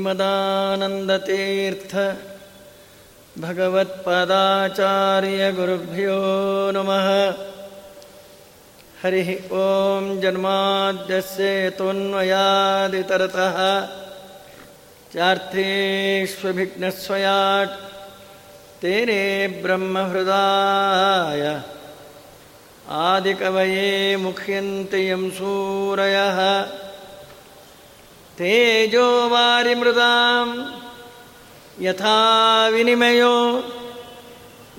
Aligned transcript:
श्रीमदानन्दतीर्थ 0.00 1.92
भगवत्पादाचार्यगुरुभ्यो 3.38 6.18
नमः। 6.76 7.08
हरिः 9.02 9.28
ॐ 9.52 10.20
जन्माद्यस्य 10.20 11.70
त्वन्वयादितरतः 11.76 13.58
चार्थेष्वभिघ्नस्वयाट् 15.14 17.76
तेने 18.82 19.22
ब्रह्महृदाय। 19.62 21.42
आदिकवये 23.04 23.88
मुह्यन्ति 24.16 25.00
यं 25.10 25.22
सूरयः। 25.30 26.38
तेजो 28.40 29.06
वारिमृदां 29.28 30.46
यथा 31.86 32.20
विनिमयो 32.74 33.34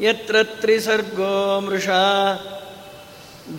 यत्र 0.06 0.42
त्रिसर्गो 0.62 1.36
मृषा 1.66 2.06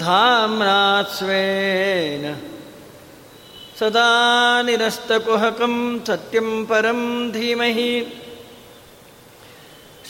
धाम्ना 0.03 0.81
स्वेन 1.15 2.25
सदा 3.79 4.09
निरस्तकुहकं 4.67 5.77
सत्यं 6.09 6.49
परं 6.71 7.01
धीमहि। 7.39 7.93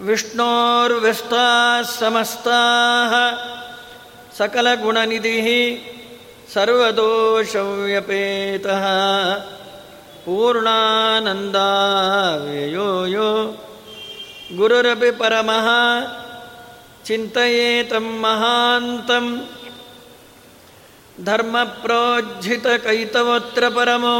विष्णोर्व्यस्ताः 0.00 1.82
समस्ताः 1.82 3.12
सकलगुणनिधिः 4.38 5.48
सर्वदोषव्यपेतः 6.54 8.84
पूर्णानन्दाव्ययो 10.26 13.06
यो। 13.06 13.56
गुरुरपि 14.52 15.10
परमः। 15.10 15.68
चिन्तयेतं 17.06 18.20
महान्तं। 18.20 19.40
धर्मप्रोज्झितकैतवोऽत्र 21.26 23.64
परमो 23.76 24.16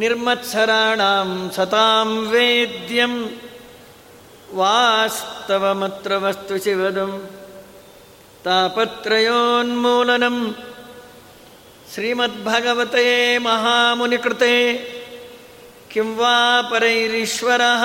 निर्मत्सराणां 0.00 1.28
सतां 1.56 2.08
वेद्यं 2.32 3.14
वास्तवमत्र 4.60 6.12
वस्तु 6.24 6.56
शिवदं 6.64 7.12
तापत्रयोन्मूलनं 8.44 10.36
श्रीमद्भगवते 11.92 13.06
महामुनिकृते 13.46 14.54
किं 15.92 16.08
परैरीश्वरः 16.70 17.84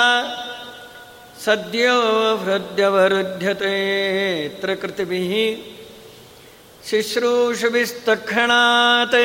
सद्यो 1.45 1.97
हृद्यवरुध्यतेऽत्र 2.45 4.69
कृतिभिः 4.81 5.33
शुश्रूषुभिस्तक्षणात् 6.87 9.15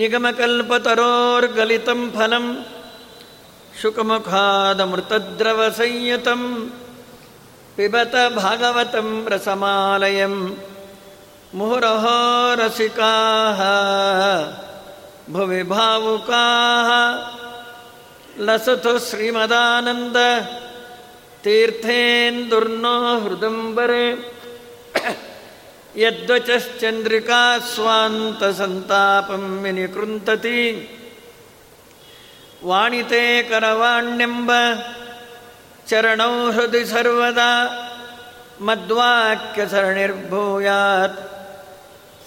निगमकल्पतरोर्गलितं 0.00 2.00
फलं 2.16 2.46
शुकमुखादमृतद्रवसंयुतं 3.80 6.42
पिबत 7.76 8.14
भागवतं 8.36 9.08
रसमालयं 9.32 10.34
मुहुरहो 11.58 12.18
रसिकाः 12.60 13.60
भुवि 15.34 15.62
भावुकाः 15.72 16.90
लसतु 18.46 18.92
श्रीमदानन्द 19.08 20.18
तीर्थेन्दुर्नो 21.44 22.96
हृदम्बरे 23.24 24.06
यद्वचश्चन्द्रिका 26.03 27.41
स्वान्तसन्तापं 27.73 29.43
विनिकृन्तति 29.63 30.61
वाणिते 32.69 33.23
करवाण्यम्ब 33.49 34.49
चरणौ 35.89 36.33
हृदि 36.55 36.83
सर्वदा 36.93 37.51
मद्वाक्यसरणिर्भूयात् 38.67 41.19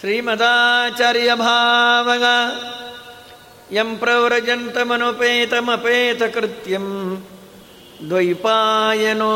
श्रीमदाचार्यभावग 0.01 2.25
यं 3.77 3.89
प्रव्रजन्तमनुपेतमपेतकृत्यं 4.03 6.87
द्वैपायनो 8.11 9.35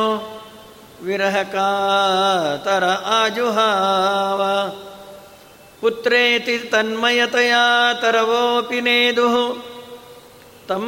विरहकातर 1.06 2.84
आजुहाव 3.19 4.41
पुत्रेति 5.80 6.56
तन्मयतया 6.72 7.64
तरवोऽपि 8.03 8.80
नेदुः 8.86 9.34
तं 10.69 10.84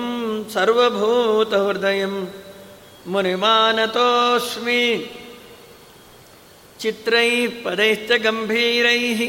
सर्वभूतहृदयं 0.54 2.15
मुनिमानतोऽस्मि 3.12 4.82
चित्रैः 6.82 7.34
पदैश्च 7.65 8.10
गम्भीरैः 8.26 9.20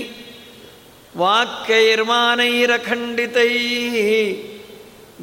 वाक्यैर्मानैरखण्डितैः 1.22 3.97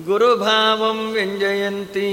गुरुभावं 0.08 0.98
व्यञ्जयन्ती 1.14 2.10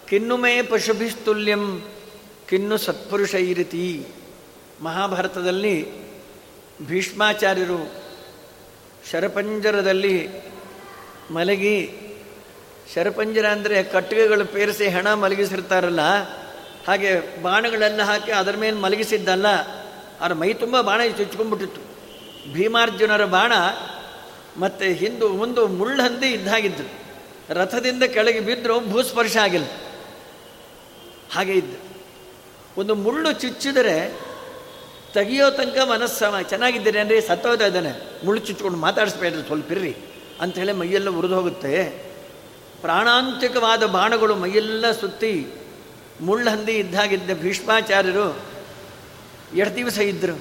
ಕಿನ್ನು 0.10 0.38
ಮೇ 0.38 0.62
ಪಶುಭಿಸ್ತುಲ್ಯಂ 0.62 1.82
ಕಿನ್ನು 2.50 2.78
ಸತ್ಪುರುಷೈರಿತಿ 2.78 4.06
ಮಹಾಭಾರತದಲ್ಲಿ 4.82 5.76
ಭೀಷ್ಮಾಚಾರ್ಯರು 6.86 7.94
ಶರಪಂಜರದಲ್ಲಿ 9.12 10.16
ಮಲಗಿ, 11.32 11.78
ಶರಪಂಜರ 12.94 13.46
ಅಂದರೆ 13.46 13.84
ಕಟ್ಟಿಗೆಗಳು 13.84 14.46
ಪೇರಿಸಿ 14.46 14.88
ಹೆಣ 14.88 15.14
ಮಲಗಿಸಿರ್ತಾರಲ್ಲ, 15.14 16.00
ಹಾಗೆ 16.88 17.42
ಬಾಣಗಳೆಲ್ಲ 17.42 18.02
ಹಾಕಿ 18.02 18.32
ಅದರ 18.32 18.56
ಮೇಲೆ 18.56 18.76
ಮಲಗಿಸಿದ್ದಲ್ಲ, 18.76 19.48
ಅವ್ರ 20.22 20.34
ಮೈ 20.34 20.54
ತುಂಬ 20.54 20.82
ಬಾಣ 20.82 21.02
ಚುಚ್ಕೊಂಡ್ಬಿಟ್ಟಿತ್ತು. 21.18 21.82
ಭೀಮಾರ್ಜುನರ 22.54 23.26
ಬಾಣ 23.26 23.54
ಮತ್ತು 24.60 24.86
ಹಿಂದು, 24.86 25.30
ಮುಂದು 25.30 25.68
ಮುಳ್ಳಂದಿ 25.68 26.28
ಇದ್ದಾಗಿದ್ದು. 26.28 27.01
ರಥದಿಂದ 27.52 28.04
ಕೆಳಗೆ 28.04 28.40
ಬಿದ್ದರೂ 28.40 28.80
ಭೂಸ್ಪರ್ಶ 28.80 29.38
ಆಗಿಲ್ಲ. 29.38 29.66
ಹಾಗೆ 31.32 31.54
ಇದ್ದು. 31.54 31.78
ಒಂದು 32.78 32.96
ಮುಳ್ಳು 32.96 33.32
ಚುಚ್ಚಿದರೆ 33.32 34.22
ತೆಗಿಯೋ 35.14 35.50
ತನಕ 35.50 35.78
ಮನಸ್ಸು 35.78 36.50
ಚೆನ್ನಾಗಿದ್ದೀರಿ 36.50 37.00
ಅಂದರೆ 37.00 37.22
ಸತ್ತೋದ 37.22 37.62
ಇದ್ದಾನೆ. 37.62 38.26
ಮುಳ್ಳು 38.26 38.46
ಚುಚ್ಕೊಂಡು 38.46 38.78
ಮಾತಾಡಿಸ್ಬೇಡ್ರಿ 38.78 39.46
ಸ್ವಲ್ಪ 39.46 39.72
ಇರ್ರಿ 39.72 39.96
ಅಂಥೇಳಿ 40.42 40.72
ಮೈಯೆಲ್ಲ 40.72 41.10
ಉರಿದು 41.10 41.36
ಹೋಗುತ್ತೆ. 41.36 41.90
ಪ್ರಾಣಾಂತಿಕವಾದ 42.82 43.86
ಬಾಣಗಳು 43.86 44.36
ಮೈಯೆಲ್ಲ 44.36 44.92
ಸುತ್ತಿ 44.92 45.48
ಮುಳ್ಳಂದಿ 46.22 46.72
ಇದ್ದಾಗಿದ್ದ 46.72 47.32
ಭೀಷ್ಮಾಚಾರ್ಯರು 47.32 48.40
ಎರಡು 49.56 49.76
ದಿವಸ 49.76 49.98
ಇದ್ದರು 49.98 50.40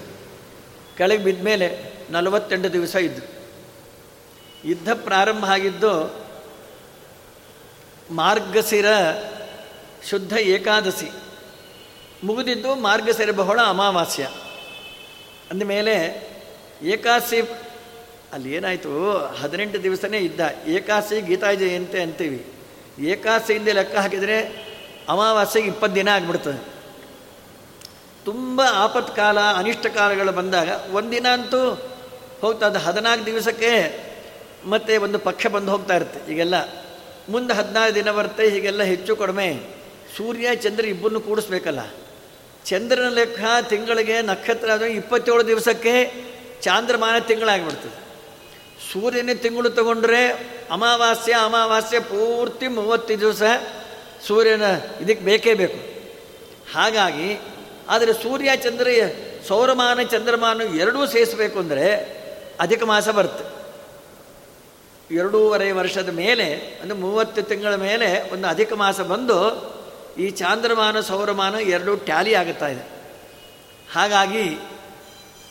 ಕೆಳಗೆ 0.96 1.24
ಬಿದ್ದ 1.24 1.42
ಮೇಲೆ 1.42 1.94
ನಲವತ್ತೆಂಟು 2.10 2.72
ದಿವಸ 2.72 2.94
ಇದ್ದರು 2.94 3.28
ಯುದ್ಧ 4.64 4.88
ಪ್ರಾರಂಭ 4.92 5.44
ಆಗಿದ್ದು 5.44 6.29
ಮಾರ್ಗಶಿರ 8.10 8.86
ಶುದ್ಧ 10.10 10.32
ಏಕಾದಶಿ. 10.32 11.12
ಮುಗಿದಿದ್ದು 12.24 12.74
ಮಾರ್ಗಸಿರ 12.74 13.30
ಬಹಳ 13.30 13.60
ಅಮಾವಾಸ್ಯ. 13.66 14.28
ಅಂದಮೇಲೆ 15.50 16.28
ಏಕಾದಶಿ 16.82 17.40
ಅಲ್ಲಿ 18.32 18.52
ಏನಾಯಿತು? 18.52 19.16
ಹದಿನೆಂಟು 19.16 19.82
ದಿವಸನೇ 19.82 20.18
ಇದ್ದ. 20.18 20.40
ಏಕಾದಶಿ 20.66 21.20
ಗೀತಾ 21.20 21.52
ಜಯಂತಿ 21.52 21.98
ಅಂತೀವಿ. 21.98 22.46
ಏಕಾದಶಿಯಿಂದ 23.04 23.68
ಲೆಕ್ಕ 23.68 23.96
ಹಾಕಿದರೆ 23.96 24.70
ಅಮಾವಾಸ್ಯೆಗೆ 25.08 25.68
ಇಪ್ಪತ್ತು 25.68 25.94
ದಿನ 25.94 26.08
ಆಗ್ಬಿಡ್ತದೆ. 26.08 26.80
ತುಂಬ 28.24 28.62
ಆಪತ್ಕಾಲ, 28.70 29.40
ಅನಿಷ್ಟ 29.40 29.86
ಕಾಲಗಳು 29.86 30.32
ಬಂದಾಗ 30.32 30.68
ಒಂದಿನ 30.92 31.26
ಅಂತೂ 31.32 31.90
ಹೋಗ್ತದೆ 32.40 32.78
ಹದಿನಾಲ್ಕು 32.78 33.26
ದಿವಸಕ್ಕೆ 33.26 34.00
ಮತ್ತೆ 34.64 34.96
ಒಂದು 34.96 35.18
ಪಕ್ಷ 35.18 35.46
ಬಂದು 35.46 35.72
ಹೋಗ್ತಾ 35.72 35.96
ಇರುತ್ತೆ. 35.96 36.32
ಈಗೆಲ್ಲ 36.32 36.79
ಮುಂದೆ 37.30 37.54
ಹದಿನಾರು 37.54 37.94
ದಿನ 37.94 38.10
ಬರುತ್ತೆ, 38.10 38.48
ಹೀಗೆಲ್ಲ 38.48 38.82
ಹೆಚ್ಚು 38.82 39.16
ಕಡಿಮೆ. 39.16 39.60
ಸೂರ್ಯ, 40.16 40.54
ಚಂದ್ರ 40.54 40.84
ಇಬ್ಬರನ್ನು 40.84 41.20
ಕೂಡಿಸ್ಬೇಕಲ್ಲ. 41.20 41.80
ಚಂದ್ರನ 42.66 43.08
ಲೆಕ್ಕ 43.08 43.40
ತಿಂಗಳಿಗೆ 43.68 44.22
ನಕ್ಷತ್ರ 44.22 44.72
ಆದರೆ 44.72 44.92
ಇಪ್ಪತ್ತೇಳು 44.92 45.46
ದಿವಸಕ್ಕೆ 45.46 46.12
ಚಾಂದ್ರಮಾನ 46.62 47.18
ತಿಂಗಳಾಗಿಬಿಡ್ತದೆ. 47.18 48.10
ಸೂರ್ಯನೇ 48.92 49.34
ತಿಂಗಳು 49.34 49.70
ತಗೊಂಡ್ರೆ 49.70 50.26
ಅಮಾವಾಸ್ಯ, 50.70 51.32
ಅಮಾವಾಸ್ಯೆ 51.32 52.00
ಪೂರ್ತಿ 52.00 52.68
ಮೂವತ್ತು 52.68 53.20
ದಿವಸ 53.20 53.42
ಸೂರ್ಯನ 54.26 54.62
ಇದಕ್ಕೆ 55.00 55.24
ಬೇಕೇ 55.24 55.54
ಬೇಕು. 55.54 55.78
ಹಾಗಾಗಿ, 56.74 57.40
ಆದರೆ 57.88 58.12
ಸೂರ್ಯ, 58.12 58.56
ಚಂದ್ರ, 58.56 58.88
ಸೌರಮಾನ, 59.48 60.02
ಚಂದ್ರಮಾನ 60.02 60.60
ಎರಡೂ 60.60 61.06
ಸೇರಿಸಬೇಕು 61.06 61.58
ಅಂದರೆ 61.58 62.20
ಅಧಿಕ 62.60 62.82
ಮಾಸ 62.82 63.08
ಬರುತ್ತೆ. 63.08 63.59
ಎರಡೂವರೆ 65.10 65.72
ವರ್ಷದ 65.72 66.08
ಮೇಲೆ 66.08 66.54
ಅಂದರೆ 66.54 66.98
ಮೂವತ್ತು 66.98 67.42
ತಿಂಗಳ 67.42 67.74
ಮೇಲೆ 67.74 68.32
ಒಂದು 68.32 68.48
ಅಧಿಕ 68.48 68.72
ಮಾಸ 68.72 69.00
ಬಂದು 69.00 69.70
ಈ 70.18 70.30
ಚಾಂದ್ರಮಾನ, 70.30 71.00
ಸೌರಮಾನ 71.00 71.54
ಎರಡೂ 71.54 71.96
ಟ್ಯಾಲಿ 71.96 72.34
ಆಗುತ್ತಾ 72.34 72.66
ಇದೆ. 72.66 72.88
ಹಾಗಾಗಿ 73.94 74.58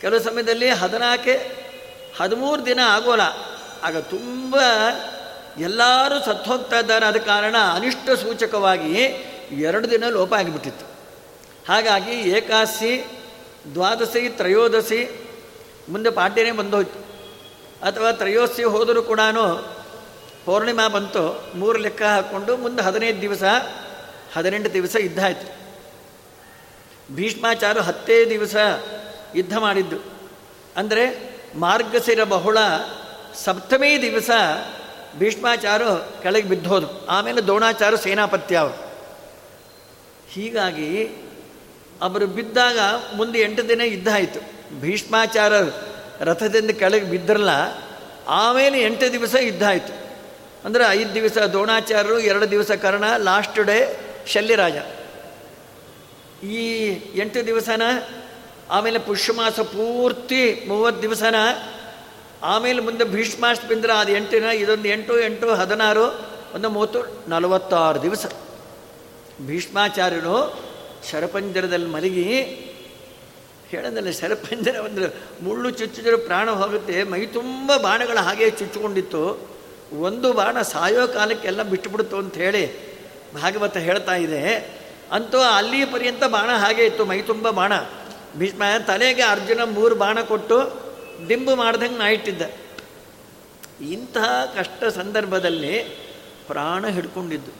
ಕೆಲವು 0.00 0.20
ಸಮಯದಲ್ಲಿ 0.20 0.70
ಹದಿನಾಲ್ಕೆ, 0.70 1.50
ಹದಿಮೂರು 2.20 2.66
ದಿನ 2.66 2.80
ಆಗೋಲ್ಲ. 2.86 3.22
ಆಗ 3.82 3.96
ತುಂಬ 3.96 4.56
ಎಲ್ಲರೂ 5.58 6.24
ಸತ್ತು 6.24 6.50
ಹೋಗ್ತಾ 6.50 6.78
ಇದ್ದಾರೆ. 6.78 7.06
ಆದ 7.06 7.16
ಕಾರಣ 7.16 7.56
ಅನಿಷ್ಟ 7.74 8.10
ಸೂಚಕವಾಗಿ 8.10 8.92
ಎರಡು 9.50 9.90
ದಿನ 9.90 10.08
ಲೋಪ 10.08 10.34
ಆಗಿಬಿಟ್ಟಿತ್ತು. 10.34 10.86
ಹಾಗಾಗಿ 11.68 12.10
ಏಕಾದಶಿ 12.10 13.04
ದ್ವಾದಶಿ, 13.74 14.28
ತ್ರಯೋದಶಿ 14.28 15.26
ಮುಂದೆ 15.88 16.10
ಪಾಠ್ಯನೇ 16.10 16.50
ಬಂದೋಯ್ತು. 16.50 17.09
ಅಥವಾ 17.82 18.12
ತ್ರಯೋದಶಿ 18.12 18.64
ಹೋದರೂ 18.64 19.02
ಕೂಡ 19.02 19.20
ಪೌರ್ಣಿಮಾ 20.44 20.88
ಬಂತು, 20.88 21.52
ಮೂರು 21.54 21.78
ಲೆಕ್ಕ 21.78 22.02
ಹಾಕ್ಕೊಂಡು 22.02 22.56
ಮುಂದೆ 22.56 22.82
ಹದಿನೈದು 22.82 23.20
ದಿವಸ, 23.20 23.42
ಹದಿನೆಂಟು 24.36 24.72
ದಿವಸ 24.72 24.96
ಯುದ್ಧ 25.00 25.24
ಆಯಿತು 25.24 25.60
ಭೀಷ್ಮಾಚಾರ 27.14 27.80
ಹತ್ತೇ 27.80 28.30
ದಿವಸ 28.30 28.56
ಯುದ್ಧ 29.34 29.58
ಮಾಡಿದ್ದು. 29.58 29.96
ಅಂದರೆ 30.76 31.30
ಮಾರ್ಗಸಿರ 31.54 32.24
ಬಹುಳ 32.24 32.58
ಸಪ್ತಮೇ 33.34 34.02
ದಿವಸ 34.02 34.30
ಭೀಷ್ಮಾಚಾರ 35.18 35.82
ಕೆಳಗೆ 36.22 36.48
ಬಿದ್ದೋದು 36.48 37.06
ಆಮೇಲೆ 37.06 37.40
ದ್ರೋಣಾಚಾರ 37.40 37.94
ಸೇನಾಪತ್ಯ 37.94 38.56
ಅವರು. 38.56 38.92
ಹೀಗಾಗಿ 40.30 41.06
ಅವರು 42.02 42.26
ಬಿದ್ದಾಗ 42.26 42.78
ಮುಂದೆ 43.16 43.38
ಎಂಟು 43.38 43.68
ದಿನ 43.68 43.80
ಯುದ್ಧ 43.80 44.08
ಆಯಿತು. 44.14 44.40
ಭೀಷ್ಮಾಚಾರ 44.80 45.52
ರಥದಿಂದ 46.20 46.70
ಕೆಳಗೆ 46.70 47.04
ಬಿದ್ದರಲ್ಲ, 47.04 47.48
ಆಮೇಲೆ 48.28 48.82
ಎಂಟು 48.82 49.12
ದಿವಸ 49.12 49.34
ಯುದ್ಧ 49.40 49.64
ಆಯಿತು 49.64 49.94
ಅಂದರೆ 50.64 50.84
ಐದು 50.90 51.14
ದಿವಸ 51.14 51.38
ದ್ರೋಣಾಚಾರ್ಯರು, 51.38 52.18
ಎರಡು 52.18 52.50
ದಿವಸ 52.50 52.70
ಕರ್ಣ 52.70 53.04
ಲಾಸ್ಟ್ 53.16 53.60
ಡೇ 53.60 53.78
ಶಲ್ಯರಾಜ. 54.26 54.76
ಈ 56.44 56.64
ಎಂಟು 57.14 57.46
ದಿವಸನ, 57.46 57.82
ಆಮೇಲೆ 58.70 58.98
ಪುಷ್ಯಮಾಸ 58.98 59.60
ಪೂರ್ತಿ 59.60 60.64
ಮೂವತ್ತು 60.68 61.02
ದಿವಸನ, 61.02 61.34
ಆಮೇಲೆ 62.42 62.80
ಮುಂದೆ 62.80 63.04
ಭೀಷ್ಮಾಷ್ಟ 63.04 63.64
ಬಿಂದ್ರ, 63.64 63.90
ಅದು 63.90 64.12
ಎಂಟಿನ, 64.12 64.44
ಇದೊಂದು 64.44 64.88
ಎಂಟು 64.88 65.20
ಎಂಟು, 65.20 65.54
ಹದಿನಾರು, 65.54 66.06
ಒಂದು 66.54 66.68
ಮೂವತ್ತು, 66.68 67.30
ನಲವತ್ತಾರು 67.30 68.02
ದಿವಸ. 68.02 68.26
ಭೀಷ್ಮಾಚಾರ್ಯನು 69.40 70.36
ಶರಪಂಜರದಲ್ಲಿ 71.10 71.86
ಮಲಗಿ 71.86 72.26
ಹೇಳೋದಲ್ಲ 73.70 74.10
ಶರಪಂಜರ 74.10 74.76
ಒಂದು 74.76 75.14
ಮುಳ್ಳು 75.44 75.70
ಚುಚ್ಚಿದ್ರೆ 75.70 76.16
ಪ್ರಾಣ 76.16 76.50
ಹೋಗುತ್ತೆ. 76.50 77.02
ಮೈ 77.02 77.26
ತುಂಬ 77.26 77.76
ಬಾಣಗಳ 77.76 78.18
ಹಾಗೆ 78.18 78.50
ಚುಚ್ಚಿಕೊಂಡಿತ್ತು. 78.50 79.50
ಒಂದು 80.00 80.32
ಬಾಣ 80.32 80.62
ಸಾಯೋ 80.62 81.08
ಕಾಲಕ್ಕೆಲ್ಲ 81.08 81.62
ಬಿಟ್ಟುಬಿಡ್ತು 81.62 82.16
ಅಂತ 82.16 82.34
ಹೇಳಿ 82.34 82.94
ಭಾಗವತ 83.34 83.76
ಹೇಳ್ತಾ 83.76 84.14
ಇದೆ. 84.14 84.76
ಅಂತೂ 85.12 85.38
ಅಲ್ಲಿ 85.38 85.84
ಪರ್ಯಂತ 85.84 86.24
ಬಾಣ 86.24 86.50
ಹಾಗೆ 86.50 86.84
ಇತ್ತು. 86.84 87.04
ಮೈ 87.04 87.20
ತುಂಬ 87.20 87.50
ಬಾಣ. 87.50 87.72
ಭೀಷ್ಮ 88.36 88.62
ತಲೆಗೆ 88.86 89.22
ಅರ್ಜುನ 89.22 89.60
ಮೂರು 89.64 89.94
ಬಾಣ 89.94 90.20
ಕೊಟ್ಟು 90.20 90.90
ದಿಂಬು 91.28 91.54
ಮಾಡ್ದಂಗೆ 91.54 91.98
ನಾ 91.98 92.08
ಇಟ್ಟಿದ್ದ. 92.08 92.42
ಇಂತಹ 93.82 94.54
ಕಷ್ಟ 94.58 94.84
ಸಂದರ್ಭದಲ್ಲಿ 94.84 95.78
ಪ್ರಾಣ 96.46 96.86
ಹಿಡ್ಕೊಂಡಿದ್ದು. 96.86 97.50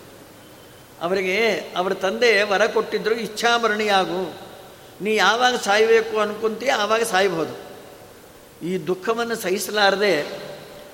ಅವರಿಗೆ, 1.00 1.49
ಅವರ 1.76 1.94
ತಂದೆ 1.94 2.42
ವರ 2.42 2.66
ಕೊಟ್ಟಿದ್ದರು 2.66 3.14
ಇಚ್ಛಾಮರಣಿಯಾಗು 3.14 4.50
ನೀ 5.00 5.14
ಯಾವಾಗ 5.14 5.54
ಸಾಯಬೇಕು 5.57 6.19
ಅನ್ಕೊಂತೀಯ 6.19 6.73
ಆವಾಗ 6.73 7.02
ಸಾಯ್ಬೋದು. 7.02 7.71
ಈ 8.66 8.87
ದುಃಖವನ್ನು 8.87 9.37
ಸಹಿಸಲಾರದೆ 9.37 10.21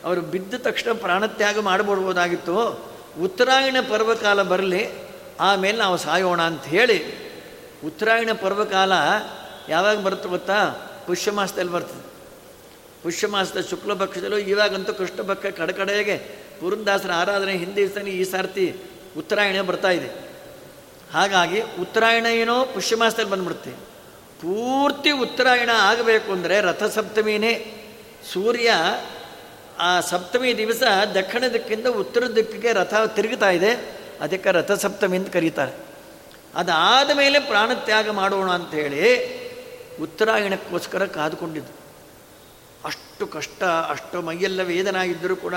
ಅವರು 0.04 0.20
ಬಿದ್ದ 0.20 0.54
ತಕ್ಷಣ 0.58 0.92
ಪ್ರಾಣತ್ಯಾಗ 0.92 1.58
ಮಾಡಿಬಿಡ್ಬೋದಾಗಿತ್ತು 1.58 2.84
ಉತ್ತರಾಯಣ 3.22 3.76
ಪರ್ವಕಾಲ 3.90 4.42
ಬರಲಿ, 4.42 4.88
ಆಮೇಲೆ 5.40 5.78
ನಾವು 5.78 5.96
ಸಾಯೋಣ 5.96 6.42
ಅಂತ 6.42 6.64
ಹೇಳಿ 6.64 7.26
ಉತ್ತರಾಯಣ 7.86 8.30
ಪರ್ವಕಾಲ 8.42 8.92
ಯಾವಾಗ 9.68 10.00
ಬರುತ್ತೆ 10.00 10.28
ಗೊತ್ತಾ? 10.28 10.70
ಪುಷ್ಯ 11.06 11.30
ಮಾಸದಲ್ಲಿ 11.30 11.72
ಬರ್ತದೆ. 11.72 12.06
ಪುಷ್ಯ 13.02 13.26
ಮಾಸದ 13.26 13.60
ಶುಕ್ಲ 13.60 13.94
ಪಕ್ಷದಲ್ಲೂ 13.94 14.38
ಇವಾಗಂತೂ 14.38 14.92
ಕೃಷ್ಣ 14.92 15.22
ಪಕ್ಷ 15.22 15.46
ಕಡಕಡೆಗೆ 15.46 16.16
ಪುರಂದಾಸರ 16.60 17.12
ಆರಾಧನೆ 17.12 17.52
ಹಿಂದಿ 17.52 17.76
ದಿವಸನೇ 17.76 18.10
ಈ 18.10 18.24
ಸಾರ್ತಿ 18.24 18.76
ಉತ್ತರಾಯಣ 19.18 19.62
ಬರ್ತಾ 19.62 19.90
ಇದೆ. 19.90 20.10
ಹಾಗಾಗಿ 21.12 21.60
ಉತ್ತರಾಯಣ 21.60 22.26
ಏನೋ 22.26 22.64
ಪುಷ್ಯ 22.64 22.96
ಮಾಸದಲ್ಲಿ 22.96 23.30
ಪೂರ್ತಿ 24.40 25.10
ಉತ್ತರಾಯಣ 25.10 25.70
ಆಗಬೇಕು 25.74 26.32
ಅಂದರೆ 26.32 26.60
ರಥಸಪ್ತಮಿನೇ. 26.60 27.82
ಸೂರ್ಯ 28.32 28.72
ಆ 29.78 30.00
ಸಪ್ತಮಿ 30.00 30.56
ದಿವಸ 30.56 30.82
ದಕ್ಷಿಣ 31.14 31.44
ದಿಕ್ಕಿಂದ 31.52 31.86
ಉತ್ತರ 31.86 32.26
ದಿಕ್ಕಿಗೆ 32.26 32.72
ರಥ 32.72 32.94
ತಿರುಗುತ್ತಾ 33.06 33.50
ಇದೆ. 33.50 34.00
ಅದಕ್ಕೆ 34.20 34.52
ರಥಸಪ್ತಮಿ 34.52 35.16
ಅಂತ 35.16 35.32
ಕರೀತಾರೆ. 35.32 35.72
ಅದಾದ 36.54 37.10
ಮೇಲೆ 37.16 37.38
ಪ್ರಾಣತ್ಯಾಗ 37.38 38.10
ಮಾಡೋಣ 38.10 38.50
ಅಂಥೇಳಿ 38.50 39.02
ಉತ್ತರಾಯಣಕ್ಕೋಸ್ಕರ 40.02 41.06
ಕಾದುಕೊಂಡಿದ್ದು. 41.06 41.72
ಅಷ್ಟು 42.84 43.26
ಕಷ್ಟ, 43.26 43.64
ಅಷ್ಟು 43.64 44.22
ಮೈಯೆಲ್ಲ 44.22 44.62
ವೇದನ 44.62 44.96
ಇದ್ದರೂ 44.96 45.36
ಕೂಡ 45.36 45.54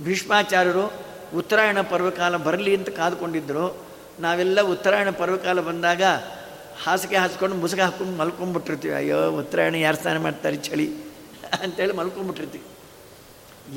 ಭೀಷ್ಮಾಚಾರ್ಯರು 0.00 0.92
ಉತ್ತರಾಯಣ 1.36 1.80
ಪರ್ವಕಾಲ 1.80 2.36
ಬರಲಿ 2.36 2.76
ಅಂತ 2.76 2.88
ಕಾದುಕೊಂಡಿದ್ದರು. 2.88 3.86
ನಾವೆಲ್ಲ 4.20 4.60
ಉತ್ತರಾಯಣ 4.60 5.10
ಪರ್ವಕಾಲ 5.10 5.60
ಬಂದಾಗ 5.60 6.02
ಹಾಸಿಗೆ 6.82 7.16
ಹಾಸ್ಕೊಂಡು 7.16 7.56
ಮುಸುಗ 7.56 7.80
ಹಾಕೊಂಡು 7.80 8.12
ಮಲ್ಕೊಂಡ್ಬಿಟ್ಟಿರ್ತೀವಿ 8.12 8.94
ಅಯ್ಯೋ, 8.94 9.30
ಉತ್ತರಾಯಣ 9.30 9.74
ಯಾರು 9.74 9.96
ಸ್ನಾನ 9.96 10.18
ಮಾಡ್ತಾರೆ 10.18 10.56
ಚಳಿ 10.56 10.86
ಅಂತೇಳಿ 11.62 11.92
ಮಲ್ಕೊಂಡ್ಬಿಟ್ಟಿರ್ತೀವಿ 11.92 12.64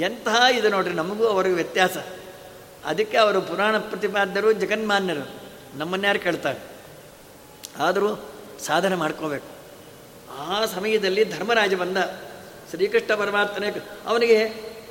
ಎಂತಹ 0.03 0.55
ಇದು 0.55 0.69
ನೋಡ್ರಿ, 0.69 0.93
ನಮಗೂ 0.93 1.25
ಅವ್ರಿಗೆ 1.25 1.55
ವ್ಯತ್ಯಾಸ. 1.55 1.97
ಅದಕ್ಕೆ 2.85 3.17
ಅವರು 3.17 3.41
ಪುರಾಣ 3.41 3.77
ಪ್ರತಿಪಾದ್ಯರು, 3.77 4.51
ಜಗನ್ಮಾನ್ಯರು 4.51 5.23
ನಮ್ಮನ್ಯಾರು 5.77 6.19
ಕೇಳ್ತಾರೆ? 6.19 6.59
ಆದರೂ 7.79 8.29
ಸಾಧನೆ 8.65 8.95
ಮಾಡ್ಕೋಬೇಕು. 8.95 9.49
ಆ 10.37 10.65
ಸಮಯದಲ್ಲಿ 10.65 11.23
ಧರ್ಮರಾಜ 11.23 11.73
ಬಂದ, 11.73 11.97
ಶ್ರೀಕೃಷ್ಣ 12.69 13.15
ಪರಮಾತ್ಮನೇ 13.15 13.67
ಅವನಿಗೆ 14.05 14.37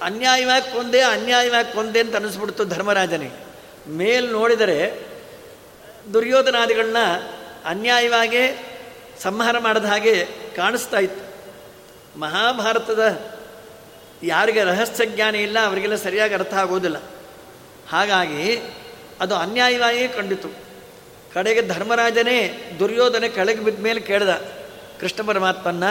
ಅನ್ಯಾಯವಾಗಿ 0.02 0.72
ಕೊಂದೆ 0.72 1.00
ಅನ್ಯಾಯವಾಗಿ 1.00 1.72
ಕೊಂದೆ 1.72 2.00
ಅಂತ 2.00 2.16
ಅನಿಸ್ಬಿಡ್ತು 2.16 2.64
ಧರ್ಮರಾಜನಿಗೆ. 2.64 3.46
ಮೇಲ್ 3.90 4.32
ನೋಡಿದರೆ 4.32 5.06
ದುರ್ಯೋಧನಾದಿಗಳನ್ನ 6.12 6.96
ಅನ್ಯಾಯವಾಗಿ 7.66 8.42
ಸಂಹಾರ 9.22 9.58
ಮಾಡಿದ 9.58 9.84
ಹಾಗೆ 9.84 10.26
ಕಾಣಿಸ್ತಾ 10.56 10.98
ಇತ್ತು. 10.98 11.24
ಮಹಾಭಾರತದ 12.20 13.20
ಯಾರಿಗೆ 14.22 14.64
ರಹಸ್ಯ 14.64 15.06
ಜ್ಞಾನ 15.06 15.36
ಇಲ್ಲ, 15.36 15.58
ಅವರಿಗೆಲ್ಲ 15.66 15.94
ಸರಿಯಾಗಿ 15.94 16.34
ಅರ್ಥ 16.34 16.54
ಆಗೋದಿಲ್ಲ. 16.54 17.02
ಹಾಗಾಗಿ 17.88 18.58
ಅದು 19.20 19.34
ಅನ್ಯಾಯವಾಗಿ 19.34 20.08
ಕಂಡಿತು. 20.08 20.48
ಕಡೆಗೆ 21.34 21.62
ಧರ್ಮರಾಜನೇ 21.62 22.70
ದುರ್ಯೋಧನೆ 22.78 23.28
ಕೆಳಗೆ 23.28 23.60
ಬಿದ್ದ 23.60 23.80
ಮೇಲೆ 23.80 24.00
ಕೇಳ್ದ, 24.00 24.28
ಕೃಷ್ಣ 25.00 25.26
ಪರಮಾತ್ಮನ್ನ, 25.26 25.84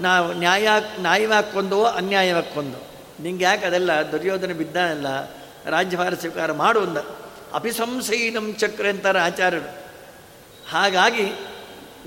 ನಾವು 0.00 0.32
ನ್ಯಾಯ 0.32 0.68
ನ್ಯಾಯವಾಗಿ 1.00 1.52
ಕೊಂದೋ 1.52 1.82
ಅನ್ಯಾಯವಾಗಿ 1.82 2.54
ಕೊಂದು 2.54 2.78
ನಿಂಗೆ 3.22 3.44
ಯಾಕೆ 3.44 3.66
ಅದೆಲ್ಲ 3.66 3.92
ದುರ್ಯೋಧನೆ 4.12 4.54
ಬಿದ್ದ 4.54 4.76
ರಾಜ್ಯಭಾರ 5.66 6.14
ಸ್ವೀಕಾರ 6.14 6.52
ಮಾಡು 6.52 6.80
ಅಂದ. 6.80 6.98
ಅಪಿಸಂಸೈನಂ 7.52 8.54
ಚಕ್ರ 8.58 8.86
ಅಂತಾರೆ 8.86 9.18
ಆಚಾರ್ಯರು. 9.18 9.81
ಹಾಗಾಗಿ 10.72 11.32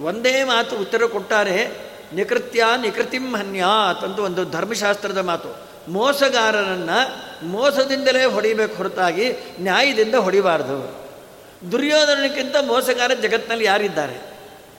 ಒಂದೇ 0.03 0.43
ಮಾತು 0.43 0.77
ಉತ್ತರ 0.77 1.05
ಕೊಟ್ಟಾರೆ, 1.05 1.67
ನಿಕೃತ್ಯ 2.13 2.65
ನಿಕೃತಿಂ 2.81 3.36
ಹನ್ಯಾತ್ 3.36 4.03
ಅಂತ 4.03 4.19
ಒಂದು 4.19 4.45
ಧರ್ಮಶಾಸ್ತ್ರದ 4.45 5.17
ಮಾತು. 5.17 5.65
ಮೋಸಗಾರರನ್ನು 5.91 7.00
ಮೋಸದಿಂದಲೇ 7.48 8.25
ಹೊಡಿಬೇಕು 8.25 8.75
ಹೊರತಾಗಿ 8.75 9.34
ನ್ಯಾಯದಿಂದ 9.60 10.15
ಹೊಡಿಬಾರ್ದು. 10.15 11.05
ದುರ್ಯೋಧನಕ್ಕಿಂತ 11.72 12.55
ಮೋಸಗಾರ 12.65 13.12
ಜಗತ್ತಿನಲ್ಲಿ 13.22 13.65
ಯಾರಿದ್ದಾರೆ? 13.65 14.13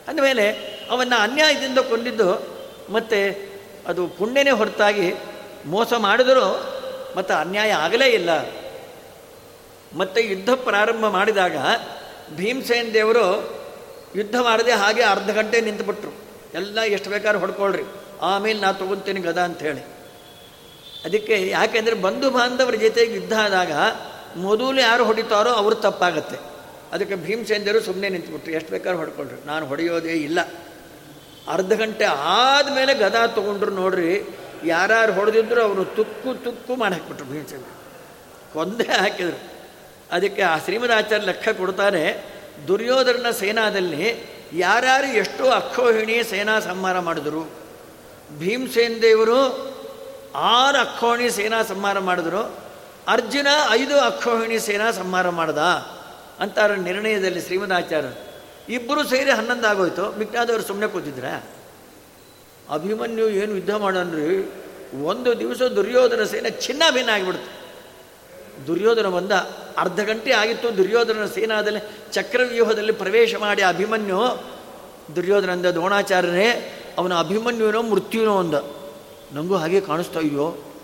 ಅಂದಮೇಲೆ 0.08 0.50
ಅವನ್ನ 0.90 1.12
ಅನ್ಯಾಯದಿಂದ 1.18 1.78
ಕೊಂದಿದ್ದು 1.78 2.46
ಮತ್ತು 2.92 3.50
ಅದು 3.86 4.08
ಪುಣ್ಯನೇ 4.08 4.50
ಹೊರತಾಗಿ 4.50 5.14
ಮೋಸ 5.66 5.92
ಮಾಡಿದರೂ 5.92 6.66
ಮತ್ತು 7.16 7.34
ಅನ್ಯಾಯ 7.34 7.72
ಆಗಲೇ 7.72 8.06
ಇಲ್ಲ. 8.06 8.30
ಮತ್ತು 9.96 10.20
ಯುದ್ಧ 10.20 10.50
ಪ್ರಾರಂಭ 10.50 11.06
ಮಾಡಿದಾಗ 11.06 11.56
ಭೀಮಸೇನ್ 12.36 12.94
ದೇವರು 12.94 13.55
ಯುದ್ಧ 14.14 14.36
ಮಾಡದೆ 14.36 14.72
ಹಾಗೆ 14.72 15.02
ಅರ್ಧ 15.02 15.30
ಗಂಟೆ 15.30 15.60
ನಿಂತುಬಿಟ್ರು. 15.60 16.14
ಎಲ್ಲ 16.54 16.80
ಎಷ್ಟು 16.80 17.10
ಬೇಕಾದ್ರೂ 17.10 17.38
ಹೊಡ್ಕೊಳ್ರಿ. 17.38 17.82
ಆಮೇಲೆ 18.22 18.60
ನಾ 18.60 18.72
ತೊಗೊತೀನಿ 18.72 19.20
ಗದ 19.20 19.38
ಅಂಥೇಳಿ 19.38 19.80
ಅದಕ್ಕೆ 21.04 21.48
ಯಾಕೆಂದರೆ 21.48 21.94
ಬಂಧು 21.94 22.30
ಬಾಂಧವರ 22.30 22.74
ಜೊತೆಗೆ 22.74 23.14
ಯುದ್ಧ 23.14 23.32
ಆದಾಗ 23.32 23.72
ಮೊದಲು 24.36 24.80
ಯಾರು 24.80 25.04
ಹೊಡಿತಾರೋ 25.04 25.50
ಅವರು 25.50 25.74
ತಪ್ಪಾಗತ್ತೆ. 25.74 26.36
ಅದಕ್ಕೆ 26.92 27.14
ಭೀಮಸೇಂದರು 27.14 27.80
ಸುಮ್ಮನೆ 27.80 28.08
ನಿಂತುಬಿಟ್ರು. 28.08 28.52
ಎಷ್ಟು 28.52 28.70
ಬೇಕಾದ್ರೂ 28.70 28.98
ಹೊಡ್ಕೊಳ್ರಿ. 28.98 29.46
ನಾನು 29.46 29.66
ಹೊಡೆಯೋದೇ 29.66 30.12
ಇಲ್ಲ. 30.12 30.40
ಅರ್ಧ 31.48 31.72
ಗಂಟೆ 31.72 32.04
ಆದಮೇಲೆ 32.04 32.94
ಗದಾ 32.94 33.26
ತೊಗೊಂಡ್ರು 33.26 33.70
ನೋಡ್ರಿ. 33.70 34.38
ಯಾರ್ಯಾರು 34.64 35.12
ಹೊಡೆದಿದ್ರು 35.12 35.62
ಅವರು 35.62 35.84
ತುಕ್ಕು 35.84 36.34
ತುಕ್ಕು 36.34 36.76
ಮಾಡಿ 36.76 36.94
ಹಾಕ್ಬಿಟ್ರು 36.94 37.26
ಭೀಮಸೇಂದ್ರ 37.26 37.70
ಕೊಂದೇ 38.52 38.92
ಹಾಕಿದ್ರು. 38.92 39.38
ಅದಕ್ಕೆ 40.12 40.42
ಆ 40.42 40.58
ಶ್ರೀಮದಾಚಾರ್ಯ 40.58 41.26
ಲೆಕ್ಕ 41.26 41.48
ಕೊಡ್ತಾರೆ 41.48 42.35
ದುರ್ಯೋಧನ 42.68 43.30
ಸೇನಾದಲ್ಲಿ 43.30 44.36
ಯಾರ್ಯಾರು 44.52 45.06
ಎಷ್ಟು 45.06 45.50
ಅಕ್ಷೋಹಿಣಿ 45.50 46.24
ಸೇನಾ 46.24 46.60
ಸಂಹಾರ 46.60 46.98
ಮಾಡಿದ್ರು. 46.98 47.50
ಭೀಮಸೇನ್ 48.38 49.02
ದೇವರು 49.02 49.40
ಆರು 50.34 50.78
ಅಕ್ಷೋಹಿಣಿ 50.78 51.30
ಸೇನಾ 51.30 51.62
ಸಂಹಾರ 51.62 51.98
ಮಾಡಿದ್ರು. 51.98 52.42
ಅರ್ಜುನ 53.08 53.46
ಐದು 53.70 53.98
ಅಕ್ಷೋಹಿಣಿ 54.00 54.58
ಸೇನಾ 54.58 54.90
ಸಂಹಾರ 54.90 55.28
ಮಾಡ್ದ 55.28 55.58
ಅಂತಾರ 56.40 56.74
ನಿರ್ಣಯದಲ್ಲಿ 56.74 57.40
ಶ್ರೀಮದಾಚಾರ್ಯ 57.40 58.74
ಇಬ್ಬರು 58.74 59.08
ಸೇರಿ 59.08 59.30
ಹನ್ನೊಂದು 59.30 59.66
ಆಗೋಯ್ತು 59.66 60.18
ಮಿಕ್ಕಾದವರು 60.18 60.62
ಸುಮ್ಮನೆ 60.62 60.88
ಕೂತಿದ್ರ, 60.88 61.24
ಅಭಿಮನ್ಯು 62.70 63.28
ಏನು 63.28 63.54
ಯುದ್ಧ 63.54 63.74
ಮಾಡನ್ರಿ? 63.74 64.30
ಒಂದು 65.04 65.38
ದಿವಸ 65.38 65.62
ದುರ್ಯೋಧನ 65.62 66.24
ಸೇನೆ 66.24 66.50
ಚಿನ್ನ 66.50 66.82
ಭಿನ್ನ 66.90 67.10
ಆಗಿಬಿಡ್ತು. 67.10 67.65
ದುರ್ಯೋಧನ 68.66 69.06
ಬಂದ 69.06 69.32
ಅರ್ಧ 69.78 70.00
ಗಂಟೆ 70.00 70.30
ಆಗಿತ್ತು. 70.32 70.76
ದುರ್ಯೋಧನ 70.76 71.26
ಸೇನಾದಲ್ಲಿ 71.34 71.80
ಚಕ್ರವ್ಯೂಹದಲ್ಲಿ 72.12 72.92
ಪ್ರವೇಶ 72.92 73.34
ಮಾಡಿ 73.34 73.62
ಅಭಿಮನ್ಯು, 73.62 74.50
ದುರ್ಯೋಧನ 75.16 75.50
ಅಂದ, 75.50 75.66
ದ್ರೋಣಾಚಾರ್ಯನೇ, 75.66 76.72
ಅವನ 76.98 77.18
ಅಭಿಮನ್ಯುನೋ 77.18 77.82
ಮೃತ್ಯುನೋ 77.82 78.38
ಅಂದ. 78.38 78.54
ನನಗೂ 79.32 79.56
ಹಾಗೆ 79.56 79.80
ಕಾಣಿಸ್ತಾ 79.80 80.20
ಇದೆಯೋ? 80.20 80.74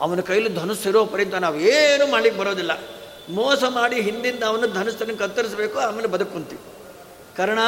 ಅವನ 0.00 0.20
ಕೈಲಿ 0.20 0.54
ಧನುಸ್ಸಿರೋ 0.54 1.04
ಪರ್ಯಂತ 1.04 1.34
ನಾವೇನು 1.34 2.10
ಮಾಡಲಿಕ್ಕೆ 2.10 2.40
ಬರೋದಿಲ್ಲ. 2.40 2.70
ಮೋಸ 3.28 3.64
ಮಾಡಿ 3.68 4.00
ಹಿಂದಿಂದ 4.00 4.42
ಅವನ 4.42 4.64
ಧನುಸ್ಸನ್ನು 4.74 5.16
ಕತ್ತರಿಸಬೇಕು, 5.16 5.78
ಆಮೇಲೆ 5.78 6.08
ಬದುಕುಂತೀವಿ. 6.08 6.60
ಕರ್ಣ, 7.36 7.58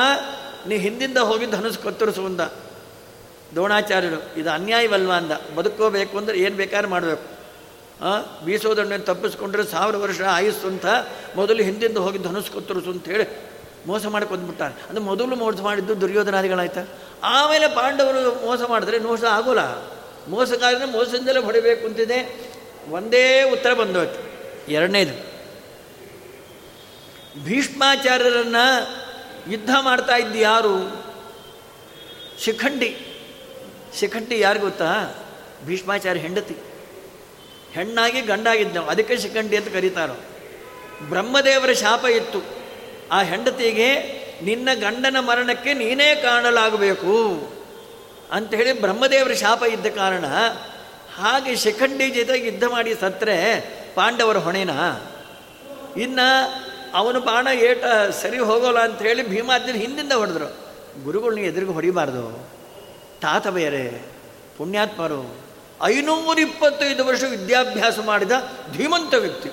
ನೀ 0.67 0.77
ಹಿಂದಿಂದ 0.77 1.19
ಹೋಗಿ 1.19 1.47
ಧನುಸ್ 1.47 1.79
ಕತ್ತರಿಸುವಂದ 1.79 2.41
ಇದು 4.37 4.51
ಅನ್ಯಾಯವಲ್ವ 4.51 5.13
ಅಂದ. 5.13 5.55
ಬದುಕೋಬೇಕು 5.55 6.19
ಅಂದ್ರೆ 6.19 6.39
ಏನು 6.39 6.57
ಬೇಕಾದ್ರೆ 6.57 6.89
ಮಾಡಬೇಕು. 6.89 7.30
ಬೀಸೋದಣ್ಣೆ 8.45 8.99
ತಪ್ಪಿಸ್ಕೊಂಡ್ರೆ 8.99 9.65
ಸಾವಿರ 9.65 9.97
ವರ್ಷ 9.97 10.21
ಆಯುಸ್ಸು 10.21 10.67
ಅಂತ 10.67 10.87
ಮೊದಲು 11.37 11.63
ಹಿಂದಿಂದ 11.63 11.97
ಹೋಗಿ 11.97 12.19
ಧನುಸ್ 12.19 12.89
ಅಂತ 12.89 13.09
ಹೇಳಿ 13.09 13.27
ಮೋಸ 13.87 14.07
ಮಾಡಿ 14.07 14.27
ಕೊಂದ್ಬಿಟ್ಟಾರೆ 14.27 14.75
ಅಂದರೆ 14.89 15.05
ಮೊದಲು 15.05 15.37
ಮೋಸ 15.37 15.61
ಮಾಡಿದ್ದು 15.61 16.01
ದುರ್ಯೋಧನಾದಿಗಳಾಯ್ತು? 16.01 16.89
ಆಮೇಲೆ 17.23 17.69
ಪಾಂಡವರು 17.69 18.47
ಮೋಸ 18.47 18.61
ಮಾಡಿದ್ರೆ 18.69 18.99
ಮೋಸ 18.99 19.25
ಆಗೋಲ್ಲ. 19.25 19.61
ಮೋಸಗಾರನ 20.29 20.83
ಮೋಸದಿಂದಲೇ 20.93 21.41
ಹೊಡಿಬೇಕು 21.41 21.87
ಅಂತಿದೆ. 21.87 22.51
ಒಂದೇ 22.91 23.43
ಉತ್ತರ 23.43 23.75
ಬಂದೋಯ್ತು. 23.75 24.21
ಎರಡನೇದು, 24.73 25.15
ಭೀಷ್ಮಾಚಾರ್ಯರನ್ನು 27.45 28.67
ಯುದ್ಧ 29.53 29.71
ಮಾಡ್ತಾ 29.81 30.17
ಇದ್ದು 30.17 30.39
ಯಾರು? 30.39 31.05
ಶಿಖಂಡಿ. 32.39 32.91
ಶಿಖಂಡಿ 33.95 34.41
ಯಾರು 34.41 34.61
ಗೊತ್ತಾ? 34.61 35.15
ಭೀಷ್ಮಾಚಾರ್ಯ 35.67 36.21
ಹೆಂಡತಿ. 36.21 36.57
ಹೆಣ್ಣಾಗಿ 37.75 38.21
ಗಂಡಾಗಿದ್ದವು. 38.21 38.87
ಅದಕ್ಕೆ 38.87 39.17
ಶಿಖಂಡಿ 39.17 39.57
ಅಂತ 39.57 39.69
ಕರೀತಾರೋ. 39.69 40.15
ಬ್ರಹ್ಮದೇವರ 41.09 41.73
ಶಾಪ 41.73 42.05
ಇತ್ತು. 42.05 42.43
ಆ 43.13 43.23
ಹೆಂಡತಿಗೆ 43.23 44.21
ನಿನ್ನ 44.45 44.69
ಗಂಡನ 44.75 45.17
ಮರಣಕ್ಕೆ 45.21 45.75
ನೀನೇ 45.75 46.15
ಕಾಣಲಾಗಬೇಕು 46.15 47.13
ಅಂಥೇಳಿ 48.33 48.81
ಬ್ರಹ್ಮದೇವರ 48.81 49.33
ಶಾಪ 49.33 49.63
ಇದ್ದ 49.63 49.87
ಕಾರಣ 49.87 50.25
ಹಾಗೆ 51.17 51.57
ಶಿಖಂಡಿ 51.57 52.11
ಜೊತೆ 52.11 52.47
ಯುದ್ಧ 52.47 52.65
ಮಾಡಿ 52.65 52.95
ಸತ್ತರೆ 52.95 53.61
ಪಾಂಡವರ 53.95 54.37
ಹೊಣೆನ. 54.37 54.71
ಇನ್ನು 55.97 56.55
ಅವನು 56.95 57.21
ಬಾಣ 57.21 57.49
ಏಟ 57.53 57.85
ಸರಿ 58.23 58.39
ಹೋಗೋಲ್ಲ 58.39 58.79
ಅಂತ 58.79 59.03
ಹೇಳಿ 59.03 59.29
ಭೀಮಾರ್ಜುನ 59.29 59.77
ಹಿಂದಿಂದ 59.77 60.13
ಹೊಡೆದ್ರು. 60.13 60.71
ಗುರುಗಳನ್ನ 61.05 61.39
ಎದುರಿಗೆ 61.39 61.73
ಹೊಡಿಬಾರ್ದು. 61.73 62.51
ತಾತ 63.21 63.49
ಬೇರೆ 63.49 64.03
ಪುಣ್ಯಾತ್ಮರು 64.59 65.50
ಐನೂರ 65.83 66.39
ಇಪ್ಪತ್ತೈದು 66.39 67.05
ವರ್ಷ 67.05 67.25
ವಿದ್ಯಾಭ್ಯಾಸ 67.25 67.99
ಮಾಡಿದ 67.99 68.33
ಧೀಮಂತ 68.77 69.15
ವ್ಯಕ್ತಿ. 69.15 69.51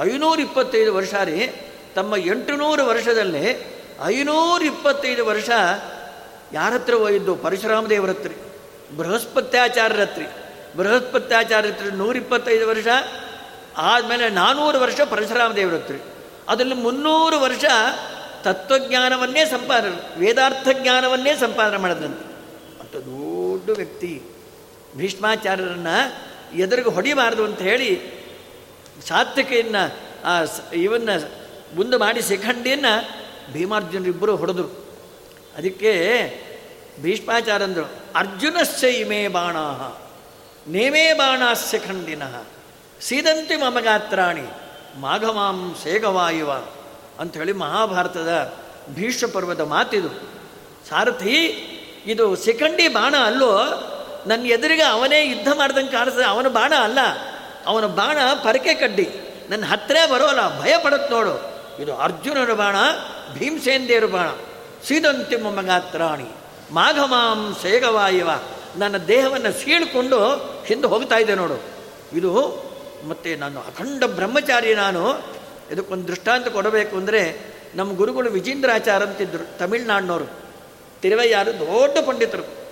ಐನೂರ 0.00 0.40
ಇಪ್ಪತ್ತೈದು 0.40 0.94
ವರ್ಷ 0.94 1.14
ರೀ, 1.14 1.50
ತಮ್ಮ 1.94 2.16
ಎಂಟುನೂರು 2.16 2.86
ವರ್ಷದಲ್ಲಿ 2.86 3.66
ಐನೂರ 4.04 4.62
ಇಪ್ಪತ್ತೈದು 4.62 5.26
ವರ್ಷ 5.26 5.50
ಯಾರ 6.52 6.72
ಹತ್ರ 6.72 6.94
ಹೋಗಿದ್ದು? 6.94 7.36
ಪರಶುರಾಮ 7.36 7.86
ದೇವರತ್ರಿ 7.86 8.34
ಹತ್ರ 8.34 8.96
ಬೃಹಸ್ಪತ್ಯಾಚಾರ್ಯರ 8.96 10.00
ಹತ್ರ 10.00 10.22
ಬೃಹಸ್ಪತ್ಯಾಚಾರ್ಯ 10.76 11.68
ಹತ್ರ 11.68 11.86
ನೂರಿಪ್ಪತ್ತೈದು 11.94 12.68
ವರ್ಷ, 12.68 12.86
ಆದಮೇಲೆ 13.76 14.28
ನಾನ್ನೂರು 14.28 14.80
ವರ್ಷ 14.80 15.00
ಪರಶುರಾಮ 15.00 15.52
ದೇವರ 15.52 15.74
ಹತ್ರ 15.74 15.94
ಅದರಲ್ಲಿ 16.48 16.74
ಮುನ್ನೂರು 16.74 17.40
ವರ್ಷ 17.40 17.64
ತತ್ವಜ್ಞಾನವನ್ನೇ 18.42 19.44
ಸಂಪಾದನೆ 19.44 20.18
ವೇದಾರ್ಥ 20.18 20.68
ಜ್ಞಾನವನ್ನೇ 20.72 21.36
ಸಂಪಾದನೆ 21.36 21.76
ಮಾಡಿದಂತೆ. 21.76 22.24
ಅಂತ 22.80 22.96
ದೊಡ್ಡ 22.96 23.70
ವ್ಯಕ್ತಿ. 23.70 24.22
ಭೀಷ್ಮಾಚಾರ್ಯರನ್ನು 24.96 26.26
ಎದುರಿಗೆ 26.56 26.90
ಹೊಡಿಬಾರ್ದು 26.90 27.44
ಅಂತ 27.44 27.62
ಹೇಳಿ 27.62 28.16
ಸಾತ್ವಿಕೆಯನ್ನು, 29.08 29.84
ಆ 30.24 30.44
ಇವನ್ನ 30.74 31.08
ಮುಂದೆ 31.74 31.96
ಮಾಡಿ 31.96 32.22
ಶಿಖಂಡಿಯನ್ನು 32.22 32.92
ಭೀಮಾರ್ಜುನರಿಬ್ಬರು 33.52 34.36
ಹೊಡೆದರು. 34.36 34.86
ಅದಕ್ಕೆ 35.56 35.92
ಭೀಷ್ಮಾಚಾರ್ಯಂದರು 37.02 37.90
ಅರ್ಜುನಶ್ಚ 38.14 38.84
ಇಮೇ 38.84 39.28
ಬಾಣ 39.28 39.56
ನೇಮೇ 40.72 41.12
ಬಾಣ 41.12 41.42
ಶಿಖಂಡಿನ 41.70 42.22
ಸೀದಂತಿ 43.00 43.56
ಮಮಗಾತ್ರಾಣಿ 43.56 44.46
ಮಾಘಮಾಂ 45.00 45.76
ಸೇಗವಾಯುವ 45.82 46.52
ಅಂಥೇಳಿ 47.20 47.52
ಮಹಾಭಾರತದ 47.52 48.54
ಭೀಷ್ಮ 48.94 49.26
ಪರ್ವದ 49.32 49.60
ಮಾತಿದು. 49.60 50.08
ಸಾರಥಿ, 50.88 51.44
ಇದು 52.06 52.36
ಸಿಖಂಡಿ 52.36 52.88
ಬಾಣ 52.88 53.14
ಅಲ್ಲೋ 53.16 53.52
ನನ್ನ 54.26 54.46
ಎದುರಿಗೆ 54.46 54.82
ಅವನೇ 54.82 55.30
ಯುದ್ಧ 55.30 55.48
ಮಾಡ್ದಂಗೆ 55.54 55.92
ಕಾಣಿಸ್ತದೆ 55.92 56.24
ಅವನ 56.24 56.48
ಬಾಣ 56.48 56.72
ಅಲ್ಲ. 56.82 56.98
ಅವನ 57.66 57.86
ಬಾಣ 57.86 58.18
ಪರಕೆ 58.44 58.74
ಕಡ್ಡಿ. 58.74 59.08
ನನ್ನ 59.50 59.64
ಹತ್ತಿರ 59.64 59.96
ಬರೋಲ್ಲ. 60.12 60.60
ಭಯ 60.60 60.74
ಪಡತ್ 60.82 61.10
ನೋಡು. 61.10 61.56
ಇದು 61.82 61.96
ಅರ್ಜುನರ 61.96 62.52
ಬಾಣ 62.52 62.76
ಭೀಮಸೇಂದೇರು 63.34 64.08
ಬಾಣ. 64.08 64.28
ಸೀದಂತಿಮ 64.86 65.48
ಮಗಾತ್ರಾಣಿ. 65.48 66.24
ಮಾಘಮಾಂ 66.72 67.56
ಸೇಗವಾಯುವ. 67.62 68.30
ನನ್ನ 68.76 68.96
ದೇಹವನ್ನು 68.96 69.52
ಸೀಳ್ಕೊಂಡು 69.52 70.18
ಹಿಂದೆ 70.66 70.86
ಹೋಗ್ತಾ 70.86 71.16
ಇದೆ 71.16 71.34
ನೋಡು. 71.34 71.60
ಇದು 72.12 72.66
ಮತ್ತು 73.08 73.38
ನಾನು 73.38 73.60
ಅಖಂಡ 73.60 74.04
ಬ್ರಹ್ಮಚಾರಿ 74.04 74.74
ನಾನು. 74.74 75.24
ಇದಕ್ಕೊಂದು 75.72 76.08
ದೃಷ್ಟಾಂತ 76.08 76.48
ಕೊಡಬೇಕು 76.48 76.96
ಅಂದರೆ 76.96 77.40
ನಮ್ಮ 77.74 77.96
ಗುರುಗಳು 77.96 78.30
ವಿಜೇಂದ್ರಾಚಾರ 78.30 79.02
ಅಂತಿದ್ದರು 79.02 79.58
ತಮಿಳ್ನಾಡಿನವರು. 79.58 80.24
ತಿರುವಯ್ಯಾರು 81.02 81.52
ದೊಡ್ಡ 81.52 81.98
ಪಂಡಿತರು. 81.98 82.65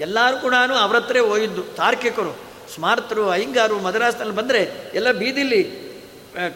ಎಲ್ಲರೂ 0.00 0.36
ಕೂಡ 0.40 0.54
ಅವ್ರ 0.80 0.96
ಹತ್ರ 0.96 1.20
ಹೋಗಿದ್ದು. 1.30 1.62
ತಾರ್ಕಿಕರು, 1.76 2.32
ಸ್ಮಾರ್ತರು, 2.74 3.24
ಅಯ್ಯಂಗಾರು, 3.30 3.76
ಮದ್ರಾಸ್ನಲ್ಲಿ 3.78 4.34
ಬಂದರೆ 4.34 4.60
ಎಲ್ಲ 4.94 5.10
ಬೀದಿಲಿ 5.12 5.62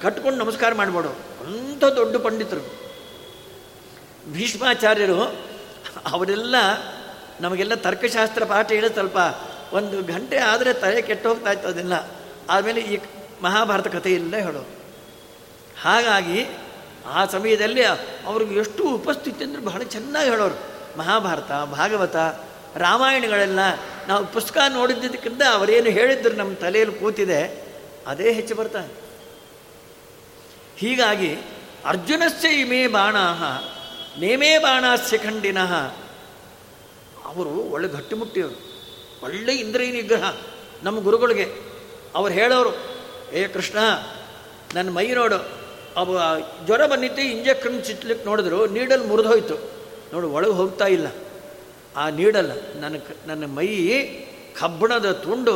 ಕಟ್ಕೊಂಡು 0.02 0.38
ನಮಸ್ಕಾರ 0.44 0.74
ಮಾಡ್ಬೋಡು 0.74 1.10
ಅಂಥ 1.44 1.84
ದೊಡ್ಡ 1.96 2.16
ಪಂಡಿತರು. 2.16 2.62
ಭೀಷ್ಮಾಚಾರ್ಯರು, 4.32 5.18
ಅವರೆಲ್ಲ 6.10 6.56
ನಮಗೆಲ್ಲ 7.40 7.74
ತರ್ಕಶಾಸ್ತ್ರ 7.74 8.44
ಪಾಠ 8.44 8.68
ಹೇಳಿ 8.72 8.90
ಸ್ವಲ್ಪ 8.92 9.18
ಒಂದು 9.72 9.96
ಗಂಟೆ 10.02 10.38
ಆದರೆ 10.50 10.72
ತಲೆ 10.72 11.02
ಕೆಟ್ಟು 11.02 11.28
ಹೋಗ್ತಾ 11.28 11.52
ಇತ್ತು 11.52 11.68
ಅದೆಲ್ಲ. 11.68 11.94
ಆದಮೇಲೆ 12.50 12.80
ಈ 12.80 12.96
ಮಹಾಭಾರತ 13.42 13.88
ಕಥೆ 13.88 14.10
ಇಲ್ಲ 14.12 14.34
ಹೇಳೋ 14.36 14.62
ಹಾಗಾಗಿ 15.82 16.38
ಆ 17.06 17.20
ಸಮಯದಲ್ಲಿ 17.26 17.82
ಅವ್ರಿಗೆ 18.26 18.54
ಎಷ್ಟು 18.54 18.82
ಉಪಸ್ಥಿತಿ 18.88 19.44
ಅಂದರೆ 19.44 19.62
ಬಹಳ 19.62 19.82
ಚೆನ್ನಾಗಿ 19.94 20.30
ಹೇಳೋರು. 20.30 20.56
ಮಹಾಭಾರತ, 20.98 21.52
ಭಾಗವತ 21.70 22.16
ರಾಮಾಯಣಗಳೆಲ್ಲ 22.76 23.58
ನಾವು 24.08 24.26
ಪುಸ್ತಕ 24.26 24.58
ನೋಡಿದ್ದಕ್ಕಿಂತ 24.68 25.42
ಅವರೇನು 25.52 25.90
ಹೇಳಿದ್ರು 25.90 26.34
ನಮ್ಮ 26.34 26.54
ತಲೆಯಲ್ಲಿ 26.54 26.94
ಕೂತಿದೆ, 26.98 27.40
ಅದೇ 28.06 28.32
ಹೆಚ್ಚು 28.32 28.54
ಬರ್ತಾರೆ 28.54 28.92
ಹೀಗಾಗಿ 30.76 31.36
ಅರ್ಜುನಸ್ಯ 31.84 32.48
ಇಮೇ 32.48 32.86
ಬಾಣಾಹ, 32.86 33.42
ನೇಮೇ 34.20 34.58
ಬಾಣ 34.58 34.84
ಖಂಡಿನಃ. 35.22 35.72
ಅವರು 37.24 37.50
ಒಳ್ಳೆ 37.50 37.88
ಗಟ್ಟಿಮುಟ್ಟಿಯವರು, 37.88 38.58
ಒಳ್ಳೆ 39.22 39.52
ಇಂದ್ರಿಯ 39.54 39.92
ನಿಗ್ರಹ 39.92 40.32
ನಮ್ಮ 40.82 41.00
ಗುರುಗಳಿಗೆ. 41.00 41.46
ಅವ್ರು 42.14 42.34
ಹೇಳೋರು, 42.34 42.72
ಏ 43.32 43.46
ಕೃಷ್ಣ, 43.46 43.78
ನನ್ನ 44.74 44.90
ಮೈ 44.90 45.06
ನೋಡು 45.06 45.38
ಅವ 45.96 46.20
ಜ್ವರ 46.66 46.86
ಬಂದಿತ್ತು 46.86 47.22
ಇಂಜೆಕ್ಷನ್ 47.22 47.84
ಚಿಟ್ಲಿಕ್ಕೆ 47.84 48.26
ನೋಡಿದ್ರು 48.26 48.66
ನೀಡಲ್ಲಿ 48.66 49.06
ಮುರಿದೋಯ್ತು 49.06 49.56
ನೋಡು, 50.12 50.28
ಒಳಗೆ 50.28 50.52
ಹೋಗ್ತಾ 50.52 50.86
ಇಲ್ಲ. 50.86 51.06
ಆ 51.96 52.10
ನೀಡಲ್ಲ. 52.10 52.80
ನನ್ನ 52.80 52.96
ನನ್ನ 53.26 53.44
ಮೈ 53.46 53.66
ಕಬ್ಬಣದ 54.60 55.12
ತುಂಡು, 55.12 55.54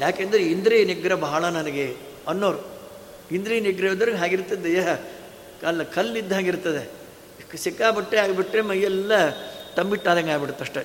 ಯಾಕೆಂದರೆ 0.00 0.42
ಇಂದ್ರಿಯ 0.42 0.84
ನಿಗ್ರಹ 0.84 1.16
ಬಹಳ 1.16 1.44
ನನಗೆ 1.44 1.96
ಅನ್ನೋರು. 2.28 2.80
ಇಂದ್ರಿಯ 3.32 3.60
ನಿಗ್ರಹ 3.60 3.92
ಇದ್ರೆ 3.92 4.16
ಹಾಗಿರ್ತದೆ 4.16 4.64
ದೇಹ 4.64 4.94
ಕಲ್ಲ 5.60 5.82
ಕಲ್ಲಿದ್ದ 5.82 6.32
ಹಾಗಿರ್ತದೆ. 6.32 7.00
ಸಿಕ್ಕಾಬಟ್ಟೆ 7.56 8.16
ಆಗಿಬಿಟ್ರೆ 8.16 8.60
ಮೈಯೆಲ್ಲ 8.60 9.12
ತಂಬಿಟ್ಟಾದಂಗೆ 9.76 10.30
ಆಗ್ಬಿಡುತ್ತೆ 10.30 10.64
ಅಷ್ಟೇ. 10.64 10.80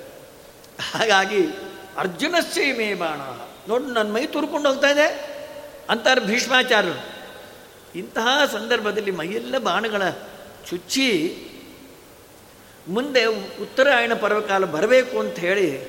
ಹಾಗಾಗಿ 0.92 1.46
ಅರ್ಜುನಸ್ಸೇ 1.96 2.72
ಮೇ 2.72 2.94
ಬಾಣ. 2.94 3.18
ನೋಡು 3.68 3.84
ನನ್ನ 3.84 4.12
ಮೈ 4.12 4.26
ತುರ್ಕೊಂಡು 4.26 4.68
ಹೋಗ್ತಾ 4.68 4.88
ಇದೆ 4.90 5.06
ಅಂತಾರೆ 5.90 6.20
ಭೀಷ್ಮಾಚಾರ್ಯರು. 6.20 7.16
ಇಂತಹ 7.98 8.28
ಸಂದರ್ಭದಲ್ಲಿ 8.52 9.10
ಮೈಯೆಲ್ಲ 9.10 9.58
ಬಾಣಗಳ 9.58 10.10
ಚುಚ್ಚಿ 10.70 11.36
ಮುಂದೆ 12.88 13.24
ಉತ್ತರಾಯಣ 13.62 14.12
ಪರ್ವಕಾಲ 14.14 14.64
ಬರಬೇಕು 14.64 15.18
ಅಂತ 15.18 15.38
ಹೇಳಿ 15.38 15.84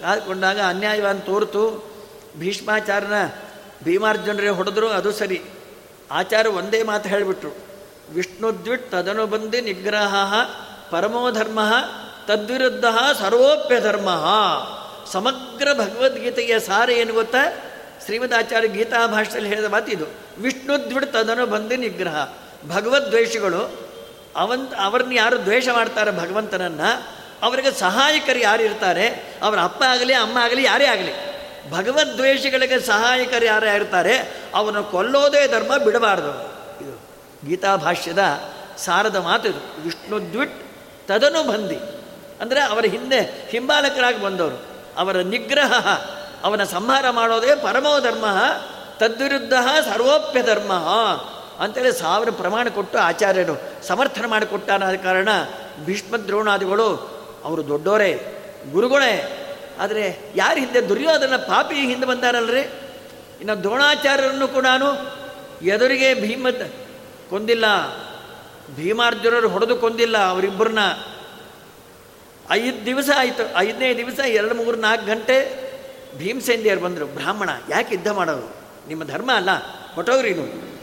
ಕಾದುಕೊಂಡಾಗ 0.00 0.60
ಅನ್ಯಾಯವಾನ್ 0.60 1.22
ತೋರ್ತು, 1.22 1.62
ಭೀಷ್ಮಾಚಾರ್ಯನ 2.38 3.26
ಭೀಮಾರ್ಜುನರೇ 3.84 4.48
ಹೊಡೆದ್ರು, 4.48 4.88
ಅದು 4.88 5.12
ಸರಿ. 5.12 5.42
ಆಚಾರ 6.10 6.46
ಒಂದೇ 6.46 6.82
ಮಾತು 6.82 7.08
ಹೇಳಿಬಿಟ್ರು, 7.08 7.54
ವಿಷ್ಣುದ್ವಿಟ್ 8.14 8.90
ತದನು 8.90 9.26
ಬಂದಿ 9.26 9.60
ನಿಗ್ರಹ 9.60 10.14
ಪರಮೋಧರ್ಮ 10.90 11.60
ತದ್ವಿರುದ್ಧ 12.26 12.84
ಸರ್ವೋಪ್ಯ 13.18 13.80
ಧರ್ಮ 13.80 14.10
ಸಮಗ್ರ 15.12 15.68
ಭಗವದ್ಗೀತೆಯ 15.74 16.58
ಸಾರ 16.58 16.90
ಏನು 16.90 17.12
ಗೊತ್ತಾ? 17.12 17.42
ಶ್ರೀಮದಾಚಾರ್ಯ 18.04 18.68
ಗೀತಾ 18.68 19.06
ಭಾಷೆಯಲ್ಲಿ 19.06 19.48
ಹೇಳಿದ 19.48 19.64
ಮಾತಿದು 19.64 20.06
ವಿಷ್ಣುದ್ವಿಡ್ 20.42 21.06
ತದನು 21.06 21.46
ಬಂದಿ 21.46 21.76
ನಿಗ್ರಹ. 21.76 22.28
ಭಗವದ್ವೇಷಿಗಳು 22.68 23.85
ಅವಂತ 24.36 24.72
ಅವ್ರನ್ನ 24.82 25.12
ಯಾರು 25.12 25.36
ದ್ವೇಷ 25.44 25.68
ಮಾಡ್ತಾರೆ 25.68 26.10
ಭಗವಂತನನ್ನು, 26.10 26.90
ಅವರಿಗೆ 27.42 27.70
ಸಹಾಯಕರು 27.80 28.38
ಯಾರು 28.38 28.62
ಇರ್ತಾರೆ, 28.62 29.06
ಅವರ 29.42 29.58
ಅಪ್ಪ 29.60 29.82
ಆಗಲಿ, 29.82 30.14
ಅಮ್ಮ 30.14 30.38
ಆಗಲಿ, 30.38 30.62
ಯಾರೇ 30.62 30.84
ಆಗಲಿ, 30.84 31.12
ಭಗವದ್ವೇಷಿಗಳಿಗೆ 31.70 32.80
ಸಹಾಯಕರು 32.80 33.44
ಯಾರು 33.44 33.66
ಇರ್ತಾರೆ 33.76 34.14
ಅವನು 34.54 34.84
ಕೊಲ್ಲೋದೇ 34.84 35.48
ಧರ್ಮ, 35.48 35.76
ಬಿಡಬಾರ್ದು. 35.76 36.32
ಇದು 36.84 36.94
ಗೀತಾ 37.46 37.76
ಭಾಷ್ಯದ 37.76 38.22
ಸಾರದ 38.78 39.16
ಮಾತು 39.16 39.48
ಇದು. 39.48 39.82
ವಿಷ್ಣುದ್ವಿಟ್ 39.82 40.56
ತದನು 41.08 41.42
ಬಂದಿ 41.52 41.78
ಅಂದರೆ 42.40 42.60
ಅವರ 42.60 42.84
ಹಿಂದೆ 42.84 43.48
ಹಿಂಬಾಲಕರಾಗಿ 43.50 44.20
ಬಂದವರು. 44.22 44.58
ಅವರ 44.96 45.16
ನಿಗ್ರಹ, 45.16 45.72
ಅವನ 46.44 46.64
ಸಂಹಾರ 46.64 47.10
ಮಾಡೋದೇ 47.10 47.54
ಪರಮೋ 47.54 48.00
ಧರ್ಮ, 48.00 48.26
ತದ್ವಿರುದ್ಧ 48.98 49.52
ಸರ್ವೋಪ್ಯ 49.92 50.42
ಧರ್ಮ 50.42 50.72
ಅಂತೇಳಿ 51.60 51.92
ಸಾವಿರ 51.92 52.30
ಪ್ರಮಾಣ 52.30 52.68
ಕೊಟ್ಟು 52.68 52.98
ಆಚಾರ್ಯರು 52.98 53.86
ಸಮರ್ಥನೆ 53.86 54.26
ಮಾಡಿಕೊಟ್ಟಾನ 54.26 54.94
ಕಾರಣ 54.94 55.28
ಭೀಷ್ಮ 55.84 56.16
ದ್ರೋಣಾದಿಗಳು 56.16 57.16
ಅವರು 57.44 57.68
ದೊಡ್ಡೋರೇ, 57.68 58.12
ಗುರುಗಳೇ, 58.72 59.42
ಆದರೆ 59.80 60.32
ಯಾರು 60.36 60.60
ಹಿಂದೆ 60.60 60.88
ದುರ್ಯೋಧನ 60.88 61.36
ಪಾಪಿ 61.36 61.74
ಹಿಂದೆ 61.74 62.06
ಬಂದಾರಲ್ರಿ? 62.06 62.60
ಇನ್ನು 63.40 63.60
ದ್ರೋಣಾಚಾರ್ಯರನ್ನು 63.60 64.48
ಕೂಡ 64.48 64.66
ನಾನು 64.66 64.86
ಎದುರಿಗೆ 65.62 66.14
ಭೀಮ 66.14 66.46
ಕೊಂದಿಲ್ಲ, 67.30 67.64
ಭೀಮಾರ್ಜುನರು 68.76 69.48
ಹೊಡೆದು 69.48 69.76
ಕೊಂದಿಲ್ಲ 69.76 70.28
ಅವರಿಬ್ಬರನ್ನ. 70.28 70.78
ಐದು 72.50 72.86
ದಿವಸ 72.86 73.10
ಆಯಿತು, 73.16 73.56
ಐದನೇ 73.56 73.94
ದಿವಸ 73.96 74.18
ಎರಡು 74.18 74.54
ಮೂರು 74.54 74.76
ನಾಲ್ಕು 74.76 75.06
ಗಂಟೆ 75.06 75.66
ಭೀಮಸೇಂದಿಯರು 76.18 76.80
ಬಂದರು. 76.80 77.06
ಬ್ರಾಹ್ಮಣ, 77.06 77.50
ಯಾಕೆ 77.68 77.94
ಯುದ್ಧ 77.94 78.08
ಮಾಡೋದು? 78.08 78.56
ನಿಮ್ಮ 78.88 79.04
ಧರ್ಮ 79.04 79.32
ಅಲ್ಲ 79.32 79.50
ಹೊಟ್ಟೋಗ್ರಿ 79.94 80.34
ನೀವು. 80.34 80.75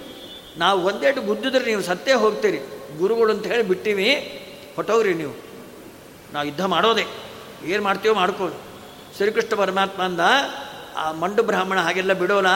ನಾವು 0.58 0.86
ಒಂದೇಟು 0.86 1.22
ಗುದ್ದಿದ್ರೆ 1.22 1.66
ನೀವು 1.66 1.82
ಸತ್ತೇ 1.82 2.13
ಹೋಗ್ತೀರಿ. 2.13 2.58
ಗುರುಗಳು 2.98 3.34
ಅಂತ 3.34 3.46
ಹೇಳಿ 3.46 3.63
ಬಿಟ್ಟಿವಿ. 3.63 4.39
ಹೊಟ್ಟೋಗ್ರಿ 4.76 5.13
ನೀವು. 5.13 5.34
ನಾವು 6.34 6.46
ಯುದ್ಧ 6.48 6.66
ಮಾಡೋದೇ. 6.66 7.06
ಏನು 7.66 7.84
ಮಾಡ್ತೀವೋ 7.84 8.16
ಮಾಡ್ಕೋ 8.16 8.50
ಶ್ರೀಕೃಷ್ಣ 9.18 9.56
ಪರಮಾತ್ಮ 9.56 10.04
ಅಂದ, 10.04 10.20
ಆ 10.96 11.12
ಮಂಡು 11.12 11.44
ಬ್ರಾಹ್ಮಣ 11.44 11.80
ಹಾಗೆಲ್ಲ 11.80 12.13
ಬಿಡೋಣ 12.13 12.48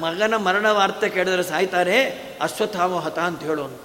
ಮಗನ 0.00 0.36
ಮರಣ 0.36 0.70
ವಾರ್ತೆ 0.70 1.08
ಕೇಳಿದ್ರೆ 1.08 1.42
ಸಾಯ್ತಾರೆ. 1.42 2.04
ಅಶ್ವತ್ಥಾಮ 2.40 2.96
ಹತ 2.96 3.18
ಅಂತ 3.18 3.42
ಹೇಳೋನು. 3.42 3.84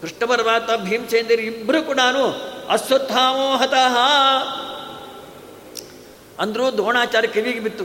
ಕೃಷ್ಣ 0.00 0.24
ಪರಮಾತ್ಮ 0.26 0.84
ಭೀಮಸೇಂದ್ರ 0.84 1.32
ಇಬ್ಬರು 1.32 1.82
ಕೂಡ 1.82 2.00
ಅಶ್ವತ್ಥಾಮೋ 2.68 3.56
ಹತಃ. 3.56 3.98
ಅಂದರೂ 6.38 6.70
ದ್ರೋಣಾಚಾರ್ಯ 6.70 7.28
ಕಿವಿಗೆ 7.28 7.60
ಬಿತ್ತು. 7.60 7.84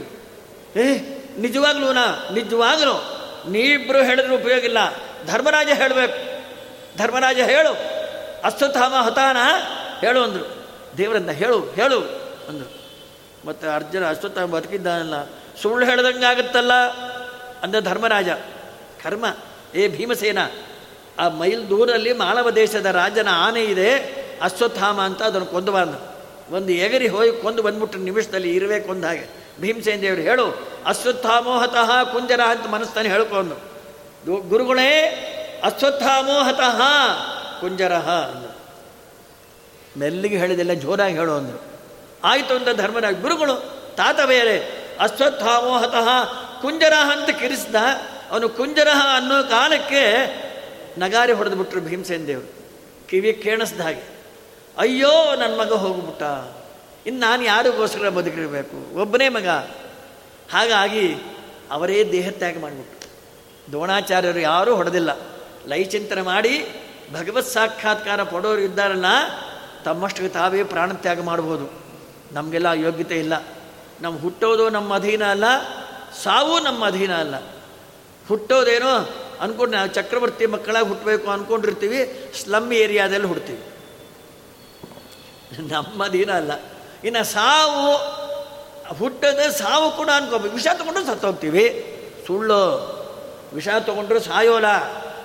ಏ, 0.80 0.98
ನಿಜವಾಗ್ಲೂನಾ? 1.38 2.28
ನಿಜವಾಗ್ಲೂ. 2.34 3.21
ನೀವಿಬ್ಬರು 3.48 4.04
ಹೇಳಿದ್ರೆ 4.04 4.34
ಉಪಯೋಗ 4.34 4.64
ಇಲ್ಲ. 4.64 4.78
ಧರ್ಮರಾಜ 5.26 5.68
ಹೇಳಬೇಕು. 5.74 6.42
ಧರ್ಮರಾಜ 6.98 7.36
ಹೇಳು. 7.36 7.72
ಅಶ್ವತ್ಥಾಮ 8.44 8.94
ಹತಾನ 8.94 9.36
ಹೇಳು 10.00 10.22
ಅಂದರು. 10.22 10.66
ದೇವರನ್ನ 10.98 11.30
ಹೇಳು 11.30 11.70
ಹೇಳು 11.70 12.00
ಅಂದರು. 12.48 12.82
ಮತ್ತು 13.46 13.68
ಅರ್ಜುನ 13.68 14.10
ಅಶ್ವತ್ಥಾಮ 14.10 14.50
ಬದುಕಿದ್ದಾನಲ್ಲ. 14.50 15.24
ಸುಳ್ಳು 15.62 15.86
ಹೇಳ್ದಂಗೆ 15.86 16.26
ಆಗುತ್ತಲ್ಲ 16.26 16.72
ಅಂದ 17.62 17.74
ಧರ್ಮರಾಜ. 17.80 18.28
ಕರ್ಮ, 19.02 19.24
ಏ 19.74 19.88
ಭೀಮಸೇನ, 19.88 20.38
ಆ 21.18 21.28
ಮೈಲ್ 21.28 21.70
ದೂರಲ್ಲಿ 21.70 22.12
ಮಾಳವ 22.12 22.50
ದೇಶದ 22.50 22.86
ರಾಜನ 22.86 23.28
ಆನೆ 23.30 23.64
ಇದೆ 23.64 23.94
ಅಶ್ವತ್ಥಾಮ 24.42 25.00
ಅಂತ 25.00 25.22
ಅದನ್ನು 25.22 25.46
ಕೊಂದು 25.46 25.72
ಬಂದು. 25.72 26.12
ಒಂದು 26.54 26.72
ಎಗರಿ 26.72 27.08
ಹೋಗಿ 27.08 27.42
ಕೊಂದು 27.42 27.62
ಬಂದ್ಬಿಟ್ರೆ 27.62 28.00
ನಿಮಿಷದಲ್ಲಿ 28.00 28.54
ಇರಬೇಕು 28.56 28.90
ಅಂದ 28.90 29.04
ಹಾಗೆ. 29.04 29.41
ಭೀಮಸೇನ 29.62 30.00
ದೇವರು 30.00 30.20
ಹೇಳು, 30.20 30.46
ಅಶ್ವತ್ಥಾಮೋಹತಃ 30.86 31.90
ಕುಂಜರ 32.12 32.42
ಅಂತ 32.48 32.66
ಮನಸ್ತಾನೆ 32.66 33.08
ಹೇಳ್ಕೊಂಡು 33.08 33.56
ಗುರುಗಳೇ, 34.48 34.92
ಅಶ್ವತ್ಥಾಮೋಹತಃ 35.64 36.80
ಕುಂಜರಹ 37.60 38.10
ಅಂದರು. 38.10 38.52
ಮೆಲ್ಲಿಗೆ 39.98 40.36
ಹೇಳಿದೆಲ್ಲ 40.36 40.72
ಜೋರಾಗಿ 40.72 41.14
ಹೇಳು 41.14 41.32
ಅಂದರು. 41.32 41.60
ಆಯಿತು 42.24 42.54
ಅಂತ 42.54 42.68
ಧರ್ಮರಾಜ, 42.80 43.14
ಗುರುಗಳು, 43.20 43.54
ತಾತ 43.96 44.20
ಬೇರೆ, 44.20 44.56
ಅಶ್ವತ್ಥಾಮೋಹತಃ 45.00 46.08
ಕುಂಜರಹ 46.62 47.12
ಅಂತ 47.12 47.30
ಕಿರಿಸ್ದ, 47.40 47.76
ಅವನು 48.30 48.48
ಕುಂಜರಹ 48.48 49.00
ಅನ್ನೋ 49.16 49.38
ಕಾಲಕ್ಕೆ 49.42 50.02
ನಗಾರಿ 50.98 51.32
ಹೊಡೆದು 51.32 51.56
ಬಿಟ್ರು 51.56 51.80
ಭೀಮಸೇನ 51.80 52.24
ದೇವರು 52.26 52.50
ಕಿವಿ 53.08 53.32
ಕೇಣಿಸ್ದ 53.32 53.80
ಹಾಗೆ, 53.80 54.04
ಅಯ್ಯೋ 54.78 55.14
ನನ್ನ 55.36 55.54
ಮಗ 55.60 55.72
ಹೋಗ್ಬಿಟ್ಟ. 55.72 56.22
ಇನ್ನು 57.06 57.20
ನಾನು 57.20 57.44
ಯಾರಿಗೋಸ್ಕರ 57.44 58.08
ಬದುಕಿರಬೇಕು? 58.08 59.00
ಒಬ್ಬನೇ 59.00 59.28
ಮಗ. 59.28 59.48
ಹಾಗಾಗಿ 60.52 61.14
ಅವರೇ 61.70 62.08
ದೇಹತ್ಯಾಗ 62.12 62.58
ಮಾಡಿಬಿಟ್ರು. 62.58 63.02
ದ್ರೋಣಾಚಾರ್ಯರು 63.68 64.38
ಯಾರೂ 64.38 64.74
ಹೊಡೆದಿಲ್ಲ. 64.74 65.10
ಲೈಚಿಂತನೆ 65.66 66.22
ಮಾಡಿ 66.22 66.66
ಭಗವತ್ 67.12 67.46
ಸಾಕ್ಷಾತ್ಕಾರ 67.46 68.22
ಪಡೋರು 68.22 68.60
ಇದ್ದಾರಲ್ಲ 68.60 69.04
ತಮ್ಮಷ್ಟು 69.84 70.28
ತಾವೇ 70.28 70.64
ಪ್ರಾಣತ್ಯಾಗ 70.64 71.20
ಮಾಡ್ಬೋದು. 71.20 71.70
ನಮಗೆಲ್ಲ 72.32 72.66
ಯೋಗ್ಯತೆ 72.74 73.18
ಇಲ್ಲ. 73.18 73.32
ನಮ್ಮ 74.00 74.18
ಹುಟ್ಟೋದು 74.18 74.70
ನಮ್ಮ 74.70 74.94
ಅಧೀನ 74.94 75.24
ಅಲ್ಲ, 75.24 75.44
ಸಾವು 76.22 76.60
ನಮ್ಮ 76.60 76.86
ಅಧೀನ 76.86 77.16
ಅಲ್ಲ. 77.16 77.34
ಹುಟ್ಟೋದೇನೋ 78.28 79.08
ಅನ್ಕೊಂಡು 79.40 79.76
ನಾವು 79.76 79.88
ಚಕ್ರವರ್ತಿ 79.88 80.46
ಮಕ್ಕಳಾಗಿ 80.46 80.88
ಹುಟ್ಟಬೇಕು 80.88 81.30
ಅಂದ್ಕೊಂಡಿರ್ತೀವಿ 81.30 82.30
ಸ್ಲಮ್ 82.42 82.72
ಏರಿಯಾದಲ್ಲಿ 82.72 83.26
ಹುಡ್ತೀವಿ. 83.26 83.62
ನಮ್ಮ 85.70 86.04
ಅಧೀನ 86.04 86.32
ಅಲ್ಲ. 86.32 86.52
ಇನ್ನು 87.04 87.24
ಸಾವು, 87.24 87.86
ಹುಟ್ಟದ 88.98 89.42
ಸಾವು 89.50 89.90
ಕೂಡ 89.96 90.10
ಅನ್ಕೋಬೇಕು 90.16 90.54
ವಿಷ 90.54 90.66
ತೊಗೊಂಡು 90.78 91.06
ಸತ್ತೋಗ್ತೀವಿ. 91.06 91.64
ಸುಳ್ಳು, 92.26 92.62
ವಿಷ 93.54 93.68
ತೊಗೊಂಡ್ರು 93.68 94.20
ಸಾಯೋಲ್ಲ. 94.20 94.70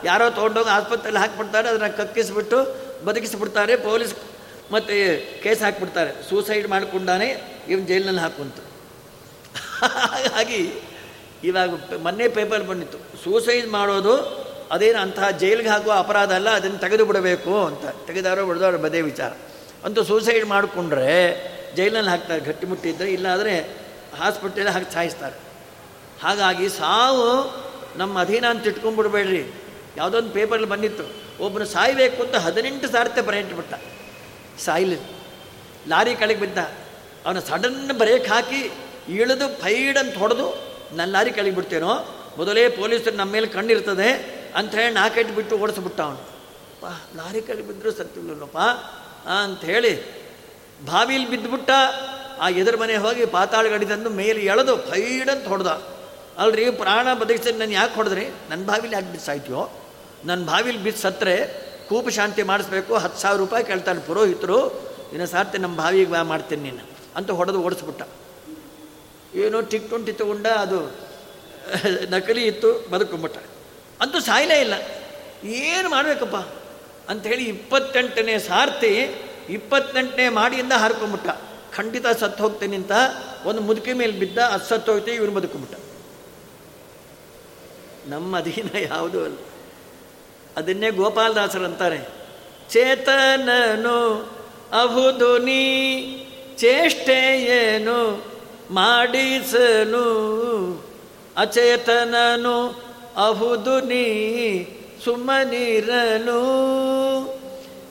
ಯಾರೋ 0.03 0.29
ತೊಗೊಂಡೋಗಿ 0.29 0.69
ಆಸ್ಪತ್ರೆಯಲ್ಲಿ 0.69 1.19
ಹಾಕಿಬಿಡ್ತಾರೆ, 1.19 1.69
ಅದನ್ನು 1.69 1.97
ಕಕ್ಕಿಸ್ಬಿಟ್ಟು 1.97 2.57
ಬದುಕಿಸ್ಬಿಡ್ತಾರೆ, 3.05 3.75
ಪೊಲೀಸ್ 3.75 4.13
ಮತ್ತು 4.71 4.95
ಕೇಸ್ 5.43 5.61
ಹಾಕ್ಬಿಡ್ತಾರೆ. 5.61 6.11
ಸೂಸೈಡ್ 6.29 6.67
ಮಾಡಿಕೊಂಡಾನೆ 6.67 7.27
ಇವನು 7.67 7.85
ಜೈಲಿನಲ್ಲಿ 7.85 8.21
ಹಾಕುವಂತ. 8.21 8.57
ಹಾಗಾಗಿ 9.83 10.61
ಇವಾಗ 11.43 11.69
ಮೊನ್ನೆ 12.03 12.27
ಪೇಪರ್ 12.27 12.63
ಬಂದಿತ್ತು. 12.63 12.97
ಸೂಸೈಡ್ 13.23 13.67
ಮಾಡೋದು 13.67 14.15
ಅದೇನು 14.71 14.99
ಅಂತಹ 14.99 15.29
ಜೈಲಿಗೆ 15.29 15.69
ಹಾಕುವ 15.69 15.93
ಅಪರಾಧ 15.93 16.31
ಅಲ್ಲ, 16.31 16.49
ಅದನ್ನು 16.49 16.77
ತೆಗೆದು 16.77 17.05
ಬಿಡಬೇಕು 17.05 17.65
ಅಂತ. 17.65 17.85
ತೆಗೆದಾರೋ 18.07 18.45
ಬಿಡ್ದಾರೋ 18.45 18.77
ಬದೇ 18.77 19.01
ವಿಚಾರ. 19.01 19.31
ಅಂತೂ 19.85 20.03
ಸೂಸೈಡ್ 20.03 20.45
ಮಾಡಿಕೊಂಡ್ರೆ 20.45 21.13
ಜೈಲಿನಲ್ಲಿ 21.75 22.09
ಹಾಕ್ತಾರೆ 22.09 22.41
ಗಟ್ಟಿಮುಟ್ಟಿ 22.41 22.89
ಇದ್ದರೆ 22.89 23.09
ಇಲ್ಲಾದರೆ 23.13 23.53
ಹಾಸ್ಪಿಟಲ್ 24.19 24.67
ಹಾಕಿ 24.67 24.93
ಸಾಯಿಸ್ತಾರೆ. 24.93 25.37
ಹಾಗಾಗಿ 26.23 26.69
ಸಾವು 26.69 27.27
ನಮ್ಮ 27.97 28.19
ಅಧೀನ 28.19 28.45
ಅಂತ 28.49 28.67
ಇಟ್ಕೊಂಡ್ಬಿಡ್ಬೇಡ್ರಿ. 28.67 29.43
ಯಾವುದೊಂದು 29.97 30.29
ಪೇಪರಲ್ಲಿ 30.29 30.67
ಬಂದಿತ್ತು, 30.67 31.05
ಒಬ್ಬನು 31.43 31.65
ಸಾಯಬೇಕು 31.65 32.19
ಅಂತ 32.23 32.35
ಹದಿನೆಂಟು 32.35 32.87
ಸಾರತೆ 32.91 33.21
ಪ್ರಯತ್ನ 33.21 33.55
ಬಿಟ್ಟ. 33.55 33.73
ಸಾಯ್ಲಿ 34.65 34.97
ಲಾರಿ 35.87 36.15
ಕೆಳಗೆ 36.15 36.39
ಬಿದ್ದ. 36.39 36.59
ಅವನು 37.25 37.41
ಸಡನ್ 37.41 37.91
ಬ್ರೇಕ್ 37.97 38.27
ಹಾಕಿ 38.27 38.61
ಇಳಿದು 39.09 39.47
ಫೈಡ್ 39.61 39.97
ಅಂತ 39.97 40.15
ಹೊಡೆದು, 40.17 40.47
ನನ್ನ 40.95 41.11
ಲಾರಿ 41.11 41.31
ಕೆಳಗೆ 41.31 41.55
ಬಿಡ್ತೇನೋ? 41.55 41.93
ಮೊದಲೇ 42.37 42.69
ಪೊಲೀಸರು 42.69 43.15
ನಮ್ಮ 43.15 43.31
ಮೇಲೆ 43.31 43.47
ಕಣ್ಣಿರ್ತದೆ. 43.47 44.09
ಅಂತ 44.55 44.71
ಹೇಳಿ 44.75 44.93
ನಾಲ್ಕೈದು 44.93 45.33
ಬಿಟ್ಟು 45.33 45.57
ಓಡಿಸ್ಬಿಟ್ಟ 45.57 45.99
ಅವನು. 46.01 46.21
ಪಾ 46.81 46.89
ಲಾರಿ 47.15 47.41
ಕೆಳಗೆ 47.41 47.67
ಬಿದ್ದರೂ 47.67 47.91
ಸತ್ತಿಲ್ಲಪ್ಪ 47.91 48.57
ಅಂತ 49.43 49.63
ಹೇಳಿ 49.63 49.93
ಬಾವಿಲಿ 50.85 51.27
ಬಿದ್ದುಬಿಟ್ಟ 51.29 51.69
ಆ 52.41 52.49
ಎದುರು 52.49 52.77
ಮನೆ 52.77 52.95
ಹೋಗಿ 52.95 53.25
ಪಾತಾಳ 53.25 53.67
ಗಡಿ 53.67 53.85
ತಂದು 53.85 54.09
ಮೇಲೆ 54.09 54.41
ಎಳೆದು 54.41 54.77
ಫೈಡಂತ 54.77 55.47
ಹೊಡೆದ. 55.47 55.71
ಅಲ್ರಿ, 56.37 56.69
ಪ್ರಾಣ 56.69 57.13
ಬದುಕಿಸಿ 57.13 57.51
ನಾನು 57.51 57.71
ಯಾಕೆ 57.71 57.95
ಹೊಡೆದ್ರಿ? 57.95 58.25
ನನ್ನ 58.49 58.65
ಬಾವಿಲಿ 58.65 58.93
ಯಾಕೆ 58.93 59.11
ಬಿಸಾಯ್ತೀಯೋ 59.11 59.61
ನನ್ನ 60.25 60.45
ಬಾವಿಲಿ 60.45 60.77
ಬಿದ್ದು 60.77 61.01
ಸತ್ತರೆ 61.01 61.35
ಕೂಪ 61.89 62.09
ಶಾಂತಿ 62.09 62.43
ಮಾಡಿಸ್ಬೇಕು, 62.43 62.95
ಹತ್ತು 62.95 63.21
ಸಾವಿರ 63.21 63.39
ರೂಪಾಯಿ 63.39 63.63
ಕೇಳ್ತಾನೆ 63.63 63.99
ಪುರೋಹಿತರು, 63.99 64.59
ಇನ್ನು 65.13 65.27
ಸಾರ್ತೆ 65.27 65.57
ನಮ್ಮ 65.57 65.77
ಬಾವಿಗೆ 65.77 66.11
ಬಾ 66.11 66.23
ಮಾಡ್ತೀನಿ 66.23 66.63
ನೀನು 66.63 66.83
ಅಂತ 67.15 67.31
ಹೊಡೆದು 67.31 67.61
ಓಡಿಸ್ಬಿಟ್ಟ. 67.63 68.01
ಏನೋ 69.35 69.61
ಟಿಕ್ 69.61 69.89
ಟೊಂಟಿ 69.89 70.13
ತಗೊಂಡ 70.13 70.47
ಅದು 70.47 70.79
ನಕಲಿ 72.11 72.43
ಇತ್ತು 72.47 72.89
ಬದುಕೊಂಬಿಟ್ಟ 72.89 73.37
ಅಂತೂ 74.01 74.19
ಸಾಯಲೇ 74.19 74.61
ಇಲ್ಲ. 74.61 74.73
ಏನು 75.45 75.89
ಮಾಡಬೇಕಪ್ಪ? 75.89 76.35
ಅಂಥೇಳಿ 77.09 77.43
ಇಪ್ಪತ್ತೆಂಟನೇ 77.43 78.39
ಸಾರ್ತಿ 78.39 78.91
ಇಪ್ಪತ್ತೆಂಟನೇ 79.49 80.29
ಮಾಡಿಯಿಂದ 80.29 80.71
ಹಾರ್ಕೊಂಬಿಟ್ಟ 80.71 81.27
ಖಂಡಿತ 81.77 82.07
ಸತ್ತು 82.07 82.43
ಹೋಗ್ತೇನೆ 82.43 82.75
ಅಂತ 82.75 82.91
ಒಂದು 83.45 83.61
ಮುದುಕಿ 83.61 83.93
ಮೇಲೆ 83.93 84.11
ಬಿದ್ದ 84.11 84.37
ಅದು 84.37 84.65
ಸತ್ತು 84.65 84.91
ಹೋಗ್ತೇ 84.91 85.11
ಇವ್ರು 85.11 85.31
ಬದುಕೊಂಬಿಟ್ಟ 85.31 85.75
ನಮ್ಮ 88.07 88.37
ಅಧೀನ 88.37 88.77
ಯಾವುದೂ 88.77 89.23
ಅಲ್ಲ. 89.23 89.37
ಅದನ್ನೇ 90.57 90.89
ಗೋಪಾಲದಾಸರು 90.91 91.65
ಅಂತಾರೆ, 91.65 91.99
ಚೇತನನು 92.69 93.97
ಅಹುದು 94.81 95.37
ನೀ 95.37 95.63
ಚೇಷ್ಟೆಯೇನು 96.57 98.25
ಮಾಡಿಸನು? 98.71 100.05
ಅಚೇತನನು 101.37 102.55
ಅಹುದು 103.27 103.79
ನೀ, 103.79 104.05
ಸುಮ್ಮನಿರನು? 105.03 106.39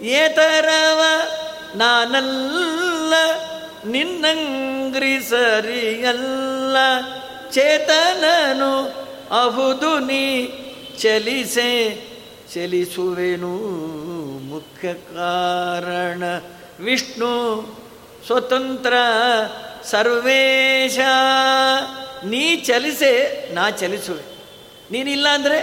ಏತರವ 0.03 1.03
ನಾನಲ್ಲ, 1.77 3.15
ನಿನ್ನಂಗ್ರಿ 3.87 5.21
ಸರಿಯಲ್ಲ, 5.21 6.77
ಚೇತನನು 7.53 8.73
ಅಹುದು 9.43 9.99
ನೀ 9.99 10.47
ಚಲಿಸೆ, 10.99 11.71
ಚಲಿಸುವೆನು 12.55 13.55
ಮುಖ್ಯ 14.49 14.95
ಕಾರಣ. 14.95 16.23
ವಿಷ್ಣು 16.81 17.33
ಸ್ವತಂತ್ರ 18.27 18.95
ಸರ್ವೇಶ, 19.85 20.99
ನೀ 22.25 22.57
ಚಲಿಸೆ, 22.57 23.13
ನಾ 23.55 23.71
ಚಲಿಸುವೆ. 23.71 24.25
ನೀನಿಲ್ಲ 24.91 25.29
ಅಂದರೆ, 25.29 25.59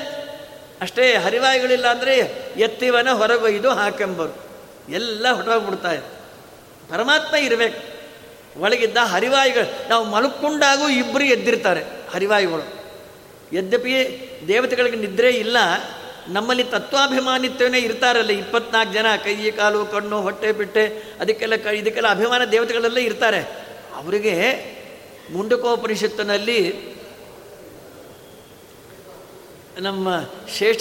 ಅಷ್ಟೇ 0.82 1.16
ಹರಿವಾಯುಗಳಿಲ್ಲ 1.16 1.88
ಅಂದರೆ 1.88 2.16
ಎತ್ತಿವನ 2.58 3.10
ಹೊರಗೊಯ್ದು 3.12 3.70
ಹಾಕೆಂಬರು. 3.70 4.53
ಎಲ್ಲ 4.90 5.26
ಇದೆ. 5.94 6.08
ಪರಮಾತ್ಮ 6.90 7.36
ಇರಬೇಕು. 7.36 7.94
ಒಳಗಿದ್ದ 8.62 8.98
ಹರಿವಾಯಿಗಳು, 8.98 9.90
ನಾವು 9.90 10.06
ಮಲ್ಕೊಂಡಾಗೂ 10.06 10.90
ಇಬ್ಬರು 10.90 11.24
ಎದ್ದಿರ್ತಾರೆ 11.24 11.84
ಹರಿವಾಯುಗಳು. 12.12 12.84
ಯದ್ಯಪಿ 13.56 13.94
ದೇವತೆಗಳಿಗೆ 14.48 14.96
ನಿದ್ರೆ 14.96 15.30
ಇಲ್ಲ, 15.30 15.58
ನಮ್ಮಲ್ಲಿ 16.28 16.64
ತತ್ವಾಭಿಮಾನಿತ್ವನೇ 16.64 17.80
ಇರ್ತಾರಲ್ಲ 17.80 18.30
ಇಪ್ಪತ್ನಾಲ್ಕು 18.30 18.94
ಜನ, 18.94 19.06
ಕೈ, 19.24 19.52
ಕಾಲು, 19.52 19.86
ಕಣ್ಣು, 19.86 20.22
ಹೊಟ್ಟೆ, 20.22 20.52
ಬಿಟ್ಟೆ, 20.52 20.88
ಅದಕ್ಕೆಲ್ಲ 21.20 21.56
ಕ, 21.56 21.66
ಇದಕ್ಕೆಲ್ಲ 21.66 22.08
ಅಭಿಮಾನ 22.08 22.44
ದೇವತೆಗಳೆಲ್ಲ 22.44 22.98
ಇರ್ತಾರೆ. 22.98 23.42
ಅವರಿಗೆ 23.96 24.66
ಮುಂಡಕೋಪನಿಷತ್ತಿನಲ್ಲಿ 25.32 26.94
ನಮ್ಮ 29.80 30.22
ಶೇಷ 30.58 30.78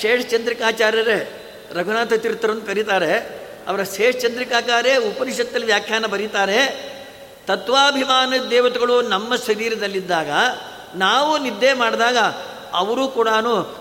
ಶೇಷ 0.00 0.26
ಚಂದ್ರಿಕಾಚಾರ್ಯರೇ 0.26 1.41
ರಘುನಾಥ 1.72 2.12
ತೀರ್ಥರನ್ನು 2.12 2.62
ಕರೀತಾರೆ. 2.62 3.42
ಅವರ 3.68 3.82
ಶೇಷ 3.82 4.16
ಚಂದ್ರಿಕಾಕಾರೇ 4.16 4.96
ಉಪನಿಷತ್ತಲ್ಲಿ 4.96 5.66
ವ್ಯಾಖ್ಯಾನ 5.66 6.06
ಬರೀತಾರೆ. 6.06 6.92
ತತ್ವಾಭಿಮಾನ 7.46 8.32
ದೇವತೆಗಳು 8.50 9.02
ನಮ್ಮ 9.02 9.36
ಶರೀರದಲ್ಲಿದ್ದಾಗ, 9.36 10.30
ನಾವು 10.94 11.38
ನಿದ್ದೆ 11.38 11.72
ಮಾಡಿದಾಗ 11.72 12.16
ಅವರು 12.72 13.08
ಕೂಡ 13.08 13.28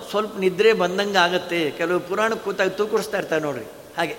ಸ್ವಲ್ಪ 0.10 0.38
ನಿದ್ರೆ 0.40 0.74
ಬಂದಂಗೆ 0.74 1.18
ಆಗುತ್ತೆ. 1.18 1.72
ಕೆಲವು 1.72 2.00
ಪುರಾಣ 2.00 2.34
ಕೂತಾಗ 2.34 2.68
ತೂಕಡಿಸ್ತಾ 2.68 3.18
ಇರ್ತಾರೆ 3.18 3.42
ನೋಡ್ರಿ. 3.42 3.66
ಹಾಗೆ 3.98 4.14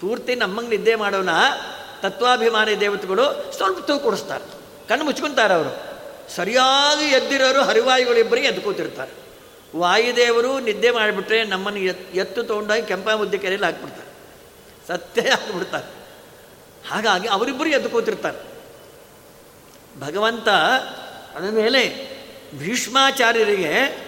ಪೂರ್ತಿ 0.00 0.34
ನಮ್ಮಂಗೆ 0.34 0.70
ನಿದ್ದೆ 0.70 0.94
ಮಾಡೋಣ 0.94 1.28
ತತ್ವಾಭಿಮಾನಿ 2.02 2.80
ದೇವತೆಗಳು 2.80 3.52
ಸ್ವಲ್ಪ 3.56 3.78
ತೂಕಡಿಸ್ತಾರೆ. 3.78 4.44
ಕಣ್ಣು 4.88 5.04
ಮುಚ್ಕೊತಾರೆ 5.04 5.54
ಅವರು. 5.54 5.94
ಸರಿಯಾಗಿ 6.36 7.04
ಎದ್ದಿರೋರು 7.04 7.62
ಹರಿವಾಯುಗಳಿಬ್ಬರಿಗೆ 7.62 8.46
ಎದ್ದು 8.46 8.60
ಕೂತಿರ್ತಾರೆ 8.60 9.23
ವಾಯುದೇವರು 9.74 10.60
ನಿದ್ದೆ 10.60 10.90
ಮಾಡಿಬಿಟ್ರೆ 10.90 11.44
ನಮ್ಮನ್ನು 11.44 11.80
ಎತ್, 11.80 12.14
ಎತ್ತು 12.14 12.42
ತೊಗೊಂಡೋಗಿ 12.42 12.82
ಕೆಂಪ 12.82 13.10
ಮುದ್ದೆ 13.10 13.38
ಕೆರೆಯಲ್ಲಿ 13.38 13.66
ಹಾಕ್ಬಿಡ್ತಾರೆ. 13.66 14.14
ಸತ್ಯ 14.88 15.30
ಹಾಕ್ಬಿಡ್ತಾರೆ 15.30 15.86
ಹಾಗಾಗಿ 16.88 17.28
ಅವರಿಬ್ಬರು 17.28 17.68
ಎದ್ದು 17.68 17.90
ಕೂತಿರ್ತಾರೆ. 17.90 18.38
ಭಗವಂತ 20.00 20.48
ಅದ 21.36 21.44
ಮೇಲೆ 21.50 22.08
ಭೀಷ್ಮಾಚಾರ್ಯರಿಗೆ 22.58 24.04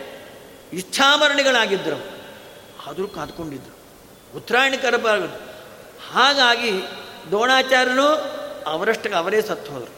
ಇಚ್ಛಾಮರಣಿಗಳಾಗಿದ್ದರು. 0.73 2.17
ಆದರೂ 2.87 3.09
ಕಾದ್ಕೊಂಡಿದ್ದರು 3.09 3.77
ಉತ್ತರಾಯಣ 4.37 4.75
ಕರಬಾರದು 4.83 5.27
ಹಾಗಾಗಿ 6.13 6.73
ದ್ರೋಣಾಚಾರ್ಯರು 7.27 8.09
ಅವರಷ್ಟಕ್ಕೆ 8.67 9.15
ಅವರೇ 9.15 9.43
ಸತ್ತು 9.43 9.73
ಹೋದರು. 9.73 9.95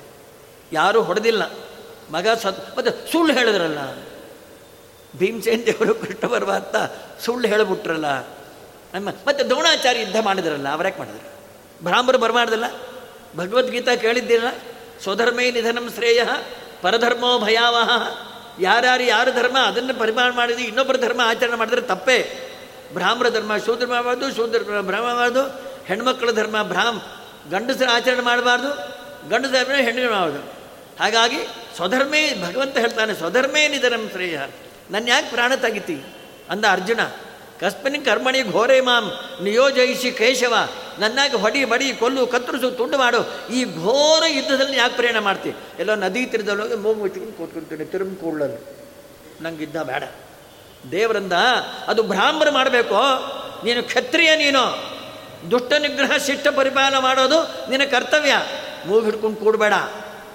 ಯಾರೂ 0.72 1.02
ಹೊಡೆದಿಲ್ಲ. 1.02 1.42
ಮಗ 2.10 2.28
ಸತ್, 2.28 2.78
ಮತ್ತು 2.78 3.12
ಸುಳ್ಳು 3.12 3.34
ಹೇಳಿದ್ರಲ್ಲ. 3.34 3.78
ಭೀಮಸೇನ್ 5.16 5.66
ದೇವರು 5.66 5.94
ಕೃಷ್ಣ 5.94 6.50
ಅಂತ 6.50 6.76
ಸುಳ್ಳು 7.24 7.48
ಹೇಳಿಬಿಟ್ರಲ್ಲ. 7.48 8.06
ನಮ್ಮ 8.94 9.08
ಮತ್ತು 9.08 9.46
ದ್ರೋಣಾಚಾರ್ಯ 9.46 10.00
ಯುದ್ಧ 10.00 10.16
ಮಾಡಿದ್ರಲ್ಲ 10.20 10.68
ಅವರ್ಯಾಕೆ 10.68 10.98
ಮಾಡಿದ್ರು? 10.98 11.38
ಬ್ರಾಹ್ಮರು 11.84 12.18
ಬರಮಾಡ್ದಲ್ಲ? 12.18 12.64
ಭಗವದ್ಗೀತಾ 13.36 13.96
ಕೇಳಿದ್ದಿಲ್ಲ 13.96 14.44
ಸ್ವಧರ್ಮೇ 15.02 15.50
ನಿಧನಂ 15.50 15.88
ಶ್ರೇಯ, 15.94 16.20
ಪರಧರ್ಮೋ 16.82 17.38
ಭಯಾವಹ. 17.38 17.90
ಯಾರ್ಯಾರು 18.60 19.02
ಯಾರು 19.02 19.32
ಧರ್ಮ, 19.32 19.58
ಅದನ್ನು 19.58 20.00
ಪರಿಮಾಣ 20.00 20.32
ಮಾಡಿದ್ವಿ 20.32 20.64
ಇನ್ನೊಬ್ಬರ 20.64 20.96
ಧರ್ಮ 20.96 21.20
ಆಚರಣೆ 21.24 21.56
ಮಾಡಿದ್ರೆ 21.56 21.80
ತಪ್ಪೇ. 21.80 22.44
ಬ್ರಾಹ್ಮರ 22.94 23.28
ಧರ್ಮ, 23.28 23.56
ಶೂದ್ರ 23.56 23.86
ಮಾಡಬಾರ್ದು 23.86 24.34
ಶೂದ್ರ 24.34 24.58
ಬ್ರಹ್ಮ 24.58 25.04
ಮಾಡಬಾರ್ದು 25.04 25.42
ಹೆಣ್ಮಕ್ಳ 25.86 26.32
ಧರ್ಮ 26.32 26.62
ಬ್ರಾಹ್ಮ, 26.62 26.98
ಗಂಡಸರ 27.50 27.88
ಆಚರಣೆ 27.92 28.20
ಮಾಡಬಾರ್ದು 28.20 28.98
ಗಂಡು 29.28 29.48
ಧರ್ಮ 29.48 29.72
ಹೆಣ್ಣು 29.72 30.10
ಮಾಡಬಾರ್ದು 30.10 30.38
ಹಾಗಾಗಿ 31.00 31.36
ಸ್ವಧರ್ಮೇ, 31.76 32.42
ಭಗವಂತ 32.48 32.78
ಹೇಳ್ತಾನೆ, 32.78 33.14
ಸ್ವಧರ್ಮೇ 33.14 33.68
ನಿಧನಂ 33.68 34.08
ಶ್ರೇಯ. 34.12 34.40
ನನ್ನ 34.90 35.08
ಯಾಕೆ 35.08 35.30
ಪ್ರಾಣ 35.30 35.54
ತೆಗಿತಿ? 35.54 36.02
ಅಂದ 36.50 36.64
ಅರ್ಜುನ, 36.70 37.02
ಕಸ್ಮಿನ್ 37.60 38.04
ಕರ್ಮಣಿ 38.04 38.42
ಘೋರೆ 38.42 38.80
ಮಾಂ 38.80 39.12
ನಿಯೋಜಯಿಸಿ 39.42 40.12
ಕೇಶವ, 40.12 40.54
ನನ್ನಾಗಿ 40.98 41.36
ಹೊಡಿ 41.36 41.64
ಬಡಿ 41.64 41.92
ಕೊಲ್ಲು 41.92 42.26
ಕತ್ತರಿಸು 42.26 42.70
ತುಂಡು 42.70 42.98
ಮಾಡು, 42.98 43.48
ಈ 43.52 43.64
ಘೋರ 43.64 44.22
ಯುದ್ಧದಲ್ಲಿ 44.28 44.76
ಯಾಕೆ 44.76 44.94
ಪ್ರಯಾಣ 44.94 45.18
ಮಾಡ್ತಿ? 45.18 45.52
ಎಲ್ಲೋ 45.78 45.94
ನದಿ 45.94 46.26
ತೀರದಲ್ಲಿ 46.26 46.62
ಹೋಗಿ 46.62 46.74
ಮೂಗು 46.74 47.00
ಮುಚ್ಕೊಂಡು 47.00 47.32
ಕೂತ್ಕೊಳ್ತೀನಿ 47.32 47.84
ತಿರುಮ್ 47.84 48.62
ನಂಗೆ 49.42 49.64
ಇದ್ದ 49.64 49.76
ಬೇಡ. 49.76 50.02
ದೇವರಂದ, 50.90 51.32
ಅದು 51.88 52.02
ಬ್ರಾಹ್ಮರು 52.02 52.52
ಮಾಡಬೇಕು? 52.52 52.94
ನೀನು 53.64 53.82
ಕ್ಷತ್ರಿಯ 53.82 54.36
ನೀನು. 54.36 54.98
ದುಷ್ಟ 55.50 55.72
ನಿಗ್ರಹ, 55.72 56.16
ಶಿಷ್ಟ 56.16 56.48
ಪರಿಪಾಲನೆ 56.48 57.02
ಮಾಡೋದು 57.02 57.70
ನಿನ್ನ 57.70 57.84
ಕರ್ತವ್ಯ. 57.84 58.34
ಮೂಗು 58.86 59.04
ಹಿಡ್ಕೊಂಡು 59.04 59.36
ಕೂಡಬೇಡ. 59.36 59.72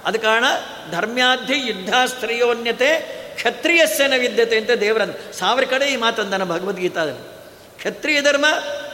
ಅದ 0.05 0.15
ಕಾರಣ 0.15 0.45
ಧರ್ಮ್ಯಾಧಿ 0.91 1.53
ಯುದ್ಧಾಸ್ತ್ರೀಯೋನ್ಯತೆ 1.55 3.22
ಕ್ಷತ್ರಿಯಸ್ಸನ 3.35 4.13
ವಿದ್ಯತೆ 4.17 4.57
ಅಂತ 4.57 4.69
ದೇವರಂತ 4.71 5.15
ಸಾವಿರ 5.33 5.63
ಕಡೆ 5.69 5.85
ಈ 5.85 5.95
ಮಾತಂದನ 5.95 6.43
ಭಗವದ್ಗೀತಾದಲ್ಲಿ 6.43 7.33
ಕ್ಷತ್ರಿಯ 7.77 8.21
ಧರ್ಮ 8.21 8.45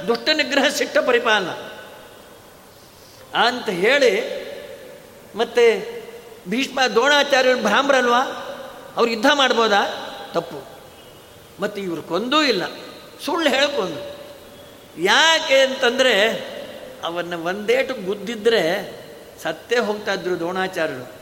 ದುಷ್ಟ 0.08 0.30
ನಿಗ್ರಹ 0.34 0.68
ಶಿಷ್ಟ 0.78 0.98
ಪರಿಪಾಲನ. 0.98 1.50
ಅಂತ 3.46 3.70
ಹೇಳಿ 3.70 4.40
ಮತ್ತೆ 5.36 6.00
ಭೀಷ್ಮ 6.48 6.80
ದ್ರೋಣಾಚಾರ್ಯ 6.92 7.54
ಬ್ರಾಹ್ಮರಲ್ವಾ? 7.54 8.22
ಅವ್ರು 8.96 9.12
ಯುದ್ಧ 9.12 9.26
ಮಾಡ್ಬೋದಾ? 9.34 9.84
ತಪ್ಪು. 10.34 10.64
ಮತ್ತು 11.60 11.82
ಇವರು 11.82 12.02
ಕೊಂದೂ 12.02 12.42
ಇಲ್ಲ. 12.42 12.64
ಸುಳ್ಳು 13.26 13.50
ಹೇಳ್ಕೊಂಡು 13.50 14.20
ಯಾಕೆ 15.02 15.62
ಅಂತಂದರೆ 15.62 16.32
ಅವನ್ನ 17.04 17.34
ಒಂದೇಟು 17.34 17.94
ಗುದ್ದಿದ್ರೆ 17.94 18.92
ಸತ್ತೇ 19.44 19.78
ಹೋಗ್ತಾ 19.78 20.14
ಇದ್ರು 20.14 20.36
ದ್ರೋಣಾಚಾರ್ಯರು. 20.36 21.19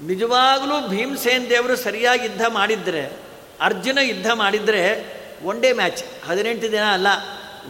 ನಿಜವಾಗಲೂ 0.00 0.88
ಭೀಮಸೇನ್ 0.88 1.50
ದೇವರು 1.50 1.76
ಸರಿಯಾಗಿ 1.76 2.24
ಯುದ್ಧ 2.24 2.42
ಮಾಡಿದರೆ, 2.48 3.18
ಅರ್ಜುನ 3.60 3.98
ಯುದ್ಧ 3.98 4.26
ಮಾಡಿದರೆ 4.34 5.16
ಒನ್ 5.44 5.62
ಡೇ 5.62 5.72
ಮ್ಯಾಚ್ 5.72 6.04
ಹದಿನೆಂಟು 6.28 6.72
ದಿನ 6.72 6.82
ಅಲ್ಲ, 6.84 7.06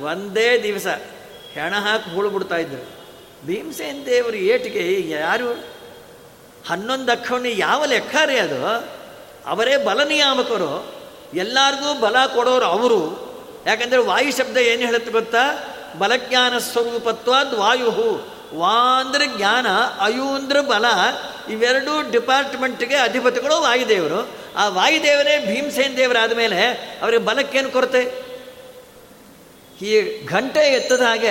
ಒಂದೇ 0.03 0.62
ದಿವಸ 0.62 0.87
ಹೆಣ 1.53 1.75
ಹಾಕಿ 1.75 2.15
ಹೂಳು 2.15 2.31
ಬಿಡ್ತಾ 2.31 2.57
ಇದ್ರು. 2.57 2.89
ಭೀಮಸೇನ್ 3.47 4.07
ದೇವರು 4.07 4.37
ಏಟಿಗೆ 4.37 5.11
ಯಾರು? 5.11 5.53
ಹನ್ನೊಂದು 6.69 7.12
ಅಕ್ಷೋಣಿ 7.12 7.55
ಯಾವ 7.57 7.85
ಲೆಕ್ಕ 7.85 8.17
ರೀ 8.25 8.39
ಅದು? 8.39 8.69
ಅವರೇ 9.47 9.77
ಬಲ 9.77 10.05
ನಿಯಾಮಕರು 10.05 10.95
ಎಲ್ಲರಿಗೂ 11.35 12.01
ಬಲ 12.01 12.17
ಕೊಡೋರು 12.35 12.65
ಅವರು. 12.65 13.27
ಯಾಕಂದರೆ 13.67 13.99
ವಾಯು 13.99 14.37
ಶಬ್ದ 14.37 14.57
ಏನು 14.57 14.83
ಹೇಳುತ್ತೆ 14.83 15.11
ಗೊತ್ತಾ? 15.11 15.75
ಬಲಜ್ಞಾನ 15.99 16.59
ಸ್ವರೂಪತ್ವಾದ್ 16.59 17.55
ವಾಯು 17.55 17.91
ವಾ 18.55 19.01
ಅಂದ್ರೆ 19.01 19.27
ಜ್ಞಾನ 19.37 19.67
ಅಯು 20.01 20.29
ಅಂದ್ರೆ 20.29 20.61
ಬಲ 20.61 20.85
ಇವೆರಡೂ 21.51 22.11
ಡಿಪಾರ್ಟ್ಮೆಂಟ್ಗೆ 22.11 22.95
ಅಧಿಪತಿಗಳು 22.95 23.63
ವಾಯುದೇವರು. 23.63 24.29
ಆ 24.57 24.69
ವಾಯುದೇವರೇ 24.69 25.47
ಭೀಮಸೇನ್ 25.47 25.97
ದೇವರಾದ 25.97 26.33
ಮೇಲೆ 26.33 26.69
ಅವರಿಗೆ 27.03 27.25
ಬಲಕ್ಕೇನು 27.25 27.71
ಕೊರತೆ? 27.71 28.27
ಈ 29.83 30.19
ಗಂಟೆ 30.25 30.73
ಎತ್ತದ 30.73 31.01
ಹಾಗೆ 31.01 31.31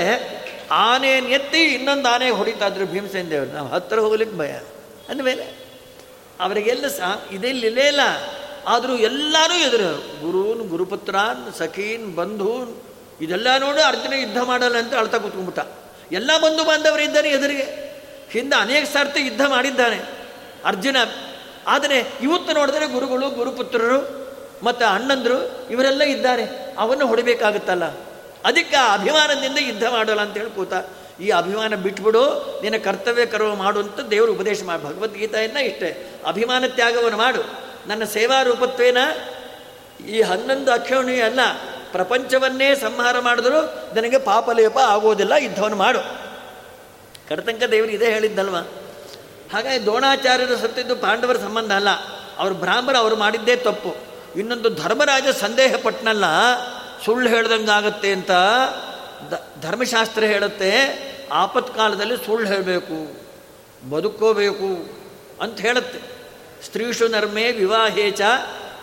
ಆನೆಯನ್ನು 0.71 1.30
ಎತ್ತಿ 1.30 1.58
ಇನ್ನೊಂದು 1.58 2.10
ಆನೆ 2.10 2.30
ಹೊಡಿತಾ 2.30 2.67
ಇದ್ರು 2.67 2.86
ಭೀಮಸೇನ್ 2.86 3.32
ದೇವರು. 3.32 3.51
ನಾವು 3.51 3.67
ಹತ್ತಿರ 3.67 3.99
ಹೋಗ್ಲಿಕ್ಕೆ 3.99 4.38
ಭಯ. 4.38 4.51
ಅಂದಮೇಲೆ 5.10 5.43
ಅವರಿಗೆಲ್ಲ 6.39 6.88
ಸಹ 6.88 7.23
ಇದೆಲ್ಲಿಲ್ಲೇ 7.32 7.88
ಇಲ್ಲ 7.88 7.99
ಆದರೂ 8.67 8.97
ಎಲ್ಲರೂ 8.97 9.54
ಎದುರು. 9.54 9.97
ಗುರುನ್, 9.97 10.69
ಗುರುಪುತ್ರಾನ್, 10.69 11.54
ಸಖೀನ್, 11.54 12.15
ಬಂಧೂನ್, 12.15 12.82
ಇದೆಲ್ಲ 13.21 13.58
ನೋಡಿ 13.58 13.82
ಅರ್ಜುನ 13.82 14.13
ಯುದ್ಧ 14.13 14.38
ಮಾಡಲ್ಲ 14.38 14.78
ಅಂತ 14.78 14.95
ಅಳ್ತಾ 14.95 15.17
ಕೂತ್ಕೊಂಡ್ಬಿಟ್ಟ. 15.17 15.60
ಎಲ್ಲ 16.12 16.32
ಬಂಧು 16.38 16.63
ಬಾಂಧವರು 16.63 17.01
ಇದ್ದಾರೆ 17.01 17.30
ಎದುರಿಗೆ. 17.30 17.84
ಹಿಂದೆ 18.35 18.55
ಅನೇಕ 18.55 18.85
ಸಾರ್ತಿ 18.85 19.21
ಯುದ್ಧ 19.21 19.41
ಮಾಡಿದ್ದಾನೆ. 19.47 19.99
ಅರ್ಜುನ, 20.65 20.97
ಆದರೆ 21.67 21.97
ಇವತ್ತು 22.21 22.53
ನೋಡಿದ್ರೆ 22.53 22.87
ಗುರುಗಳು, 22.87 23.29
ಗುರುಪುತ್ರರು 23.29 23.99
ಮತ್ತು 24.63 24.85
ಅಣ್ಣಂದರು 24.85 25.67
ಇವರೆಲ್ಲ 25.71 26.01
ಇದ್ದಾರೆ. 26.01 26.43
ಅವನ್ನು 26.77 27.07
ಹೊಡಿಬೇಕಾಗುತ್ತಲ್ಲ. 27.07 27.85
ಅದಕ್ಕೆ 28.45 28.75
ಅಭಿಮಾನದಿಂದ 28.93 29.57
ಯುದ್ಧ 29.61 29.83
ಮಾಡೋಲ್ಲ 29.83 30.21
ಅಂತ 30.21 30.37
ಹೇಳಿ 30.37 30.49
ಕೂತ, 30.49 30.73
ಈ 31.21 31.29
ಅಭಿಮಾನ 31.29 31.75
ಬಿಟ್ಬಿಡು, 31.75 32.23
ನಿನ್ನ 32.61 32.77
ಕರ್ತವ್ಯ 32.77 33.25
ಕರ್ಮ 33.25 33.55
ಮಾಡು 33.55 33.79
ಅಂತ 33.79 33.99
ದೇವರು 33.99 34.33
ಉಪದೇಶ 34.33 34.63
ಮಾಡಿ. 34.63 34.83
ಭಗವದ್ಗೀತೆಯನ್ನು 34.83 35.65
ಇಷ್ಟೇ. 35.65 36.19
ಅಭಿಮಾನ 36.27 36.63
ತ್ಯಾಗವನ್ನು 36.67 37.17
ಮಾಡು. 37.17 37.41
ನನ್ನ 37.87 38.03
ಸೇವಾ 38.03 38.41
ರೂಪತ್ವೇನ 38.41 38.97
ಈ 40.09 40.21
ಹನ್ನೊಂದು 40.21 40.71
ಅಕ್ಷೋಣಿ 40.71 41.21
ಅಲ್ಲ 41.21 41.39
ಪ್ರಪಂಚವನ್ನೇ 41.91 42.75
ಸಂಹಾರ 42.75 43.19
ಮಾಡಿದ್ರು, 43.19 43.59
ನನಗೆ 43.95 44.17
ಪಾಪಲೇಪ 44.17 44.77
ಆಗೋದಿಲ್ಲ, 44.77 45.33
ಯುದ್ಧವನ್ನು 45.37 45.77
ಮಾಡು. 45.77 46.24
ಕಡತಂಕ 47.29 47.63
ದೇವರು 47.63 47.91
ಇದೇ 47.91 48.05
ಹೇಳಿದ್ದಲ್ವ? 48.05 48.57
ಹಾಗಾಗಿ 49.53 49.81
ದ್ರೋಣಾಚಾರ್ಯರು 49.81 50.57
ಸತ್ತಿದ್ದು 50.57 50.95
ಪಾಂಡವರ 50.95 51.38
ಸಂಬಂಧ 51.38 51.71
ಅಲ್ಲ. 51.71 51.89
ಅವರು 52.38 52.53
ಬ್ರಾಹ್ಮರ, 52.53 52.95
ಅವರು 52.95 53.15
ಮಾಡಿದ್ದೇ 53.15 53.55
ತಪ್ಪು. 53.55 53.95
ಇನ್ನೊಂದು 54.39 54.69
ಧರ್ಮರಾಜ 54.69 55.27
ಸಂದೇಹ 55.27 55.75
ಪಟ್ಟನಲ್ಲ 55.83 56.23
ಸುಳ್ಳು 57.05 57.29
ಹೇಳ್ದಂಗಾಗತ್ತೆ 57.29 58.11
ಅಂತ 58.11 58.31
ದ, 59.31 59.43
ಧರ್ಮಶಾಸ್ತ್ರ 59.61 60.23
ಹೇಳುತ್ತೆ, 60.23 60.71
ಆಪತ್ಕಾಲದಲ್ಲಿ 61.31 62.17
ಸುಳ್ಳು 62.17 62.47
ಹೇಳಬೇಕು 62.47 63.25
ಬದುಕೋಬೇಕು 63.89 64.99
ಅಂತ 65.41 65.59
ಹೇಳುತ್ತೆ. 65.59 65.99
ಸ್ತ್ರೀಷು 66.65 67.07
ನರ್ಮೆ 67.07 67.51
ವಿವಾಹೇಚ 67.51 68.21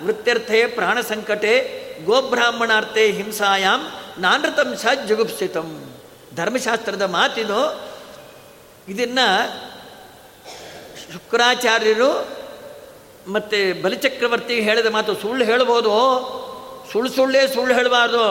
ವೃತ್ಯರ್ಥೆ 0.05 0.67
ಪ್ರಾಣ 0.67 1.01
ಸಂಕಟೆ 1.01 1.83
ಗೋಬ್ರಾಹ್ಮಣಾರ್ಥೆ 2.05 3.11
ಹಿಂಸಾಯಾಮ್ 3.11 3.83
ನಾನೃತಂಶ 4.21 4.87
ಜುಗುಪ್ಸಿತಂ. 5.09 5.95
ಧರ್ಮಶಾಸ್ತ್ರದ 6.35 7.03
ಮಾತಿದು 7.03 7.92
ಇದನ್ನು 8.93 9.29
ಶುಕ್ರಾಚಾರ್ಯರು 11.13 12.11
ಮತ್ತು 13.33 13.83
ಬಲಿಚಕ್ರವರ್ತಿ 13.83 14.61
ಹೇಳಿದ 14.61 14.87
ಮಾತು 14.87 15.15
ಸುಳ್ಳು 15.15 15.45
ಹೇಳ್ಬೋದು 15.45 15.93
ಸುಳ್ಳು 16.93 17.11
ಸುಳ್ಳೇ 17.13 17.49
ಸುಳ್ಳು 17.49 17.75
ಹೇಳಬಾರ್ದು. 17.75 18.25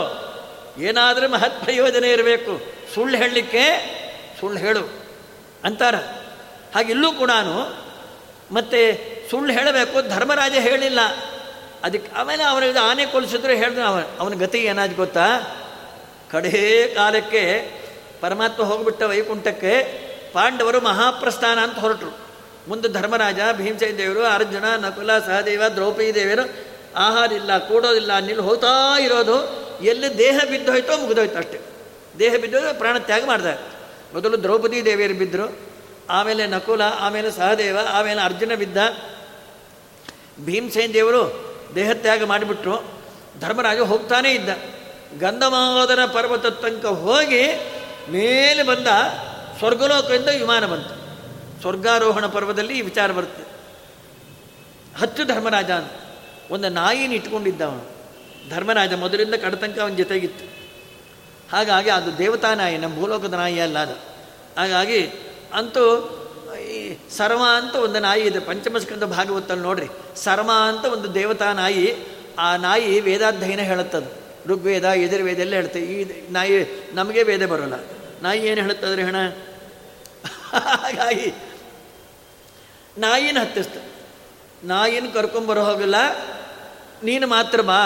ಏನಾದರೂ 0.81 1.27
ಮಹತ್ 1.27 1.63
ಪ್ರಯೋಜನೆ 1.63 2.09
ಇರಬೇಕು. 2.09 2.53
ಸುಳ್ಳು 2.95 3.17
ಹೇಳಲಿಕ್ಕೆ 3.17 3.63
ಸುಳ್ಳು 4.39 4.59
ಹೇಳು 4.59 4.83
ಅಂತಾರ. 5.63 5.95
ಹಾಗೆ 6.75 6.91
ಇಲ್ಲೂ 6.91 7.11
ಕೂಡ 7.11 7.31
ಮತ್ತು 8.51 8.79
ಸುಳ್ಳು 9.29 9.53
ಹೇಳಬೇಕು, 9.53 10.09
ಧರ್ಮರಾಜ 10.09 10.53
ಹೇಳಿಲ್ಲ. 10.59 10.99
ಅದಕ್ಕೆ 11.83 12.09
ಆಮೇಲೆ 12.15 12.43
ಅವನಿಗೆ 12.43 12.79
ಆನೆ 12.79 13.05
ಕೊಲಿಸಿದ್ರು 13.05 13.53
ಹೇಳಿದ್ರು 13.53 13.83
ಅವನ 13.83 14.03
ಅವನ 14.19 14.33
ಗತಿ 14.33 14.57
ಏನಾದ್ರು 14.57 14.95
ಗೊತ್ತಾ? 14.95 15.27
ಕಡೇ 16.31 16.91
ಕಾಲಕ್ಕೆ 16.95 17.43
ಪರಮಾತ್ಮ 18.21 18.63
ಹೋಗಿಬಿಟ್ಟ 18.63 19.03
ವೈಕುಂಠಕ್ಕೆ 19.03 19.73
ಪಾಂಡವರು 20.33 20.81
ಮಹಾಪ್ರಸ್ಥಾನ 20.81 21.59
ಅಂತ 21.59 21.79
ಹೊರಟರು. 21.79 22.17
ಮುಂದೆ 22.67 22.87
ಧರ್ಮರಾಜ, 22.87 23.39
ಭೀಮಸೇನ 23.53 23.95
ದೇವರು, 23.97 24.25
ಅರ್ಜುನ, 24.25 24.65
ನಕುಲ, 24.85 25.19
ಸಹದೇವ, 25.19 25.63
ದ್ರೌಪದಿ 25.75 26.15
ದೇವರು 26.15 26.71
ಆಹಾರ 26.95 27.31
ಇಲ್ಲ 27.31 27.57
ಕೂಡೋದಿಲ್ಲ, 27.57 28.19
ನಿಲ್ಲಿ 28.19 28.43
ಹೋಗ್ತಾ 28.43 28.99
ಇರೋದು. 28.99 29.61
ಎಲ್ಲಿ 29.83 30.17
ದೇಹ 30.17 30.39
ಬಿದ್ದೋಯ್ತೋ 30.49 30.97
ಮುಗಿದೋಯ್ತು 30.97 31.37
ಅಷ್ಟೇ. 31.37 31.59
ದೇಹ 32.19 32.35
ಬಿದ್ದೋದು 32.35 32.77
ಪ್ರಾಣ 32.77 32.97
ತ್ಯಾಗ 32.97 33.25
ಮಾಡಿದ. 33.25 33.45
ಮೊದಲು 34.13 34.43
ದ್ರೌಪದಿ 34.43 34.85
ದೇವಿಯರು 34.85 35.13
ಬಿದ್ದರು 35.13 35.59
ಆಮೇಲೆ 36.09 36.47
ನಕುಲ, 36.47 36.81
ಆಮೇಲೆ 36.99 37.31
ಸಹದೇವ, 37.31 37.77
ಆಮೇಲೆ 37.91 38.21
ಅರ್ಜುನ 38.21 38.53
ಬಿದ್ದ. 38.53 38.77
ಭೀಮಸೇನ 40.45 40.91
ದೇವರು 40.93 41.53
ದೇಹತ್ಯಾಗ 41.75 42.23
ಮಾಡಿಬಿಟ್ರು. 42.23 43.01
ಧರ್ಮರಾಜ 43.39 43.79
ಹೋಗ್ತಾನೇ 43.79 44.31
ಇದ್ದ. 44.31 44.49
ಗಂಧಮಾದನ 45.19 46.05
ಪರ್ವತ 46.05 46.45
ತನಕ 46.45 46.85
ಹೋಗಿ 46.85 47.47
ಮೇಲೆ 48.11 48.63
ಬಂದ 48.63 48.87
ಸ್ವರ್ಗಲೋಕದಿಂದ 49.61 50.27
ವಿಮಾನ 50.27 50.65
ಬಂತು. 50.65 50.89
ಸ್ವರ್ಗಾರೋಹಣ 51.61 52.25
ಪರ್ವದಲ್ಲಿ 52.25 52.77
ಈ 52.77 52.81
ವಿಚಾರ 52.81 53.11
ಬರುತ್ತೆ. 53.11 53.43
ಹತ್ತು 54.99 55.23
ಧರ್ಮರಾಜ 55.23 55.71
ಅಂತ. 55.71 55.91
ಒಂದು 56.51 56.69
ನಾಯಿನ 56.69 57.11
ಇಟ್ಕೊಂಡಿದ್ದ 57.11 57.61
ಅವನು 57.61 57.85
ಧರ್ಮರಾಜ 58.49 58.93
ಮೊದಲಿಂದ 58.93 59.35
ಕಡತಂಕ 59.35 59.79
ಅವನ 59.79 59.93
ಜೊತೆಗಿತ್ತು. 59.93 60.45
ಹಾಗಾಗಿ 61.51 61.89
ಅದು 61.89 62.17
ದೇವತಾ 62.17 62.53
ನಾಯಿ, 62.53 62.77
ನಮ್ಮ 62.77 62.95
ಭೂಲೋಕದ 62.95 63.33
ನಾಯಿ 63.33 63.59
ಅಲ್ಲ 63.59 63.79
ಅದು. 63.79 63.93
ಹಾಗಾಗಿ 64.57 65.07
ಅಂತೂ 65.53 66.07
ಈ 66.69 66.97
ಸರ್ಮ 67.17 67.41
ಅಂತ 67.47 67.75
ಒಂದು 67.75 67.99
ನಾಯಿ 67.99 68.21
ಇದೆ. 68.21 68.39
ಪಂಚಮಸ್ಕಂದ 68.39 69.03
ಭಾಗವತಲ್ಲಿ 69.03 69.63
ನೋಡ್ರಿ. 69.63 69.87
ಸರ್ಮ 70.15 70.51
ಅಂತ 70.51 70.85
ಒಂದು 70.85 71.13
ದೇವತಾ 71.13 71.53
ನಾಯಿ, 71.53 71.95
ಆ 72.39 72.55
ನಾಯಿ 72.55 72.99
ವೇದಾಧ್ಯಯನ 72.99 73.59
ಹೇಳುತ್ತದು. 73.59 74.21
ಋಗ್ವೇದ 74.49 74.83
ಎದುರ್ವೇದ 74.83 75.39
ಎಲ್ಲ 75.39 75.53
ಹೇಳ್ತೆ 75.53 75.79
ಈ 75.79 76.31
ನಾಯಿ 76.31 76.83
ನಮಗೆ 76.93 77.23
ವೇದ 77.23 77.45
ಬರೋಲ್ಲ. 77.45 77.73
ನಾಯಿ 78.21 78.39
ಏನು 78.39 78.61
ಹೇಳುತ್ತದ್ರಿ 78.61 79.03
ಹಣ? 79.03 79.15
ಹಾಗಾಗಿ 80.51 81.33
ನಾಯಿನ 82.97 83.39
ಹತ್ತಿಸ್ತ. 83.39 83.77
ನಾಯಿನ 84.63 85.05
ಕರ್ಕೊಂಬರೋ 85.13 85.63
ಹೋಗಿಲ್ಲ, 85.63 85.95
ನೀನು 87.03 87.27
ಮಾತ್ರ 87.27 87.61
ಬಾ. 87.61 87.83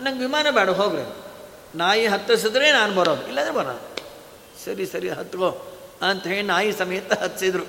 ನಂಗೆ 0.00 0.20
ವಿಮಾನ 0.20 0.46
ಬೇಡ, 0.50 0.70
ಹೋಗ್ರಿ. 0.70 1.04
ನಾಯಿ 1.74 2.06
ಹತ್ತಿಸಿದ್ರೆ 2.06 2.72
ನಾನು 2.72 2.94
ಬರೋದು. 2.94 3.26
ಇಲ್ಲದ್ರೆ 3.26 3.54
ಬರೋದು. 3.54 3.84
ಸರಿ 4.64 4.86
ಸರಿ, 4.86 5.08
ಹತ್ಕೋ 5.08 5.48
ಅಂತ 6.02 6.26
ಹೇಳಿ 6.26 6.42
ನಾಯಿ 6.42 6.72
ಸಮೇತ 6.72 7.12
ಹತ್ತಿಸಿದ್ರು 7.22 7.64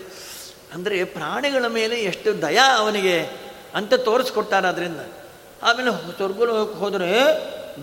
ಅಂದರೆ 0.73 1.03
ಪ್ರಾಣಿಗಳ 1.03 1.67
ಮೇಲೆ 1.67 1.95
ಎಷ್ಟು 1.95 2.41
ದಯ 2.41 2.59
ಅವನಿಗೆ 2.77 3.15
ಅಂತ 3.75 3.93
ತೋರಿಸ್ಕೊಟ್ಟಾರ 3.93 4.65
ಅದರಿಂದ. 4.65 4.99
ಆಮೇಲೆ 5.63 5.91
ಸ್ವರ್ಗಲು 6.15 6.65
ಹೋದರೆ 6.65 7.11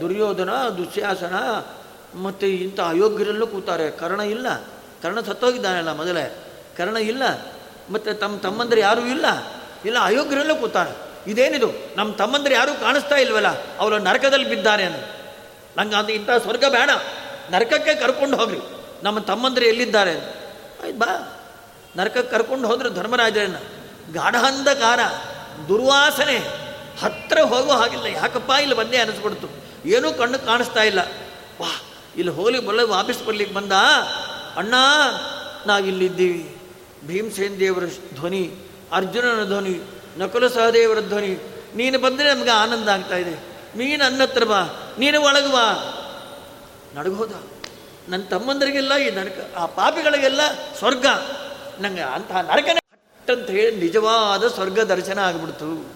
ದುರ್ಯೋಧನ, 0.01 0.51
ದುಶ್ಯಾಸನ 0.69 1.35
ಮತ್ತು 2.19 2.47
ಇಂಥ 2.47 2.81
ಅಯೋಗ್ಯರಲ್ಲೂ 2.81 3.47
ಕೂತಾರೆ. 3.47 3.91
ಕರ್ಣ 3.91 4.21
ಇಲ್ಲ. 4.21 4.47
ಕರ್ಣ 5.03 5.21
ಸತ್ತೋಗಿದ್ದಾನಲ್ಲ 5.21 5.93
ಮೊದಲೇ. 5.93 6.53
ಕರ್ಣ 6.77 6.97
ಇಲ್ಲ, 6.97 7.23
ಮತ್ತು 7.91 8.15
ತಮ್ಮ 8.15 8.39
ತಮ್ಮಂದ್ರೆ 8.39 8.81
ಯಾರೂ 8.81 9.01
ಇಲ್ಲ. 9.01 9.27
ಇಲ್ಲ, 9.85 9.97
ಅಯೋಗ್ಯರಲ್ಲೂ 10.01 10.55
ಕೂತಾರೆ 10.55 11.07
ಇದೇನಿದು? 11.31 11.97
ನಮ್ಮ 11.97 12.15
ತಮ್ಮಂದ್ರೆ 12.15 12.55
ಯಾರೂ 12.55 12.75
ಕಾಣಿಸ್ತಾ 12.81 13.17
ಇಲ್ವಲ್ಲ? 13.17 13.79
ಅವರು 13.79 13.99
ನರಕದಲ್ಲಿ 13.99 14.49
ಬಿದ್ದಾರೆ 14.49 14.85
ಅಂತ. 14.85 15.05
ನಂಗೆ 15.79 15.97
ಅದು 15.97 16.13
ಇಂಥ 16.13 16.31
ಸ್ವರ್ಗ 16.31 16.65
ಬೇಡ. 16.69 16.91
ನರಕಕ್ಕೆ 17.51 17.95
ಕರ್ಕೊಂಡು 17.95 18.37
ಹೋಗ್ರಿ. 18.37 18.59
ನಮ್ಮ 19.03 19.19
ತಮ್ಮಂದ್ರೆ 19.19 19.67
ಎಲ್ಲಿದ್ದಾರೆ 19.67 20.13
ಆಯ್ತು 20.85 20.99
ಬಾ. 20.99 21.33
ನರಕಕ್ಕೆ 21.97 22.31
ಕರ್ಕೊಂಡು 22.31 22.69
ಹೋದ್ರೆ 22.69 22.91
ಧರ್ಮರಾಜರನ್ನ. 22.91 23.57
ಗಾಢಾಂಧಕಾರ, 24.13 25.01
ದುರ್ವಾಸನೆ 25.69 26.39
ಹತ್ತಿರ 27.03 27.39
ಹೋಗೋ 27.39 27.73
ಹಾಗಿಲ್ಲ. 27.73 28.07
ಯಾಕಪ್ಪ 28.07 28.51
ಇಲ್ಲಿ 28.51 28.77
ಬಂದೇ 28.77 28.97
ಅನಿಸ್ಬಿಡ್ತು. 28.97 29.49
ಏನೂ 29.89 30.13
ಕಣ್ಣು 30.13 30.39
ಕಾಣಿಸ್ತಾ 30.39 30.83
ಇಲ್ಲ. 30.83 30.99
ವಾ 31.61 31.81
ಇಲ್ಲಿ 32.17 32.33
ಹೋಗ್ಲಿ 32.33 32.67
ಬರಲಿ 32.67 32.83
ವಾಪಸ್ 32.83 33.25
ಬರ್ಲಿಕ್ಕೆ 33.25 33.55
ಬಂದ? 33.55 33.73
ಅಣ್ಣ, 34.57 34.75
ನಾವಿಲ್ಲಿದ್ದೀವಿ. 35.67 36.57
ಭೀಮಸೇನ್ 37.07 37.61
ದೇವರ 37.61 37.85
ಧ್ವನಿ, 38.15 38.55
ಅರ್ಜುನನ 38.93 39.45
ಧ್ವನಿ 39.45 39.81
ನಕುಲ 40.19 40.47
ಸಹದೇವರ 40.47 41.01
ಧ್ವನಿ. 41.01 41.37
ನೀನು 41.77 41.99
ಬಂದರೆ 41.99 42.35
ನಮಗೆ 42.35 42.51
ಆನಂದ 42.51 42.89
ಆಗ್ತಾ 42.89 43.17
ಇದೆ. 43.17 43.35
ನೀನು 43.77 44.11
ನನ್ನ 44.11 44.23
ಹತ್ರ 44.23 44.45
ಬಾ, 44.45 44.63
ನೀನು 44.99 45.23
ಒಳಗೆ 45.23 45.53
ಬಾ. 45.53 45.93
ನಡಗೋದ 46.95 47.33
ನನ್ನ 48.09 48.23
ತಮ್ಮಂದರಿಗೆಲ್ಲ 48.23 48.97
ಈ 48.97 49.11
ನರಕ, 49.11 49.51
ಆ 49.57 49.67
ಪಾಪಿಗಳಿಗೆಲ್ಲ 49.67 50.41
ಸ್ವರ್ಗ. 50.79 51.07
ನಂಗೆ 51.81 52.01
ಅಂತಹ 52.01 52.41
ನರಕನೇ 52.41 52.81
ಅಂತ 53.33 53.51
ಹೇಳಿ 53.51 53.77
ನಿಜವಾದ 53.77 54.49
ಸ್ವರ್ಗ 54.49 54.81
ದರ್ಶನ 54.81 55.19
ಆಗಿಬಿಡ್ತು. 55.19 55.87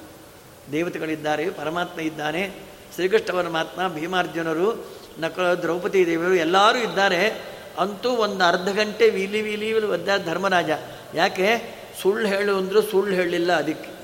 ದೇವತೆಗಳಿದ್ದಾರೆ, 0.73 1.51
ಪರಮಾತ್ಮ 1.51 2.01
ಇದ್ದಾನೆ. 2.01 2.51
ಶ್ರೀಕೃಷ್ಣ 2.95 3.37
ಪರಮಾತ್ಮ 3.37 3.89
ಭೀಮಾರ್ಜುನರು, 3.89 4.87
ನಕಲ 5.19 5.43
ದ್ರೌಪದಿ 5.43 6.07
ದೇವರು 6.07 6.35
ಎಲ್ಲರೂ 6.35 6.79
ಇದ್ದಾರೆ. 6.79 7.51
ಅಂತೂ 7.81 8.11
ಒಂದು 8.11 8.45
ಅರ್ಧ 8.45 8.69
ಗಂಟೆ 8.69 9.11
ವೀಲಿ 9.11 9.43
ವೀಲಿ 9.43 9.85
ಒದ್ದ 9.85 10.09
ಧರ್ಮರಾಜ. 10.27 10.71
ಯಾಕೆ? 11.15 11.75
ಸುಳ್ಳು 12.03 12.29
ಹೇಳು 12.29 12.57
ಅಂದರೂ 12.57 12.83
ಸುಳ್ಳು 12.83 13.15
ಹೇಳಲಿಲ್ಲ 13.15 13.53
ಅದಕ್ಕೆ. 13.53 14.01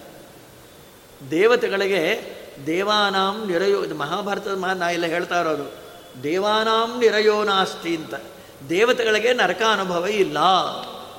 ದೇವತೆಗಳಿಗೆ 1.31 2.37
ದೇವಾನಾಂ 2.67 3.47
ನಿರಯೋ 3.51 3.95
ಮಹಾಭಾರತದ 3.95 4.59
ಮಹಾ 4.59 4.73
ನಾ 4.73 4.91
ಇಲ್ಲ 4.91 5.07
ಹೇಳ್ತಾ 5.07 5.41
ಇರೋದು. 5.41 5.73
ದೇವಾನಾಂ 6.23 7.01
ನಿರಯೋ 7.01 7.45
ನಾಸ್ತಿ 7.45 7.97
ಅಂತ. 7.97 8.15
ದೇವತೆಗಳಿಗೆ 8.69 9.33
ನರಕ 9.33 9.63
ಅನುಭವ 9.73 10.07
ಇಲ್ಲ. 10.07 10.39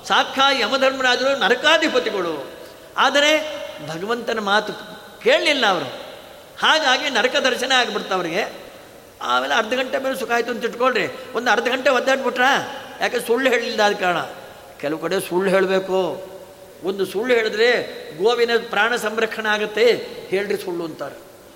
ಸಾಕ್ಷಾ 0.08 0.52
ಯಮಧರ್ಮರಾಜರು 0.52 1.39
ನರಕಾಧಿಪತಿಗಳು 1.39 2.46
ಆದರೆ 2.98 3.58
ಭಗವಂತನ 3.88 4.39
ಮಾತು 4.39 4.74
ಕೇಳಲಿಲ್ಲ 5.20 5.65
ಅವರು. 5.65 5.86
ಹಾಗಾಗಿ 6.60 7.10
ನರಕ 7.10 7.36
ದರ್ಶನ 7.36 7.72
ಆಗಿಬಿಡ್ತು 7.72 8.13
ಅವರಿಗೆ. 8.13 8.66
ಆಮೇಲೆ 9.21 9.53
ಅರ್ಧ 9.53 9.73
ಗಂಟೆ 9.73 9.97
ಮೇಲೆ 9.97 10.15
ಸುಖ 10.15 10.32
ಆಯಿತು 10.32 10.51
ಅಂತ 10.51 10.65
ಇಟ್ಕೊಳ್ರಿ. 10.65 11.08
ಒಂದು 11.36 11.51
ಅರ್ಧ 11.51 11.67
ಗಂಟೆ 11.67 11.89
ಒದ್ದಾಡ್ಬಿಟ್ರಾ 11.89 12.51
ಯಾಕೆ 13.01 13.19
ಸುಳ್ಳು 13.19 13.49
ಹೇಳಿಲ್ಲ 13.49 13.84
ಅದ 13.84 13.91
ಕಾರಣ? 13.91 14.17
ಕೆಲವು 14.80 14.99
ಕಡೆ 14.99 15.19
ಸುಳ್ಳು 15.19 15.49
ಹೇಳಬೇಕು. 15.49 16.27
ಒಂದು 16.84 17.06
ಸುಳ್ಳು 17.06 17.34
ಹೇಳಿದ್ರೆ 17.34 17.69
ಗೋವಿನ 18.23 18.51
ಪ್ರಾಣ 18.69 18.95
ಸಂರಕ್ಷಣೆ 18.95 19.49
ಆಗುತ್ತೆ, 19.49 19.86
ಹೇಳ್ರಿ 20.30 20.58
ಸುಳ್ಳು 20.58 20.86
ಅಂತಾರೆ. 20.86 21.15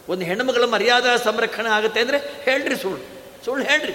ಒಂದು 0.10 0.26
ಹೆಣ್ಣುಮಗಳ 0.26 0.64
ಮರ್ಯಾದಾ 0.64 1.18
ಸಂರಕ್ಷಣೆ 1.18 1.70
ಆಗುತ್ತೆ 1.70 2.00
ಅಂದರೆ 2.00 2.18
ಹೇಳ್ರಿ 2.18 2.76
ಸುಳ್ಳು. 2.76 3.22
ಸುಳ್ಳು 3.46 3.66
ಹೇಳ್ರಿ. 3.66 3.94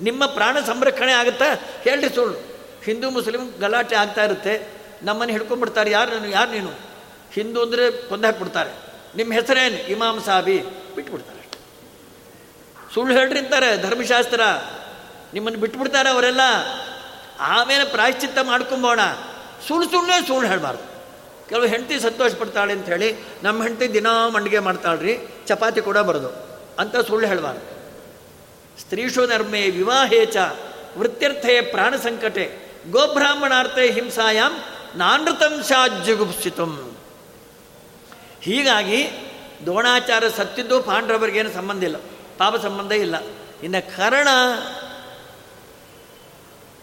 ನಿಮ್ಮ 0.00 0.26
ಪ್ರಾಣ 0.26 0.56
ಸಂರಕ್ಷಣೆ 0.66 1.12
ಆಗುತ್ತಾ 1.12 1.44
ಹೇಳ್ರಿ 1.82 2.14
ಸುಳ್ಳು. 2.14 2.38
ಹಿಂದೂ, 2.84 3.10
ಮುಸ್ಲಿಂ 3.10 3.54
ಗಲಾಟೆ 3.60 3.96
ಆಗ್ತಾ 3.96 4.24
ಇರುತ್ತೆ. 4.24 4.68
ನಮ್ಮನ್ನು 5.02 5.32
ಹಿಡ್ಕೊಂಡ್ಬಿಡ್ತಾರೆ 5.32 5.90
ಯಾರು 5.90 6.10
ನಾನು? 6.10 6.28
ಯಾರು 6.28 6.50
ನೀನು? 6.50 6.72
ಹಿಂದೂ 7.32 7.62
ಅಂದರೆ 7.62 8.08
ಕೊಂದಾಕ್ಬಿಡ್ತಾರೆ 8.08 8.70
ನಿಮ್ಮ 9.16 9.32
ಹೆಸರೇನು? 9.32 9.90
ಇಮಾಮ್ 9.90 10.20
ಸಾಬಿ. 10.20 10.58
ಬಿಟ್ಬಿಡ್ತಾರೆ. 10.94 11.33
ಸುಳ್ಳು 12.94 13.18
ಹೇಳ್ರಿ 13.18 13.38
ಅಂತಾರೆ 13.38 13.82
ಧರ್ಮಶಾಸ್ತ್ರ. 13.82 14.40
ನಿಮ್ಮನ್ನು 15.34 15.60
ಬಿಟ್ಬಿಡ್ತಾರೆ 15.60 16.08
ಅವರೆಲ್ಲ. 16.08 16.40
ಆಮೇಲೆ 17.40 17.84
ಪ್ರಾಯಶ್ಚಿತ್ತ 17.84 18.38
ಮಾಡ್ಕೊಂಬೋಣ. 18.42 19.00
ಸುಳ್ಳು 19.68 19.90
ಸುಳ್ಳೇ 19.90 20.26
ಸುಳ್ಳು 20.26 20.50
ಹೇಳಬಾರ್ದು. 20.50 20.94
ಕೆಲವು 21.48 21.66
ಹೆಂಡತಿ 21.66 22.00
ಸಂತೋಷ 22.00 22.34
ಪಡ್ತಾಳೆ 22.34 22.72
ಅಂತ 22.72 22.86
ಹೇಳಿ 22.86 23.16
ನಮ್ಮ 23.42 23.62
ಹೆಂಡತಿ 23.62 23.92
ದಿನಾ 23.92 24.28
ಮಂಡಿಗೆ 24.28 24.58
ಮಾಡ್ತಾಳ್ರಿ, 24.58 25.18
ಚಪಾತಿ 25.46 25.80
ಕೂಡ 25.80 25.98
ಬರೋದು. 25.98 26.28
ಅಂತ 26.78 26.96
ಸುಳ್ಳು 26.96 27.28
ಹೇಳಬಾರ್ದು. 27.28 27.74
ಸ್ತ್ರೀಷು 28.80 29.26
ನರ್ಮೆ 29.26 29.70
ವಿವಾಹೇಚ 29.70 30.36
ವೃತ್ತಿರ್ಥೆಯ 30.98 31.60
ಪ್ರಾಣ 31.60 31.96
ಸಂಕಟೆ. 31.96 32.58
ಗೋಬ್ರಾಹ್ಮಣಾರ್ಥೆ 32.90 33.90
ಹಿಂಸಾಯಾಮ್ 33.90 34.54
ನಾನೃತಂಶಾಜ್ಜುಗುಪ್ಸಿತಂ 34.98 36.96
ಹೀಗಾಗಿ 38.40 39.08
ದ್ರೋಣಾಚಾರ 39.62 40.28
ಸತ್ತಿದ್ದು 40.28 40.82
ಪಾಂಡವರಿಗೇನು 40.82 41.50
ಸಂಬಂಧ 41.52 41.84
ಇಲ್ಲ. 41.84 41.96
ಪಾಪ 42.38 42.56
ಸಂಬಂಧ 42.56 42.92
ಇಲ್ಲ. 42.92 43.14
ಇನ್ನು 43.62 43.96
ಕರ್ಣ 43.96 44.28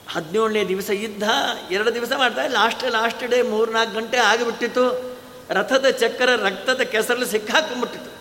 ಹದಿನೇಳನೇ 0.10 0.68
ದಿವಸ 0.68 0.90
ಯುದ್ಧ, 0.90 1.24
ಎರಡು 1.72 1.94
ದಿವಸ 1.94 2.12
ಮಾಡ್ತಾರೆ 2.18 2.48
ಲಾಸ್ಟ್ 2.48 2.84
ಲಾಸ್ಟ್ 2.92 3.28
ಡೇ 3.28 3.42
ಮೂರ್ನಾಲ್ಕು 3.42 3.96
ಗಂಟೆ 3.96 4.18
ಆಗಿಬಿಟ್ಟಿತ್ತು. 4.18 5.18
ರಥದ 5.50 5.90
ಚಕ್ರ, 5.90 6.30
ರಕ್ತದ 6.36 6.82
ಕೆಸರಲ್ಲಿ 6.82 7.26
ಸಿಕ್ಕಾಕೊಂಡ್ಬಿಟ್ಟಿತ್ತು. 7.26 8.12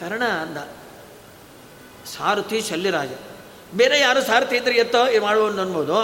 ಕರ್ಣ 0.00 0.24
ಅಂದ, 0.24 0.56
ಸಾರಥಿ 2.06 2.60
ಶಲ್ಯರಾಜ, 2.60 3.08
ಬೇರೆ 3.74 4.00
ಯಾರು 4.00 4.22
ಸಾರಥಿ 4.22 4.56
ಇದ್ರೆ 4.56 4.74
ಎತ್ತೋ 4.74 5.20
ಮಾಡುವುದು 5.20 5.60
ಅನ್ಬೋದು. 5.60 5.98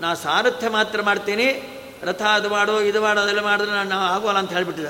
ನಾ 0.00 0.14
ಸಾರಥ್ಯ 0.14 0.68
ಮಾತ್ರ 0.68 1.02
ಮಾಡ್ತೀನಿ. 1.02 1.46
ರಥ 2.02 2.22
ಅದು 2.22 2.48
ಮಾಡೋ, 2.48 2.80
ಇದು 2.80 3.02
ಮಾಡೋ, 3.02 3.20
ಅದೆಲ್ಲ 3.20 3.40
ಮಾಡಿದ್ರೆ 3.40 3.72
ನಾನು 3.72 3.94
ಆಗೋಲ್ಲ 3.94 4.38
ಅಂತ 4.38 4.52
ಹೇಳಿಬಿಟ್ಟಿದ. 4.52 4.86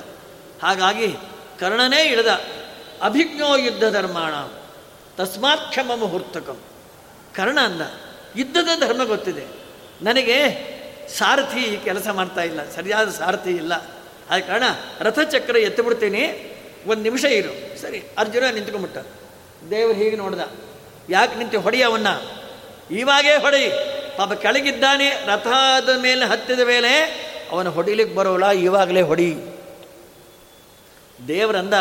ಹಾಗಾಗಿ 0.63 1.17
ಕರ್ಣನೇ 1.61 2.05
ಇಳಿದ. 2.05 2.62
ಅಭಿಜ್ಞೋ 3.03 3.57
ಯುದ್ಧ 3.57 3.85
ಧರ್ಮಾಣ. 3.85 4.35
ತಸ್ಮಾತ್ 5.17 5.71
ಕ್ಷಮ 5.71 5.93
ಮುಹೂರ್ತಕಂ. 5.95 6.59
ಕರ್ಣ 7.37 7.61
ಅಂದ, 7.61 7.81
ಯುದ್ಧದ 8.37 8.69
ಧರ್ಮ 8.87 9.05
ಗೊತ್ತಿದೆ. 9.05 9.45
ನನಗೆ 10.03 10.37
ಸಾರಥಿ 11.19 11.81
ಕೆಲಸ 11.85 12.09
ಮಾಡ್ತಾ 12.09 12.43
ಇಲ್ಲ, 12.43 12.71
ಸರಿಯಾದ 12.71 13.11
ಸಾರಥಿ 13.11 13.51
ಇಲ್ಲ. 13.51 13.73
ಆದ 14.31 14.41
ಕಾರಣ, 14.41 14.63
ರಥಚಕ್ರ 15.01 15.57
ಎತ್ತಿಬಿಡ್ತೀನಿ, 15.57 16.23
ಒಂದು 16.87 17.03
ನಿಮಿಷ 17.03 17.25
ಇರು. 17.25 17.81
ಸರಿ, 17.81 18.03
ಅರ್ಜುನ 18.19 18.45
ನಿಂತ್ಕೊಂಡ್ಬಿಟ್ಟ. 18.45 19.07
ದೇವರು 19.71 19.95
ಹೀಗೆ 19.95 20.17
ನೋಡ್ದ, 20.17 20.41
ಯಾಕೆ 21.11 21.35
ನಿಂತು 21.35 21.61
ಹೊಡಿ 21.61 21.83
ಅವನ್ನ? 21.83 22.07
ಇವಾಗೇ 22.91 23.37
ಹೊಡಿ 23.37 23.69
ಪಾಪ 24.17 24.33
ಕೆಳಗಿದ್ದಾನೆ 24.33 25.11
ರಥದ 25.27 25.89
ಮೇಲೆ 26.03 26.25
ಹತ್ತಿದ 26.27 26.61
ಮೇಲೆ 26.61 26.93
ಅವನು 27.51 27.71
ಹೊಡಿಲಿಕ್ಕೆ 27.71 28.17
ಬರೋಲ್ಲ 28.17 28.51
ಇವಾಗಲೇ 28.51 29.03
ಹೊಡಿ. 29.03 29.37
ದೇವರಂದ 31.29 31.75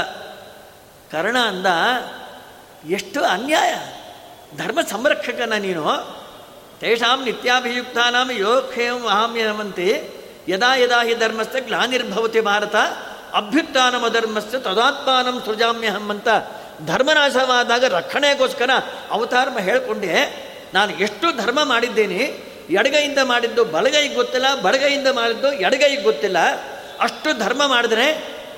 ಕರ್ಣ 1.12 1.38
ಅಂದ, 1.38 1.66
ಎಷ್ಟು 2.90 3.20
ಅನ್ಯಾಯ. 3.24 3.72
ಧರ್ಮ 4.58 4.82
ಸಂರಕ್ಷಕನ 4.82 5.54
ನೀನು. 5.58 5.84
ತೇಷಾಂ 6.80 7.24
ನಿತ್ಯಾಭಿಯುಕ್ತಾನಾಂ 7.24 8.30
ಯೋಕ್ಷೇಮ 8.32 8.94
ಮಹಾಮ್ಯಮಂತೆ 9.06 9.88
ಯದಾ 10.48 10.76
ಯದಾ 10.76 11.00
ಹಿ 11.04 11.16
ಧರ್ಮಸ್ಥ 11.16 11.56
ಗ್ಲಾನಿರ್ಭವತಿ 11.60 12.42
ಭಾರತ. 12.42 12.76
ಅಭ್ಯುತ್ಥಾನಮ 13.34 14.06
ಧರ್ಮಸ್ಥ 14.08 14.56
ತದಾತ್ಮಾನಂ 14.56 16.10
ಅಂತ 16.10 16.28
ಧರ್ಮನಾಶವಾದಾಗ 16.86 17.84
ರಕ್ಷಣೆಗೋಸ್ಕರ 17.86 18.70
ಅವತಾರಮ 19.12 19.60
ಹೇಳಿಕೊಂಡೆ, 19.60 20.14
ನಾನು 20.74 20.92
ಎಷ್ಟು 20.92 21.28
ಧರ್ಮ 21.38 21.64
ಮಾಡಿದ್ದೇನೆ. 21.64 22.22
ಎಡಗೈಯಿಂದ 22.70 23.18
ಮಾಡಿದ್ದು 23.24 23.66
ಬಲಗೈಗೆ 23.66 24.16
ಗೊತ್ತಿಲ್ಲ, 24.16 24.48
ಬಡಗೈಯಿಂದ 24.62 25.08
ಮಾಡಿದ್ದು 25.08 25.54
ಎಡಗೈಗೆ 25.54 26.02
ಗೊತ್ತಿಲ್ಲ. 26.02 26.40
ಅಷ್ಟು 27.00 27.30
ಧರ್ಮ 27.40 27.68
ಮಾಡಿದ್ರೆ 27.68 28.08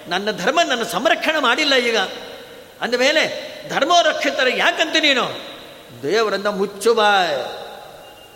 ನನ್ನ 0.08 0.32
ಧರ್ಮ 0.32 0.60
ನನ್ನ 0.68 0.84
ಸಂರಕ್ಷಣೆ 0.84 1.40
ಮಾಡಿಲ್ಲ 1.40 1.76
ಈಗ. 1.76 1.98
ಅಂದಮೇಲೆ 2.82 3.54
ಧರ್ಮೋ 3.70 4.02
ರಕ್ಷಿತರ 4.02 4.48
ಯಾಕಂತ 4.56 4.96
ನೀನು? 5.00 5.54
ದೇವರನ್ನ 6.02 6.48
ಮುಚ್ಚು 6.48 6.94
ಬಾಯ್. 6.94 7.64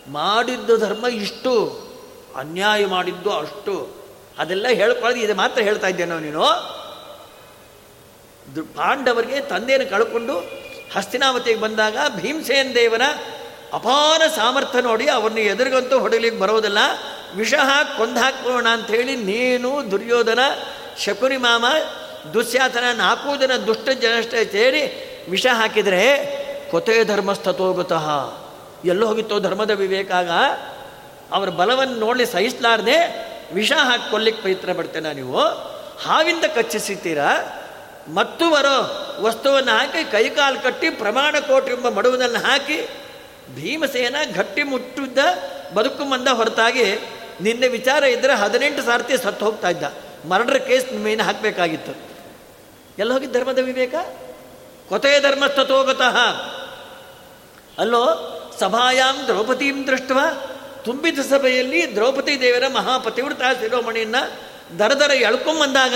ಮಾಡಿದ್ದು 0.08 0.76
ಧರ್ಮ 0.76 1.06
ಇಷ್ಟು, 1.06 1.82
ಅನ್ಯಾಯ 2.36 2.86
ಮಾಡಿದ್ದು 2.86 3.30
ಅಷ್ಟು. 3.30 3.98
ಅದೆಲ್ಲ 4.38 4.68
ಹೇಳ್ಕೊಳ್ಳೋದು, 4.68 5.24
ಇದು 5.24 5.34
ಮಾತ್ರ 5.34 5.62
ಹೇಳ್ತಾ 5.62 5.86
ಇದ್ದೇನೋ 5.86 6.18
ನೀನು. 6.18 6.44
ಪಾಂಡವರಿಗೆ 8.76 9.40
ತಂದೆಯನ್ನು 9.40 9.90
ಕಳ್ಕೊಂಡು 9.90 10.38
ಹಸ್ತಿನಾವತಿಗೆ 10.96 11.60
ಬಂದಾಗ 11.60 11.96
ಭೀಮಸೇನ 12.16 12.70
ದೇವನ 12.74 13.02
ಅಪಾರ 13.72 14.22
ಸಾಮರ್ಥ್ಯ 14.36 14.80
ನೋಡಿ 14.80 15.08
ಅವ್ರನ್ನ 15.08 15.38
ಎದುರಿಗಂತೂ 15.38 15.98
ಹೊಡಲಿಕ್ಕೆ 15.98 16.40
ಬರೋದಿಲ್ಲ. 16.40 16.78
ವಿಷ 17.36 17.54
ಹಾಕಿ 17.54 17.98
ಕೊಂದಾಕೋಣ 17.98 18.68
ಅಂಥೇಳಿ 18.68 19.16
ನೀನು 19.16 19.90
ದುರ್ಯೋಧನ 19.90 20.38
ಶಕುನಿ 20.98 21.36
ಮಾಮ 21.36 21.64
ದುಶ್ಯಾಸನ 22.34 22.84
ನಾಲ್ಕು 22.92 23.40
ಜನ 23.40 23.56
ದುಷ್ಟ 23.56 23.88
ಜನಷ್ಟೇ 23.88 24.44
ಸೇರಿ 24.44 24.82
ವಿಷ 25.30 25.46
ಹಾಕಿದರೆ 25.46 26.02
ಕೊತೆ 26.70 27.04
ಧರ್ಮಸ್ಥತೋಗತಃ 27.04 28.08
ಎಲ್ಲೋ 28.84 29.06
ಹೋಗಿತ್ತೋ 29.06 29.40
ಧರ್ಮದ 29.40 29.70
ವಿವೇಕ 29.70 30.12
ಆಗ 30.12 30.30
ಅವರ 31.32 31.48
ಬಲವನ್ನು 31.48 31.94
ನೋಡಲಿ 31.94 32.26
ಸಹಿಸಲಾರದೆ 32.26 33.28
ವಿಷ 33.54 33.72
ಹಾಕಿಕೊಳ್ಳಿಕ್ಕೆ 33.72 34.42
ಪ್ರಯತ್ನ 34.42 34.72
ಪಡ್ತೇನೆ 34.72 35.14
ನೀವು. 35.14 35.40
ಹಾವಿಂದ 36.04 36.44
ಕಚ್ಚಿಸಿತೀರಾ. 36.44 37.30
ಮತ್ತು 38.14 38.50
ಬರೋ 38.50 39.06
ವಸ್ತುವನ್ನು 39.20 39.72
ಹಾಕಿ 39.72 40.12
ಕೈಕಾಲು 40.12 40.62
ಕಟ್ಟಿ 40.62 40.90
ಪ್ರಮಾಣ 40.90 41.36
ಕೋಟಿ 41.38 41.72
ಎಂಬ 41.72 41.88
ಮಡುವುದನ್ನು 41.88 42.38
ಹಾಕಿ 42.38 42.88
ಭೀಮಸೇನ 43.54 44.16
ಗಟ್ಟಿ 44.36 44.62
ಮುಟ್ಟಿದ್ದ 44.62 45.18
ಬದುಕು 45.74 46.04
ಮಂದ 46.04 46.28
ಹೊರತಾಗಿ 46.28 46.84
ನಿನ್ನೆ 47.40 47.68
ವಿಚಾರ 47.68 48.04
ಇದ್ದರೆ 48.04 48.34
ಹದಿನೆಂಟು 48.34 48.82
ಸಾರ್ತಿ 48.82 49.16
ಸತ್ತು 49.16 49.44
ಹೋಗ್ತಾ 49.46 49.68
ಇದ್ದ. 49.68 49.82
ಮರ್ಡರ್ 50.28 50.68
ಕೇಸ್ 50.68 50.92
ಮೇನ್ 50.92 51.20
ಹಾಕಬೇಕಾಗಿತ್ತು. 51.20 52.07
ಎಲ್ಲ 52.98 53.12
ಹೋಗಿ 53.12 53.26
ಧರ್ಮದ 53.26 53.58
ವಿವೇಕ? 53.58 53.94
ಕೊತೆ 54.88 55.20
ಧರ್ಮಸ್ಥತೋಗತಃ 55.20 56.16
ಅಲ್ಲೋ, 57.78 58.04
ಸಭಾಯಾಂ 58.60 59.24
ದ್ರೌಪದೀಂ 59.26 59.86
ದೃಷ್ಟ 59.86 60.12
ತುಂಬಿದ 60.84 61.18
ಸಭೆಯಲ್ಲಿ 61.18 61.94
ದ್ರೌಪದಿ 61.94 62.40
ದೇವರ 62.40 62.66
ಮಹಾಪತಿವ್ರತ 62.68 63.42
ದರ 64.78 64.92
ದರ 64.92 65.10
ಎಳ್ಕೊಂಬಂದಾಗ 65.10 65.94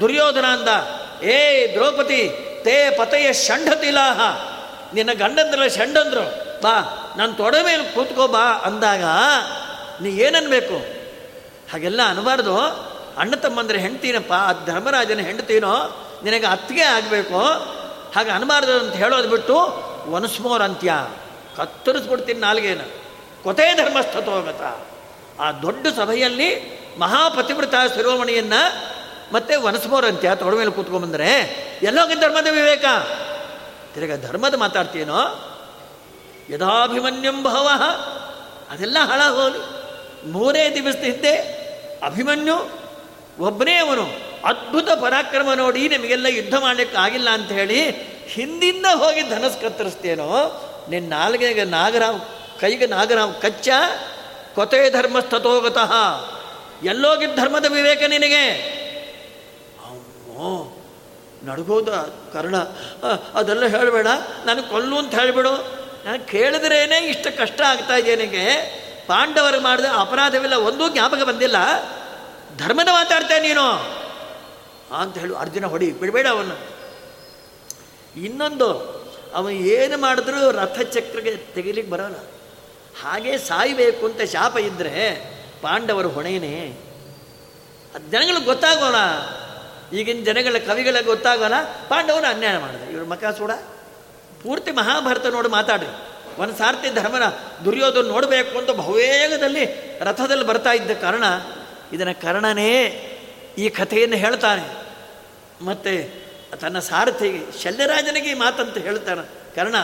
ದುರ್ಯೋಧನ 0.00 0.44
ಅಂದ, 0.44 0.68
ಏ 1.24 1.38
ದ್ರೌಪದಿ, 1.74 2.22
ತೇ 2.64 2.94
ಪತೆಯ 2.98 3.32
ಷಂಡತಿಲಾಹ 3.32 4.20
ನಿನ್ನ 4.94 5.12
ಗಂಡಂದ್ರಲ್ಲ 5.12 5.66
ಷಂಡಂದ್ರು. 5.66 6.24
ಬಾ, 6.62 6.76
ನಾನು 7.16 7.32
ತೊಡೆ 7.32 7.62
ಮೇಲೆ 7.62 7.94
ಕೂತ್ಕೋ 7.94 8.26
ಬಾ 8.28 8.44
ಅಂದಾಗ, 8.64 9.04
ನೀ 10.02 10.10
ಏನನ್ಬೇಕು? 10.10 10.76
ಹಾಗೆಲ್ಲ 11.72 12.00
ಅನ್ಬಾರ್ದು. 12.08 12.56
ಅಣ್ಣ 13.18 13.34
ತಮ್ಮಂದ್ರೆ 13.34 13.78
ಹೆಂಡ್ತೀನಪ್ಪ, 13.78 14.32
ಆ 14.32 14.52
ಧರ್ಮರಾಜನ 14.52 15.20
ಹೆಂಡ್ತೀನೋ 15.20 15.74
ನಿನಗೆ 16.24 16.46
ಅತ್ತಿಗೆ 16.46 16.82
ಆಗಬೇಕು. 16.82 17.40
ಹಾಗೆ 18.16 18.30
ಅನ್ಬಾರ್ದು 18.30 18.72
ಅಂತ 18.72 18.94
ಹೇಳೋದು 18.94 19.28
ಬಿಟ್ಟು 19.28 19.54
ಒನಸ್ಮೋರ್ 20.10 20.62
ಅಂತ್ಯ 20.62 20.92
ಕತ್ತರಿಸ್ಬಿಡ್ತೀನಿ 21.56 22.40
ನಾಲ್ಗೇನು. 22.40 23.02
ಕೊತೆ 23.42 23.74
ಧರ್ಮಸ್ಥತೋಗತ 23.74 24.62
ಆ 25.40 25.52
ದೊಡ್ಡ 25.52 25.86
ಸಭೆಯಲ್ಲಿ 25.86 26.48
ಮಹಾಪತಿವ್ರತ 26.98 27.74
ಶಿರೋಮಣಿಯನ್ನು 27.94 28.92
ಮತ್ತೆ 29.34 29.56
ವನಸ್ಮೋರ್ 29.56 30.06
ಅಂತ್ಯ 30.06 30.34
ತೊಡ 30.34 30.54
ಮೇಲೆ 30.54 30.70
ಕೂತ್ಕೊಂಡ್ಬಂದ್ರೆ 30.70 31.28
ಎಲ್ಲೋಗಿ 31.82 32.14
ಧರ್ಮದ 32.14 32.46
ವಿವೇಕ? 32.50 32.84
ತಿರ್ಗ 33.94 34.26
ಧರ್ಮದ 34.26 34.54
ಮಾತಾಡ್ತೀನೋ 34.54 35.48
ಯಥಾಭಿಮನ್ಯಂ 36.50 37.42
ಭಾವ. 37.42 37.68
ಅದೆಲ್ಲ 38.70 38.96
ಹಾಳಾಗೋಲಿ 39.00 39.58
ಮೂರೇ 40.30 40.74
ದಿವಸದ 40.74 40.98
ಹಿಂದೆ 40.98 41.36
ಅಭಿಮನ್ಯು 42.06 42.68
ಒಬ್ಬನೇ 43.40 43.74
ಅವನು. 43.74 44.31
ಅದ್ಭುತ 44.44 44.90
ಪರಾಕ್ರಮ 44.90 45.52
ನೋಡಿ 45.52 45.88
ನಿಮಗೆಲ್ಲ 45.88 46.26
ಯುದ್ಧ 46.26 46.54
ಮಾಡಲಿಕ್ಕೆ 46.54 46.98
ಆಗಿಲ್ಲ 46.98 47.30
ಅಂತ 47.30 47.52
ಹೇಳಿ 47.52 47.90
ಹಿಂದಿಂದ 48.26 48.86
ಹೋಗಿ 48.94 49.22
ಧನಸ್ 49.22 49.62
ಕತ್ತರಿಸ್ತೇನೋ 49.62 50.28
ನಿನ್ನ 50.88 51.14
ನಾಲ್ಗೆಗೆ 51.14 51.64
ನಾಗರಾವ್, 51.64 52.20
ಕೈಗೆ 52.60 52.86
ನಾಗರಾವ್ 52.86 53.42
ಕಚ್ಚ, 53.42 53.68
ಕೊತೆ 54.54 54.90
ಧರ್ಮಸ್ಥತೋಗತಃ. 54.90 55.92
ಎಲ್ಲೋಗಿದ್ದ 56.82 57.36
ಧರ್ಮದ 57.36 57.64
ವಿವೇಕ 57.64 58.02
ನಿನಗೆ? 58.02 58.44
ಅಮ್ಮೋ, 59.86 60.82
ನಡ್ಗೋದ 61.44 61.88
ಕರ್ಣ. 62.32 62.56
ಅದೆಲ್ಲ 63.34 63.66
ಹೇಳಬೇಡ 63.66 64.06
ನಾನು 64.46 64.62
ಕೊಲ್ಲು 64.62 64.98
ಅಂತ 64.98 65.14
ಹೇಳಿಬಿಡು. 65.14 65.52
ನಾನು 66.04 66.26
ಕೇಳಿದ್ರೇನೆ 66.26 66.98
ಇಷ್ಟು 66.98 67.38
ಕಷ್ಟ 67.38 67.60
ಆಗ್ತಾ 67.60 67.96
ಇದೆ 67.96 68.16
ನನಗೆ. 68.16 68.44
ಪಾಂಡವರು 69.06 69.60
ಮಾಡಿದ 69.60 69.84
ಅಪರಾಧವಿಲ್ಲ 69.98 70.54
ಒಂದೂ 70.54 70.88
ಜ್ಞಾಪಕ 70.88 71.22
ಬಂದಿಲ್ಲ. 71.22 71.56
ಧರ್ಮದ 72.58 72.88
ಮಾತಾಡ್ತೇನೆ 72.92 73.48
ನೀನು. 73.48 74.01
ಅಂತ 74.92 75.18
ಹೇಳು 75.18 75.34
ಅರ್ಜುನ 75.34 75.66
ಹೊಡಿ, 75.66 75.90
ಬಿಡಬೇಡ 75.90 76.26
ಅವನು 76.26 76.82
ಇನ್ನೊಂದು 78.20 78.68
ಅವನು 79.34 79.50
ಏನು 79.50 79.98
ಮಾಡಿದ್ರೂ 79.98 80.50
ರಥಚಕ್ರಗೆ 80.50 81.36
ತೆಗಿಲಿಕ್ಕೆ 81.36 81.92
ಬರೋಲ್ಲ. 81.92 82.16
ಹಾಗೆ 83.02 83.38
ಸಾಯಬೇಕು 83.38 84.06
ಅಂತ 84.06 84.22
ಶಾಪ 84.22 84.58
ಇದ್ದರೆ 84.58 85.24
ಪಾಂಡವರು 85.62 86.08
ಹೊಣೆಯೇ 86.08 86.80
ಅದು 87.94 88.10
ಜನಗಳಿಗೆ 88.10 88.44
ಗೊತ್ತಾಗೋಣ. 88.44 88.94
ಈಗಿನ 89.98 90.24
ಜನಗಳ 90.24 90.58
ಕವಿಗಳ 90.58 90.96
ಗೊತ್ತಾಗೋಣ. 91.04 91.52
ಪಾಂಡವರು 91.88 92.26
ಅನ್ಯಾಯ 92.26 92.58
ಮಾಡಿದೆ. 92.58 92.92
ಇವ್ರ 92.92 93.04
ಮಕ 93.04 93.24
ಪೂರ್ತಿ 94.42 94.70
ಮಹಾಭಾರತ 94.70 95.26
ನೋಡಿ 95.26 95.48
ಮಾತಾಡ್ರಿ. 95.48 95.88
ಒಂದು 96.38 96.58
ಸಾರ್ತಿ 96.58 96.94
ಧರ್ಮನ 96.94 97.22
ದುರ್ಯೋಧನ 97.64 98.08
ನೋಡಬೇಕು 98.08 98.58
ಅಂತ 98.58 98.70
ಬಹುವೇಗದಲ್ಲಿ 98.70 99.64
ರಥದಲ್ಲಿ 100.00 100.46
ಬರ್ತಾ 100.46 100.72
ಇದ್ದ 100.72 100.90
ಕಾರಣ 100.90 101.24
ಇದನ್ನು 101.92 102.22
ಕರ್ಣನೇ 102.22 103.08
ಈ 103.58 103.68
ಕಥೆಯನ್ನು 103.68 104.16
ಹೇಳ್ತಾನೆ. 104.16 104.81
ಮತ್ತು 105.64 106.22
ತನ್ನ 106.60 106.78
ಸಾರಥಿಗೆ, 106.78 107.62
ಶಲ್ಯರಾಜನಿಗೆ 107.62 108.30
ಈ 108.30 108.34
ಮಾತಂತ 108.34 108.78
ಹೇಳ್ತಾನೆ. 108.78 109.54
ಕಾರಣ 109.56 109.74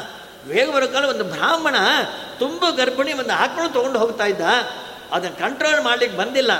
ವೇಗ 0.47 0.71
ಬರೋಕಾಲ 0.71 1.05
ಒಂದು 1.05 1.25
ಬ್ರಾಹ್ಮಣ 1.25 1.77
ತುಂಬ 2.39 2.65
ಗರ್ಭಿಣಿ 2.77 3.13
ಒಂದು 3.13 3.33
ಆಕಳು 3.33 3.73
ತೊಗೊಂಡು 3.73 3.99
ಹೋಗ್ತಾ 3.99 4.25
ಇದ್ದ. 4.25 4.41
ಅದನ್ನು 5.13 5.39
ಕಂಟ್ರೋಲ್ 5.39 5.85
ಮಾಡ್ಲಿಕ್ಕೆ 5.85 6.19
ಬಂದಿಲ್ಲ. 6.19 6.51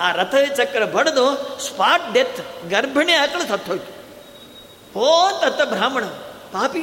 ಆ 0.00 0.12
ರಥ 0.12 0.34
ಚಕ್ರ 0.56 0.84
ಬಡಿದು 0.84 1.34
ಸ್ಪಾಟ್ 1.60 2.12
ಡೆತ್ 2.12 2.70
ಗರ್ಭಿಣಿ 2.70 3.12
ಆಕಳು 3.12 3.48
ಸತ್ತೋಯ್ತು. 3.48 4.02
ತತ್ತ 5.40 5.62
ಬ್ರಾಹ್ಮಣ, 5.62 6.04
ಪಾಪಿ, 6.52 6.80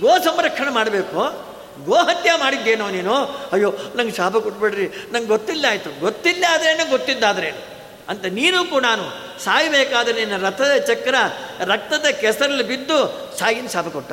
ಗೋ 0.00 0.18
ಸಂರಕ್ಷಣೆ 0.18 0.70
ಮಾಡಬೇಕು. 0.70 1.54
ಗೋಹತ್ಯೆ 1.84 2.38
ಮಾಡಿದ್ದೇನೋ 2.38 2.90
ನೀನು? 2.90 3.14
ಅಯ್ಯೋ, 3.52 3.74
ನಂಗೆ 3.96 4.12
ಶಾಪ 4.12 4.36
ಕೊಟ್ಬಿಡ್ರಿ. 4.36 4.86
ನಂಗೆ 4.86 5.26
ಗೊತ್ತಿಲ್ಲ 5.26 5.66
ಆಯಿತು. 5.68 6.00
ಗೊತ್ತಿಲ್ಲ 6.00 6.44
ಆದ್ರೇನು 6.50 6.90
ಗೊತ್ತಿದ್ದಾದ್ರೇನು? 6.90 7.73
ಅಂತ 8.08 8.24
ನೀನು 8.24 8.64
ಕೂಡ 8.64 8.82
ನಾನು 8.82 9.10
ಸಾಯಬೇಕಾದ 9.44 10.08
ನಿನ್ನ 10.08 10.46
ರಥದ 10.46 10.76
ಚಕ್ರ 10.76 11.14
ರಕ್ತದ 11.58 12.06
ಕೆಸರಲ್ಲಿ 12.06 12.62
ಬಿದ್ದು 12.62 12.96
ಸಾಗಿನ 13.38 13.66
ಶಾಪ 13.66 13.88
ಕೊಟ್ಟ. 13.88 14.12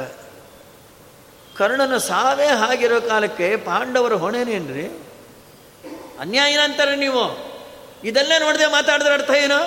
ಕರ್ಣನ 1.58 1.98
ಸಾವೇ 1.98 2.46
ಆಗಿರೋ 2.46 3.02
ಕಾಲಕ್ಕೆ 3.02 3.58
ಪಾಂಡವರ 3.58 4.14
ಹೊಣೆನೇನ್ರಿ 4.14 4.86
ಅನ್ಯಾಯ 6.20 6.58
ಅಂತಾರೆ 6.58 6.96
ನೀವು. 6.96 7.52
ಇದೆಲ್ಲ 8.04 8.32
ನೋಡದೆ 8.40 8.68
ಮಾತಾಡಿದ್ರೆ 8.68 9.14
ಅರ್ಥ 9.14 9.32
ಏನು? 9.32 9.60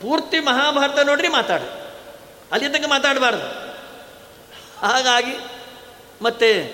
ಪೂರ್ತಿ 0.00 0.40
ಮಹಾಭಾರತ 0.40 0.98
ನೋಡ್ರಿ 0.98 1.28
ಮಾತಾಡು. 1.28 1.92
ಅಲ್ಲಿ 2.52 2.68
ತನಕ 2.68 2.86
ಮಾತಾಡಬಾರ್ದು. 2.88 3.66
ಹಾಗಾಗಿ 4.86 5.36
ಮತ್ತೆ 6.22 6.64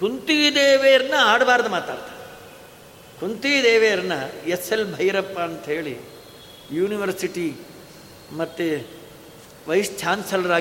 ಕುಂತಿದೇವಿಯರನ್ನ 0.00 1.14
ಆಡಬಾರ್ದು 1.18 1.68
ಮಾತಾಡ್ತಾರೆ 1.68 2.11
ಕುಂತಿದೇವಿಯರನ್ನ 3.22 4.12
ಎಸ್ 4.46 4.72
ಎಲ್ 4.72 4.94
ಭೈರಪ್ಪ 4.94 5.38
ಅಂಥೇಳಿ 5.38 5.98
ಯೂನಿವರ್ಸಿಟಿ 6.72 7.54
ಮತ್ತು 8.36 8.88
ವೈಸ್ 9.68 9.98
ಚಾನ್ಸಲರ್ 9.98 10.52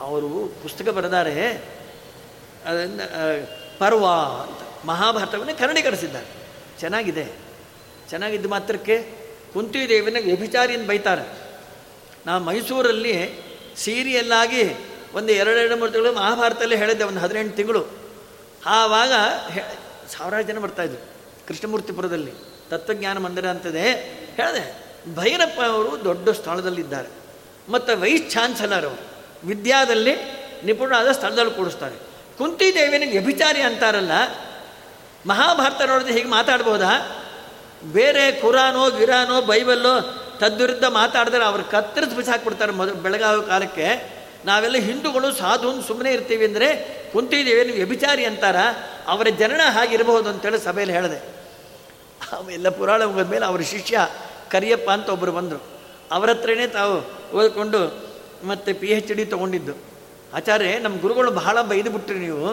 ಅವರು 0.00 0.52
ಪುಸ್ತಕ 0.62 0.88
ಬರೆದಾರೆ. 0.88 1.50
ಅದನ್ನು 2.66 3.78
ಪರ್ವ 3.78 4.06
ಅಂತ. 4.42 4.86
ಮಹಾಭಾರತವನ್ನೇ 4.86 5.54
ಕನ್ನಡೀಕರಿಸಿದ್ದಾರೆ. 5.54 6.26
ಚೆನ್ನಾಗಿದೆ. 6.80 7.26
ಚೆನ್ನಾಗಿದ್ದ 8.10 8.46
ಮಾತ್ರಕ್ಕೆ 8.46 9.02
ಕುಂತಿದೇವಿನ 9.52 10.16
ವ್ಯಭಿಚಾರಿಯನ್ನು 10.24 10.88
ಬೈತಾರೆ. 10.88 11.38
ನಾ 12.26 12.38
ಮೈಸೂರಲ್ಲಿ 12.38 13.40
ಸೀರಿಯಲ್ಲಾಗಿ 13.76 14.62
ಒಂದು 15.14 15.32
ಎರಡೆರಡು 15.32 15.76
ಮೂರು 15.76 15.92
ತಿಂಗಳು 15.92 16.12
ಮಹಾಭಾರತಲ್ಲೇ 16.12 16.76
ಹೇಳಿದ್ದೆ, 16.76 17.04
ಒಂದು 17.04 17.20
ಹದಿನೆಂಟು 17.20 17.56
ತಿಂಗಳು. 17.56 17.86
ಆವಾಗ 18.66 19.12
ಸಾವಿರಾರು 20.12 20.42
ಜನ 20.42 20.58
ಬರ್ತಾಯಿದ್ರು 20.58 21.02
ಕೃಷ್ಣಮೂರ್ತಿಪುರದಲ್ಲಿ. 21.48 22.32
ತತ್ವಜ್ಞಾನ 22.70 23.18
ಮಂದಿರ 23.18 23.46
ಅಂತದೆ. 23.46 23.90
ಹೇಳಿದೆ, 24.36 24.86
ಭೈರಪ್ಪ 25.14 25.60
ಅವರು 25.60 26.04
ದೊಡ್ಡ 26.04 26.28
ಸ್ಥಳದಲ್ಲಿದ್ದಾರೆ. 26.28 27.08
ಮತ್ತು 27.72 28.00
ವೈಸ್ 28.00 28.30
ಚಾನ್ಸಲರ್ 28.30 28.84
ಅವರು. 28.84 29.04
ವಿದ್ಯಾದಲ್ಲಿ 29.46 30.14
ನಿಪುಣರಾದ 30.64 31.12
ಸ್ಥಳದಲ್ಲಿ 31.12 31.50
ಕೂಡಿಸ್ತಾರೆ. 31.50 31.94
ಕುಂತಿದೇವಿನಿಗೆ 32.38 33.12
ವ್ಯಭಿಚಾರಿ 33.12 33.60
ಅಂತಾರಲ್ಲ, 33.60 34.12
ಮಹಾಭಾರತ 35.26 35.82
ನೋಡಿದ್ರೆ 35.82 36.12
ಹೀಗೆ 36.12 36.28
ಮಾತಾಡ್ಬೋದಾ? 36.28 37.22
ಬೇರೆ 37.92 38.32
ಕುರಾನೋ, 38.32 38.90
ಗಿರಾನೋ, 38.90 39.42
ಬೈಬಲ್ಲೋ 39.42 40.00
ತದ್ವಿರುದ್ಧ 40.38 40.84
ಮಾತಾಡಿದ್ರೆ 40.84 41.44
ಅವ್ರು 41.44 41.64
ಕತ್ತರಿಸಿ 41.64 42.16
ಬಿಸಾಕ್ಬಿಡ್ತಾರೆ 42.16 42.72
ಮೊದಲು 42.72 42.94
ಬೆಳಗಾವಿ 42.94 43.46
ಕಾಲಕ್ಕೆ. 43.46 44.15
ನಾವೆಲ್ಲ 44.46 44.78
ಹಿಂದೂಗಳು 44.78 45.28
ಸಾಧು 45.32 45.68
ಸುಮ್ಮನೆ 45.82 46.10
ಇರ್ತೀವಿ 46.12 46.44
ಅಂದರೆ 46.44 46.68
ನೀವು 47.64 47.76
ವ್ಯಭಿಚಾರಿ 47.76 48.24
ಅಂತಾರ, 48.24 48.58
ಅವರ 49.08 49.26
ಜನನ 49.38 49.62
ಹಾಗಿರಬಹುದು 49.66 50.28
ಅಂತೇಳಿ 50.30 50.58
ಸಭೆಯಲ್ಲಿ 50.64 50.94
ಹೇಳಿದೆ. 50.94 51.18
ಅವೆಲ್ಲ 52.32 52.68
ಪುರಾಣ 52.68 53.04
ಮೇಲೆ 53.04 53.46
ಅವರ 53.46 53.60
ಶಿಷ್ಯ 53.60 54.08
ಕರಿಯಪ್ಪ 54.50 54.88
ಅಂತ 54.90 55.08
ಒಬ್ಬರು 55.08 55.32
ಬಂದರು. 55.32 55.60
ಅವರ 56.12 56.28
ಹತ್ರನೇ 56.30 56.66
ತಾವು 56.66 56.96
ಓದ್ಕೊಂಡು 57.36 57.80
ಮತ್ತು 58.44 58.70
ಪಿ 58.80 58.86
ಎಚ್ 58.86 59.12
ಡಿ 59.12 59.24
ತೊಗೊಂಡಿದ್ದು. 59.24 59.74
ಆಚಾರ್ಯ 60.34 60.78
ನಮ್ಮ 60.78 60.96
ಗುರುಗಳು 61.00 61.30
ಬಹಳ 61.30 61.56
ಬೈದು 61.62 61.90
ಬಿಟ್ರಿ 61.90 62.18
ನೀವು. 62.18 62.48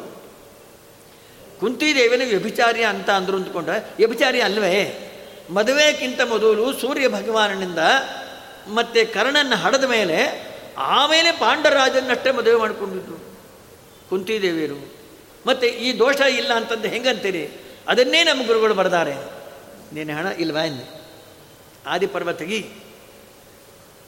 ಕುಂತಿದೇವಿನ 1.60 2.24
ವ್ಯಭಿಚಾರಿ 2.30 2.84
ಅಂತ 2.84 3.10
ಅಂದರು 3.10 3.36
ಅಂದ್ಕೊಂಡ್ರೆ, 3.38 3.78
ವ್ಯಭಿಚಾರಿ 3.98 4.42
ಅಲ್ವೇ? 4.42 4.76
ಮದುವೆಗಿಂತ 5.50 6.22
ಮೊದಲು 6.30 6.66
ಸೂರ್ಯ 6.74 7.08
ಭಗವಾನನಿಂದ 7.08 7.82
ಮತ್ತು 8.68 9.00
ಕರ್ಣನ 9.14 9.54
ಹಡದ 9.56 9.84
ಮೇಲೆ 9.84 10.20
ಆಮೇಲೆ 10.78 11.32
ಪಾಂಡರಾಜನಷ್ಟೇ 11.32 12.32
ಮದುವೆ 12.32 12.56
ಮಾಡಿಕೊಂಡಿದ್ದು. 12.56 13.16
ಕುಂತಿದೇವಿಯರು. 14.10 14.94
ಮತ್ತು 15.48 15.68
ಈ 15.68 16.00
ದೋಷ 16.00 16.22
ಇಲ್ಲ 16.22 16.54
ಅಂತಂದು 16.54 16.88
ಹೆಂಗಂತೀರಿ? 16.88 17.50
ಅದನ್ನೇ 17.88 18.24
ನಮ್ಮ 18.24 18.48
ಗುರುಗಳು 18.48 18.74
ಬರ್ದಾರೆ. 18.74 19.16
ನೀನು 19.94 20.18
ಹಣ 20.18 20.26
ಇಲ್ವಾ 20.26 20.64
ಎಂದು? 20.64 21.04
ಆದಿಪರ್ವ 21.86 22.34
ತೆಗಿ 22.34 22.70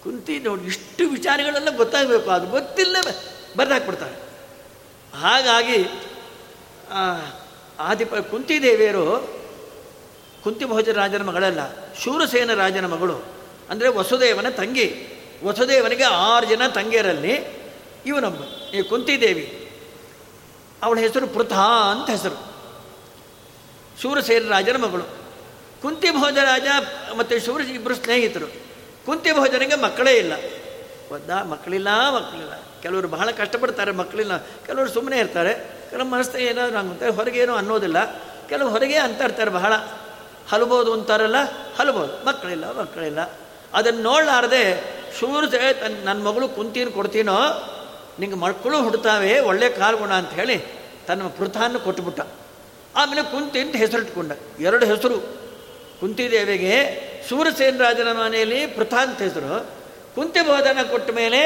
ಕುಂತಿ 0.04 0.40
ನೋಡಿ, 0.40 0.64
ಇಷ್ಟು 0.64 1.10
ವಿಚಾರಗಳೆಲ್ಲ 1.10 1.78
ಗೊತ್ತಾಗಬೇಕು. 1.78 2.30
ಅದು 2.30 2.48
ಗೊತ್ತಿಲ್ಲ 2.48 2.98
ಬರ್ದಾಕ್ಬಿಡ್ತಾರೆ 3.58 4.16
ಹಾಗಾಗಿ 5.20 5.80
ಆದಿಪ, 7.80 8.16
ಕುಂತಿದೇವಿಯರು 8.16 9.06
ಕುಂತಿಭೋಜ 10.44 10.90
ರಾಜನ 10.90 11.24
ಮಗಳಲ್ಲ, 11.24 11.60
ಶೂರಸೇನ 11.96 12.54
ರಾಜನ 12.54 12.86
ಮಗಳು, 12.86 13.26
ಅಂದರೆ 13.70 13.88
ವಸುದೇವನ 13.88 14.50
ತಂಗಿ. 14.50 15.15
ವಸುದೇವನಿಗೆ 15.46 16.04
ಆರು 16.04 16.46
ಜನ 16.46 16.68
ತಂಗಿಯರಲ್ಲಿ 16.68 17.66
ಇವನೊಬ್ಬ, 18.06 18.44
ಈ 18.76 18.82
ಕುಂತಿದೇವಿ. 18.82 19.72
ಅವಳ 20.84 21.00
ಹೆಸರು 21.00 21.28
ಪೃಥಾ 21.28 21.92
ಅಂತ 21.92 22.10
ಹೆಸರು. 22.10 22.56
ಶೂರಸೇನ 24.02 24.50
ರಾಜನ 24.50 24.78
ಮಗಳು. 24.78 25.04
ಕುಂತಿ 25.82 26.08
ರಾಜ 26.34 26.68
ಮತ್ತು 27.18 27.40
ಶೂರ 27.40 27.62
ಇಬ್ಬರು 27.62 27.96
ಸ್ನೇಹಿತರು. 27.96 28.48
ಕುಂತಿ 29.06 29.32
ಭೋಜನಿಗೆ 29.32 29.76
ಮಕ್ಕಳೇ 29.76 30.12
ಇಲ್ಲ. 30.12 30.34
ಒದ್ದ, 31.12 31.30
ಮಕ್ಕಳಿಲ್ಲ 31.30 31.88
ಮಕ್ಕಳಿಲ್ಲ. 32.16 32.54
ಕೆಲವರು 32.82 33.08
ಬಹಳ 33.08 33.32
ಕಷ್ಟಪಡ್ತಾರೆ 33.32 33.92
ಮಕ್ಕಳಿಲ್ಲ. 33.92 34.38
ಕೆಲವರು 34.38 34.90
ಸುಮ್ಮನೆ 34.90 35.20
ಇರ್ತಾರೆ. 35.20 35.54
ಕೆಲವು 35.90 36.08
ಮನಸ್ಸು 36.08 36.38
ಏನಾದರೂ 36.38 36.78
ಆಗುತ್ತೆ 36.78 37.08
ಹೊರಗೆ 37.08 37.40
ಏನೋ 37.40 37.56
ಅನ್ನೋದಿಲ್ಲ. 37.56 38.16
ಕೆಲವು 38.50 38.70
ಹೊರಗೆ 38.70 38.96
ಅಂತ 38.96 39.22
ಇರ್ತಾರೆ 39.22 39.52
ಬಹಳ. 39.52 39.74
ಹಲಬೋದು 40.50 40.94
ಅಂತಾರಲ್ಲ, 40.94 41.36
ಹಲಬೋದು. 41.80 42.26
ಮಕ್ಕಳಿಲ್ಲ 42.26 42.80
ಮಕ್ಕಳಿಲ್ಲ. 42.80 43.40
ಅದನ್ನು 43.76 44.02
ನೋಡಲಾರದೆ 44.02 44.96
ಶೂರ್ಸೆ 45.20 45.74
ತನ್ನ 45.74 45.96
ನನ್ನ 46.04 46.24
ಮಗಳು 46.24 46.50
ಕುಂತೀನು 46.50 46.92
ಕೊಡ್ತೀನೋ, 46.92 47.40
ನಿಂಗೆ 48.20 48.36
ಮಕ್ಕಳು 48.36 48.82
ಹುಡ್ತಾವೆ, 48.82 49.40
ಒಳ್ಳೆ 49.40 49.70
ಕಾಲ್ಗುಣ 49.70 50.14
ಅಂತ 50.14 50.34
ಹೇಳಿ 50.34 50.58
ತನ್ನ 51.08 51.24
ಪೃಥಾನ್ನು 51.24 51.80
ಕೊಟ್ಟುಬಿಟ್ಟ 51.80 52.20
ಆಮೇಲೆ 52.96 53.24
ಕುಂತಿ 53.24 53.60
ಅಂತ 53.60 53.76
ಹೆಸರಿಟ್ಕೊಂಡ. 53.76 54.32
ಎರಡು 54.60 54.86
ಹೆಸರು. 54.86 55.20
ಕುಂತಿದೇವಿಗೆ 56.00 57.02
ಸೂರಸೇನ 57.30 57.78
ರಾಜನ 57.78 58.12
ಮನೆಯಲ್ಲಿ 58.12 58.68
ಪೃಥಾ 58.68 58.98
ಅಂತ 58.98 59.22
ಹೆಸರು. 59.22 59.72
ಕುಂತಿ 60.16 60.42
ಬೋಧನ 60.42 60.78
ಕೊಟ್ಟ 60.92 61.12
ಮೇಲೆ 61.12 61.42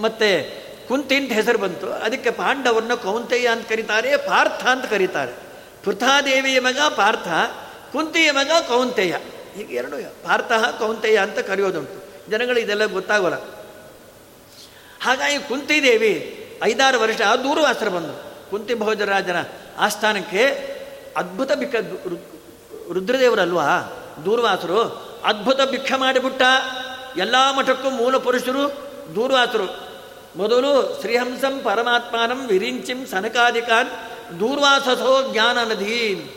ಮತ್ತೆ 0.00 0.42
ಕುಂತಿ 0.88 1.16
ಅಂತ 1.16 1.32
ಹೆಸರು 1.32 1.58
ಬಂತು. 1.58 1.92
ಅದಕ್ಕೆ 1.92 2.30
ಪಾಂಡವರನ್ನ 2.30 2.94
ಕೌಂತಯ್ಯ 2.94 3.48
ಅಂತ 3.48 3.68
ಕರೀತಾರೆ, 3.68 4.16
ಪಾರ್ಥ 4.16 4.66
ಅಂತ 4.66 4.84
ಕರೀತಾರೆ. 4.84 5.32
ಪೃಥಾದೇವಿಯ 5.84 6.60
ಮಗ 6.60 6.78
ಪಾರ್ಥ, 6.96 7.28
ಕುಂತಿಯ 7.92 8.30
ಮಗ 8.30 8.50
ಕೌಂತೆಯ. 8.68 9.16
ಹೀಗೆ 9.54 9.74
ಎರಡು 9.74 9.96
ಪಾರ್ಥ 10.24 10.52
ಕೌಂತೆಯ 10.78 11.16
ಅಂತ 11.16 11.38
ಕರೆಯೋದುಂಟು. 11.38 12.30
ಜನಗಳು 12.30 12.60
ಇದೆಲ್ಲ 12.60 12.84
ಗೊತ್ತಾಗೋಲ್ಲ. 12.84 13.36
ಹಾಗಾಗಿ 15.02 15.48
ಕುಂತಿದೇವಿ 15.48 16.36
ಐದಾರು 16.62 17.00
ವರ್ಷ 17.00 17.20
ದೂರವಾಸರ 17.20 17.88
ಬಂದು. 17.88 18.50
ಕುಂತಿ 18.50 18.74
ಭೋಜರಾಜನ 18.74 19.36
ಆಸ್ಥಾನಕ್ಕೆ 19.78 20.70
ಅದ್ಭುತ 21.16 21.52
ಬಿಕ್ಕ 21.52 21.74
ರುದ್ರದೇವರಲ್ವಾ? 22.92 23.96
ದೂರ್ವಾಸರು 24.24 24.80
ಅದ್ಭುತ 25.24 25.60
ಭಿಕ್ಷ 25.70 25.92
ಮಾಡಿಬಿಟ್ಟ 25.96 26.42
ಎಲ್ಲ 27.16 27.34
ಮಠಕ್ಕೂ 27.56 27.90
ಮೂಲ 27.90 28.16
ಪುರುಷರು 28.16 28.68
ದೂರ್ವಾಸರು. 29.14 29.90
ಮೊದಲು 30.36 31.00
ಶ್ರೀಹಂಸಂ 31.00 31.60
ಪರಮಾತ್ಮಾನಂ 31.62 32.46
ವಿರಿಂಚಿಂ 32.46 33.06
ಸನಕಾಧಿಕಾನ್ 33.06 33.88
ದೂರ್ವಾಸಸೋ 34.40 35.32
ಜ್ಞಾನ 35.32 35.58
ನದೀನ್ 35.64 36.28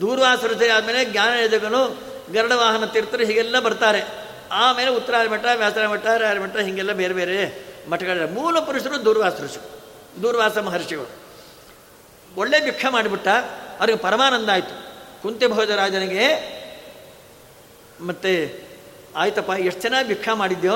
ದೂರ್ವಾಸರು 0.00 0.74
ಆದಮೇಲೆ 0.74 1.04
ಜ್ಞಾನ 1.04 1.28
ನದಿಗಳು 1.28 2.07
ಗರುಡ 2.32 2.52
ವಾಹನ 2.52 2.84
ತೀರ್ಥರು 2.84 3.24
ಹೀಗೆಲ್ಲ 3.26 3.60
ಬರ್ತಾರೆ. 3.60 4.28
ಆಮೇಲೆ 4.52 4.90
ಉತ್ತರಾಯ 4.90 5.28
ಮಠ 5.28 5.44
ವ್ಯಾಸರ 5.54 5.88
ಮಠ, 5.88 6.06
ರಾಯರ 6.06 6.40
ಮಠ, 6.40 6.56
ಹೀಗೆಲ್ಲ 6.56 6.92
ಬೇರೆ 6.92 7.14
ಬೇರೆ 7.14 7.66
ಮಠಗಳ 7.90 8.28
ಮೂಲ 8.34 8.60
ಪುರುಷರು 8.60 9.04
ದೂರ್ವಾಸ 9.04 9.32
ಋಷಿ, 9.40 9.82
ದೂರ್ವಾಸ 10.22 10.58
ಮಹರ್ಷಿಗಳು. 10.58 11.10
ಒಳ್ಳೆ 12.36 12.64
ಭಿಕ್ಷೆ 12.64 12.88
ಮಾಡಿಬಿಟ್ಟ, 12.88 13.28
ಅವ್ರಿಗೆ 13.80 13.98
ಪರಮಾನಂದ 13.98 14.48
ಆಯಿತು. 14.48 14.88
ಕುಂತಿಭೋಜರಾಜನಿಗೆ 15.22 16.58
ಮತ್ತು, 18.06 18.60
ಆಯ್ತಪ್ಪ, 19.16 19.50
ಎಷ್ಟು 19.58 19.80
ಚೆನ್ನಾಗಿ 19.80 20.08
ಭಿಕ್ಷೆ 20.08 20.36
ಮಾಡಿದ್ಯೋ, 20.36 20.74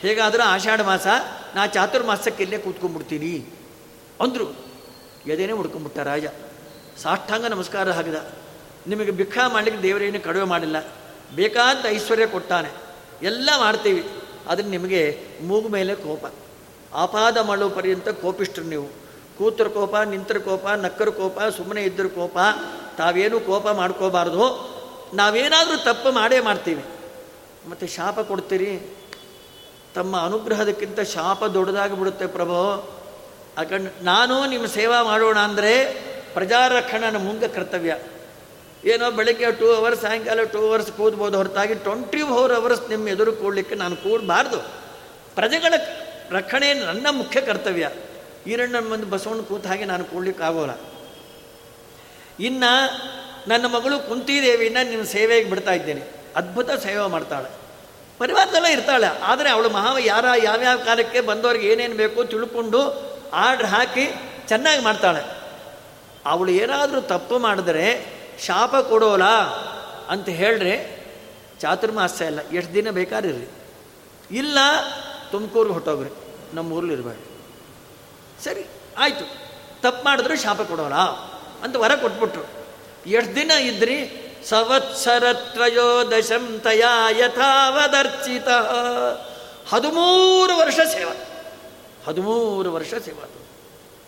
ಹೇಗಾದರೂ 0.00 0.42
ಆಷಾಢ 0.42 0.80
ಮಾಸ, 0.80 1.06
ನಾ 1.54 1.66
ಚಾತುರ್ಮಾಸಕ್ಕೆ 1.66 2.42
ಇಲ್ಲೇ 2.42 2.58
ಕೂತ್ಕೊಂಡ್ಬಿಡ್ತೀನಿ. 2.58 3.46
ಅಂದರು. 4.20 4.64
ಎದೇನೇ 5.26 5.52
ಹುಡ್ಕೊಂಡ್ಬಿಟ್ಟ 5.52 5.98
ರಾಜ. 5.98 6.26
ಸಾಷ್ಟಾಂಗ 7.02 7.44
ನಮಸ್ಕಾರ 7.44 7.90
ಹಾಕಿದ. 7.90 8.14
ನಿಮಗೆ 8.86 9.10
ಭಿಕ್ಷ 9.10 9.38
ಮಾಡಲಿಕ್ಕೆ 9.48 9.82
ದೇವರೇನು 9.82 10.24
ಕಡಿಮೆ 10.24 10.44
ಮಾಡಿಲ್ಲ. 10.44 10.76
ಬೇಕಾದ 11.34 11.86
ಐಶ್ವರ್ಯ 11.86 12.26
ಕೊಟ್ಟಾನೆ 12.26 12.68
ಎಲ್ಲ 13.22 13.50
ಮಾಡ್ತೀವಿ. 13.58 14.08
ಅದನ್ನು 14.48 14.70
ನಿಮಗೆ 14.70 15.20
ಮೂಗು 15.42 15.68
ಮೇಲೆ 15.68 15.94
ಕೋಪ. 15.94 16.32
ಆಪಾದ 16.94 17.38
ಮಾಡೋ 17.38 17.68
ಪರ್ಯಂತ 17.68 18.08
ಕೋಪಿಷ್ಟ್ರು 18.08 18.64
ನೀವು. 18.64 18.88
ಕೂತರ 19.38 19.68
ಕೋಪ, 19.68 19.96
ನಿಂತರ 19.96 20.38
ಕೋಪ, 20.38 20.68
ನಕ್ಕರ 20.68 21.08
ಕೋಪ, 21.08 21.40
ಸುಮ್ಮನೆ 21.56 21.82
ಇದ್ದರು 21.82 22.08
ಕೋಪ. 22.08 22.38
ತಾವೇನು 22.98 23.40
ಕೋಪ 23.40 23.68
ಮಾಡ್ಕೋಬಾರ್ದು. 23.68 24.74
ನಾವೇನಾದರೂ 25.14 25.76
ತಪ್ಪು 25.76 26.12
ಮಾಡೇ 26.12 26.40
ಮಾಡ್ತೀವಿ. 26.40 26.84
ಮತ್ತು 27.70 27.86
ಶಾಪ 27.86 28.20
ಕೊಡ್ತೀರಿ? 28.20 28.96
ತಮ್ಮ 29.94 30.16
ಅನುಗ್ರಹದಕ್ಕಿಂತ 30.16 31.00
ಶಾಪ 31.00 31.44
ದೊಡ್ಡದಾಗಿ 31.44 31.98
ಬಿಡುತ್ತೆ 31.98 32.26
ಪ್ರಭು. 32.26 32.76
ಯಾಕಂಡ್ 33.58 33.90
ನಾನು 34.02 34.46
ನಿಮ್ಮ 34.46 34.66
ಸೇವಾ 34.66 35.02
ಮಾಡೋಣ 35.02 35.38
ಅಂದರೆ 35.38 35.84
ಪ್ರಜಾರಕ್ಷಣನ 36.34 37.16
ಮುಂದೆ 37.16 37.48
ಕರ್ತವ್ಯ. 37.48 37.96
ಏನೋ 38.84 39.10
ಬೆಳಗ್ಗೆ 39.10 39.52
ಟೂ 39.52 39.72
ಅವರ್ಸ್ 39.72 40.00
ಸಾಯಂಕಾಲ 40.00 40.42
ಟೂ 40.42 40.58
ಅವರ್ಸ್ 40.58 40.92
ಕೂದ್ಬೋದು 40.92 41.36
ಹೊರತಾಗಿ 41.36 41.74
ಟ್ವೆಂಟಿ 41.74 42.18
ಫೋರ್ 42.18 42.52
ಅವರ್ಸ್ 42.52 42.90
ನಿಮ್ಮ 42.90 43.08
ಎದುರು 43.08 43.32
ಕೂಡಲಿಕ್ಕೆ 43.32 43.74
ನಾನು 43.74 43.96
ಕೂಡಬಾರ್ದು. 43.96 44.58
ಪ್ರಜೆಗಳ 45.34 45.74
ರಕ್ಷಣೆ 46.30 46.74
ನನ್ನ 46.74 47.06
ಮುಖ್ಯ 47.10 47.40
ಕರ್ತವ್ಯ. 47.40 47.90
ಈರಣ್ಣ 48.46 48.76
ಮುಂದೆ 48.88 49.06
ಬಸವಣ್ಣ 49.06 49.42
ಕೂತ 49.42 49.66
ಹಾಗೆ 49.66 49.84
ನಾನು 49.84 50.04
ಕೂಡ್ಲಿಕ್ಕೆ 50.04 50.44
ಆಗೋಲ್ಲ. 50.44 50.80
ಇನ್ನು 52.40 53.00
ನನ್ನ 53.48 53.66
ಮಗಳು 53.66 54.08
ಕುಂತಿದೇವಿನ 54.08 54.76
ನಿಮ್ಮ 54.82 55.04
ಸೇವೆಗೆ 55.04 55.48
ಬಿಡ್ತಾ 55.48 55.72
ಇದ್ದೇನೆ. 55.72 56.02
ಅದ್ಭುತ 56.36 56.70
ಸೇವೆ 56.70 57.08
ಮಾಡ್ತಾಳೆ. 57.08 57.48
ಪರಿವಾರದಲ್ಲೇ 58.18 58.72
ಇರ್ತಾಳೆ. 58.72 59.06
ಆದರೆ 59.06 59.50
ಅವಳು 59.50 59.70
ಮಹಾ 59.70 59.98
ಯಾರ 59.98 60.24
ಯಾವ್ಯಾವ 60.44 60.78
ಕಾಲಕ್ಕೆ 60.78 61.20
ಬಂದವ್ರಿಗೆ 61.20 61.68
ಏನೇನು 61.68 61.94
ಬೇಕು 61.94 62.24
ತಿಳ್ಕೊಂಡು 62.24 63.10
ಆರ್ಡ್ರ್ 63.32 63.66
ಹಾಕಿ 63.66 64.14
ಚೆನ್ನಾಗಿ 64.48 64.82
ಮಾಡ್ತಾಳೆ. 64.82 65.20
ಅವಳು 66.26 66.50
ಏನಾದರೂ 66.50 67.00
ತಪ್ಪು 67.00 67.38
ಮಾಡಿದ್ರೆ 67.38 68.14
ಶಾಪ 68.40 68.76
ಕೊಡೋಲ್ಲ 68.76 69.24
ಅಂತ 70.08 70.28
ಹೇಳ್ರೆ 70.28 71.04
ಚಾತುರ್ಮಾಸ್ಯ 71.60 72.24
ಇಲ್ಲ, 72.24 72.40
ಎಷ್ಟು 72.52 72.74
ದಿನ 72.74 72.90
ಬೇಕಾರಿರ್ರಿ 72.90 73.46
ಇಲ್ಲ, 74.36 74.58
ತುಮಕೂರಿಗೆ 75.30 75.72
ಹೊಟ್ಟೋಗ್ರಿ 75.72 76.10
ನಮ್ಮ 76.54 76.72
ಊರಲ್ಲಿ 76.72 76.92
ಇರಬೇಡ. 76.92 77.16
ಸರಿ, 78.44 78.66
ಆಯಿತು. 78.98 79.24
ತಪ್ಪು 79.82 80.04
ಮಾಡಿದ್ರೆ 80.04 80.36
ಶಾಪ 80.36 80.62
ಕೊಡೋಲ್ಲ 80.62 80.94
ಅಂತ 81.62 81.76
ವರ 81.76 81.94
ಕೊಟ್ಬಿಟ್ರು. 81.94 82.44
ಎಷ್ಟು 83.06 83.34
ದಿನ 83.34 83.50
ಇದ್ರಿ? 83.50 84.20
ಸಂವತ್ಸರತ್ರಯೋದಶಂ 84.48 86.60
ತಯಾ 86.60 87.10
ಯಥಾವದರ್ಚಿತ. 87.10 88.48
ಹದಿಮೂರು 89.68 90.58
ವರ್ಷ 90.58 90.76
ಸೇವಾ. 90.76 91.14
ಹದಿಮೂರು 92.06 92.72
ವರ್ಷ 92.72 92.94
ಸೇವಾ 92.94 93.30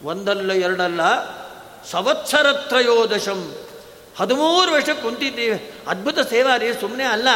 ಒಂದಲ್ಲ 0.02 0.52
ಎರಡಲ್ಲ, 0.52 1.00
ಸಂವತ್ಸರತ್ರಯೋದಶಂ 1.84 3.65
ಹದಿಮೂರು 4.16 4.72
ವರ್ಷ 4.72 4.88
ಕುಂತಿದ್ದೀವಿ. 4.88 5.72
ಅದ್ಭುತ 5.86 6.18
ಸೇವಾ 6.18 6.56
ರೀ 6.56 6.72
ಸುಮ್ಮನೆ 6.72 7.04
ಅಲ್ಲ. 7.04 7.28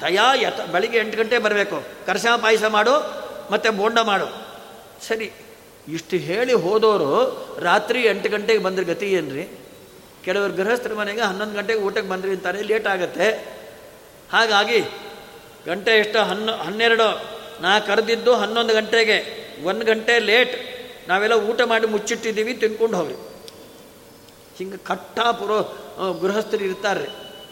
ತಯಾ 0.00 0.34
ಯಥ 0.34 0.60
ಬೆಳಿಗ್ಗೆ 0.60 0.98
ಎಂಟು 0.98 1.18
ಗಂಟೆ 1.18 1.38
ಬರಬೇಕು. 1.38 2.06
ಕರ್ಷ 2.06 2.26
ಪಾಯಸ 2.26 2.64
ಮಾಡು, 2.64 3.24
ಮತ್ತು 3.52 3.72
ಬೋಂಡ 3.72 3.98
ಮಾಡು. 3.98 4.46
ಸರಿ, 5.06 5.32
ಇಷ್ಟು 5.88 6.16
ಹೇಳಿ 6.16 6.52
ಹೋದವರು 6.52 7.46
ರಾತ್ರಿ 7.60 8.02
ಎಂಟು 8.02 8.28
ಗಂಟೆಗೆ 8.28 8.62
ಬಂದ್ರೆ 8.62 8.84
ಗತಿ 8.84 9.12
ಏನ್ರಿ 9.12 9.48
ಕೆಲವರು 10.24 10.52
ಗೃಹಸ್ಥರ 10.52 10.94
ಮನೆಗೆ 10.94 11.20
ಹನ್ನೊಂದು 11.20 11.54
ಗಂಟೆಗೆ 11.54 11.78
ಊಟಕ್ಕೆ 11.78 12.08
ಬಂದ್ರಿ 12.08 12.30
ಅಂತಾರೆ, 12.30 12.62
ಲೇಟ್ 12.62 12.86
ಆಗುತ್ತೆ. 12.86 13.54
ಹಾಗಾಗಿ, 14.32 14.80
ಗಂಟೆ 15.66 15.98
ಎಷ್ಟು? 15.98 16.18
ಹನ್ನೊ, 16.18 16.52
ಹನ್ನೆರಡು. 16.52 17.34
ನಾ 17.60 17.78
ಕರೆದಿದ್ದು 17.78 18.34
ಹನ್ನೊಂದು 18.34 18.74
ಗಂಟೆಗೆ. 18.74 19.44
ಒಂದು 19.64 19.86
ಗಂಟೆ 19.86 20.18
ಲೇಟ್. 20.18 20.74
ನಾವೆಲ್ಲ 21.08 21.34
ಊಟ 21.34 21.60
ಮಾಡಿ 21.62 21.86
ಮುಚ್ಚಿಟ್ಟಿದ್ದೀವಿ, 21.86 22.54
ತಿನ್ಕೊಂಡು 22.54 22.96
ಹೋಗ್ರಿ. 22.96 23.33
ಹಿಂಗೆ 24.58 24.78
ಕಟ್ಟ 24.90 25.18
ಪುರೋ 25.40 25.58
ಗೃಹಸ್ಥರು 26.22 26.64
ಇರ್ತಾರೆ. 26.68 27.06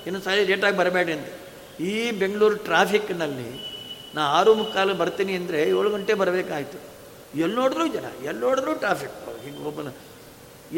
ಇನ್ನು 0.07 0.21
ಸಾರಿ 0.27 0.41
ಲೇಟಾಗಿ 0.51 0.77
ಬರಬೇಡಿ 0.77 1.13
ಅಂತ 1.13 1.29
ಈ 1.91 1.95
ಬೆಂಗಳೂರು 2.21 2.57
ಟ್ರಾಫಿಕ್ನಲ್ಲಿ 2.69 3.51
ನಾ 4.15 4.23
ಆರು 4.39 4.53
ಮುಕ್ಕಾಲು 4.55 4.95
ಬರ್ತೀನಿ 5.03 5.33
ಅಂದರೆ 5.41 5.59
ಏಳು 5.75 5.91
ಗಂಟೆ 5.91 6.15
ಬರಬೇಕಾಯ್ತು. 6.23 6.79
ಎಲ್ಲಿ 7.43 7.57
ನೋಡಿದ್ರು 7.57 7.85
ಜನ 7.97 8.07
ಎಲ್ಲಿ 8.25 8.41
ನೋಡಿದ್ರು 8.47 8.73
ಟ್ರಾಫಿಕ್ 8.85 9.15
ಹಿಂಗೆ 9.45 9.63
ಒಬ್ಬನ 9.71 9.91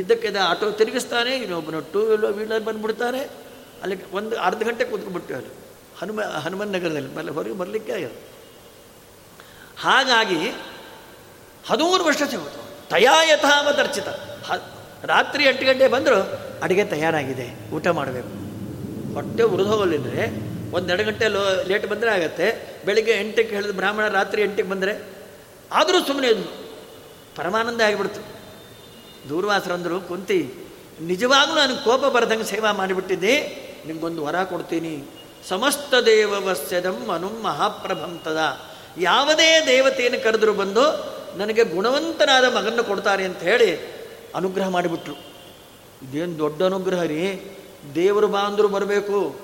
ಇದ್ದಕ್ಕಿದ್ದ 0.01 0.39
ಆಟೋ 0.51 0.67
ತಿರುಗಿಸ್ತಾನೆ, 0.79 1.33
ಇನ್ನೊಬ್ಬನು 1.37 1.81
ಟೂ 1.93 2.01
ವೀಲರ್ 2.11 2.33
ವೀಲರ್ 2.39 2.63
ಬಂದುಬಿಡ್ತಾನೆ. 2.69 3.21
ಅಲ್ಲಿ 3.83 3.97
ಒಂದು 4.19 4.35
ಅರ್ಧ 4.47 4.61
ಗಂಟೆ 4.69 4.85
ಕೂತ್ಕೊಂಡ್ಬಿಟ್ಟು 4.85 5.35
ಅಲ್ಲಿ. 5.39 5.53
ಹನುಮ, 6.01 6.21
ಹನುಮನ್ 6.45 6.73
ನಗರದಲ್ಲಿ 6.77 7.11
ಮೇಲೆ 7.17 7.31
ಹೊರಗೆ 7.37 7.57
ಬರಲಿಕ್ಕೆ 7.59 7.93
ಆಗಿಲ್ಲ 7.93 8.17
ಹಾಗಾಗಿ 9.85 10.41
ಹದಿಮೂರು 11.69 12.05
ವರ್ಷ 12.05 12.23
ಸಿಗುತ್ತೆ 12.31 12.63
ತಯಾ 12.91 13.15
ಹ 14.49 14.57
ರಾತ್ರಿ 15.07 15.45
ಎಂಟು 15.45 15.65
ಗಂಟೆ 15.67 15.89
ಬಂದರೂ 15.89 16.19
ಅಡುಗೆ 16.63 16.85
ತಯಾರಾಗಿದೆ, 16.85 17.71
ಊಟ 17.71 17.87
ಮಾಡಬೇಕು. 17.89 18.31
ಹೊಟ್ಟೆ 19.15 19.43
ಉರಿದೋಗಲಿದ್ರೆ 19.43 20.23
ಒಂದೆರಡು 20.73 21.05
ಗಂಟೆ 21.05 21.29
ಲೋ 21.29 21.41
ಲೇಟ್ 21.69 21.87
ಬಂದರೆ 21.87 22.11
ಆಗತ್ತೆ. 22.11 22.47
ಬೆಳಿಗ್ಗೆ 22.87 23.13
ಎಂಟಕ್ಕೆ 23.13 23.55
ಹೇಳಿದ 23.55 23.71
ಬ್ರಾಹ್ಮಣ 23.71 24.09
ರಾತ್ರಿ 24.09 24.43
ಎಂಟಕ್ಕೆ 24.43 24.63
ಬಂದರೆ 24.63 24.93
ಆದರೂ 25.73 25.99
ಸುಮ್ಮನೆ 26.07 26.33
ಪರಮಾನಂದ 27.37 27.81
ಆಗಿಬಿಡ್ತು. 27.81 28.21
ದೂರ್ವಾಸರಂದರು, 29.29 30.01
ಕುಂತಿ, 30.01 30.41
ನಿಜವಾಗ್ಲೂ 31.01 31.57
ನನಗೆ 31.57 31.85
ಕೋಪ 31.85 32.05
ಬರದಂಗೆ 32.05 32.45
ಸೇವಾ 32.45 32.73
ಮಾಡಿಬಿಟ್ಟಿದ್ದೆ. 32.73 33.35
ನಿಮಗೊಂದು 33.87 34.25
ವರ 34.25 34.43
ಕೊಡ್ತೀನಿ. 34.43 34.95
ಸಮಸ್ತ 35.49 35.95
ದೇವವಸ್ಯದಂ 35.95 36.99
ಮಹಾಪ್ರಭಂ 37.43 38.21
ತದ. 38.25 38.41
ಯಾವುದೇ 38.99 39.49
ದೇವತೆಯನ್ನು 39.67 40.25
ಕರೆದ್ರು 40.25 40.53
ಬಂದು 40.53 40.85
ನನಗೆ 41.37 41.65
ಗುಣವಂತನಾದ 41.65 42.47
ಮಗನ್ನು 42.57 42.85
ಕೊಡ್ತಾರೆ 42.85 43.25
ಅಂತ 43.25 43.43
ಹೇಳಿ 43.43 43.94
ಅನುಗ್ರಹ 44.35 44.69
ಮಾಡಿಬಿಟ್ರು. 44.69 45.13
ಇದೇನು 46.09 46.39
ದೊಡ್ಡ 46.39 46.63
ಅನುಗ್ರಹ 46.63 47.03
ರೀ? 47.03 47.51
ದೇವರು 47.95 48.29
ಬಾಂದ್ರು 48.29 48.69
ಬರಬೇಕು. 48.69 49.37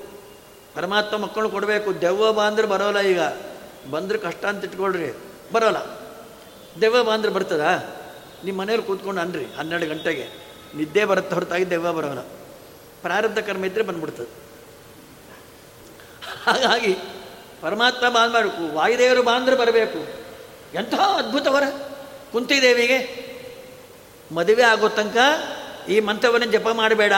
ಪರಮಾತ್ಮ 0.75 1.17
ಮಕ್ಕಳು 1.17 1.49
ಕೊಡಬೇಕು. 1.49 2.01
ದೆವ್ವ 2.01 2.33
ಬಾಂದ್ರೆ 2.33 2.67
ಬರೋಲ್ಲ 2.67 2.99
ಈಗ. 2.99 3.19
ಬಂದ್ರೆ 3.91 4.19
ಕಷ್ಟ 4.19 4.45
ಅಂತ 4.45 4.65
ಇಟ್ಕೊಳ್ರಿ. 4.65 5.15
ಬರೋಲ್ಲ. 5.53 5.77
ದೆವ್ವ 6.81 7.03
ಬಾಂದ್ರೆ 7.03 7.31
ಬರ್ತದಾ? 7.31 7.97
ನಿಮ್ಮ 8.45 8.61
ಮನೇಲಿ 8.61 8.81
ಕೂತ್ಕೊಂಡು 8.81 9.21
ಅನ್ರಿ, 9.21 9.45
ಹನ್ನೆರಡು 9.45 9.85
ಗಂಟೆಗೆ. 9.85 10.51
ನಿದ್ದೆ 10.75 11.05
ಬರುತ್ತೆ 11.05 11.33
ಹೊರತಾಗಿ 11.33 11.69
ದೆವ್ವ 11.69 11.93
ಬರೋಲ್ಲ. 11.93 12.19
ಪ್ರಾರಬ್ಧ 13.01 13.39
ಕರ್ಮ 13.39 13.65
ಇದ್ದರೆ 13.65 13.83
ಬಂದ್ಬಿಡ್ತದೆ. 13.83 14.29
ಹಾಗಾಗಿ 16.43 16.93
ಪರಮಾತ್ಮ 17.61 18.09
ಬಾಂದ್ 18.09 18.33
ಮಾಡಬೇಕು. 18.33 18.75
ವಾಯುದೇವರು 18.75 19.23
ಬಾಂದ್ರೆ 19.23 19.55
ಬರಬೇಕು. 19.55 19.97
ಎಂಥ 20.73 20.93
ಅದ್ಭುತವರ 20.93 21.63
ಕುಂತಿದೇವಿಗೆ 22.31 23.20
ಮದುವೆ 24.35 24.63
ಆಗೋ 24.63 24.87
ತನಕ 24.89 25.17
ಈ 25.89 25.99
ಮಂತ್ರವನ್ನು 25.99 26.47
ಜಪ 26.51 26.67
ಮಾಡಬೇಡ 26.73 27.15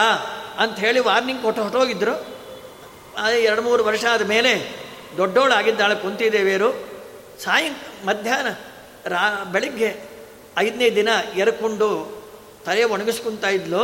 ಅಂತ 0.57 0.76
ಹೇಳಿ 0.80 0.99
ವಾರ್ನಿಂಗ್ 0.99 1.41
ಕೊಟ್ಟು 1.41 1.61
ಹೊಟ್ಟೋಗಿದ್ರು 1.61 2.16
ಎರಡು 3.47 3.61
ಮೂರು 3.61 3.84
ವರ್ಷ 3.84 4.05
ಆದ 4.14 4.24
ಮೇಲೆ 4.26 4.53
ದೊಡ್ಡೋಳಾಗಿದ್ದಾಳೆ 5.18 5.95
ಕುಂತಿದೇವಿಯರು 5.95 6.70
ಸಾಯ, 7.43 7.66
ಮಧ್ಯಾಹ್ನ 8.05 8.49
ರಾ, 9.07 9.24
ಬೆಳಿಗ್ಗೆ 9.51 9.89
ಐದನೇ 10.57 10.88
ದಿನ 10.95 11.09
ಎರಕೊಂಡು 11.36 11.88
ತಲೆ 12.66 12.84
ಒಣಗಿಸ್ಕೊತಾ 12.84 13.49
ಇದ್ಲು. 13.49 13.84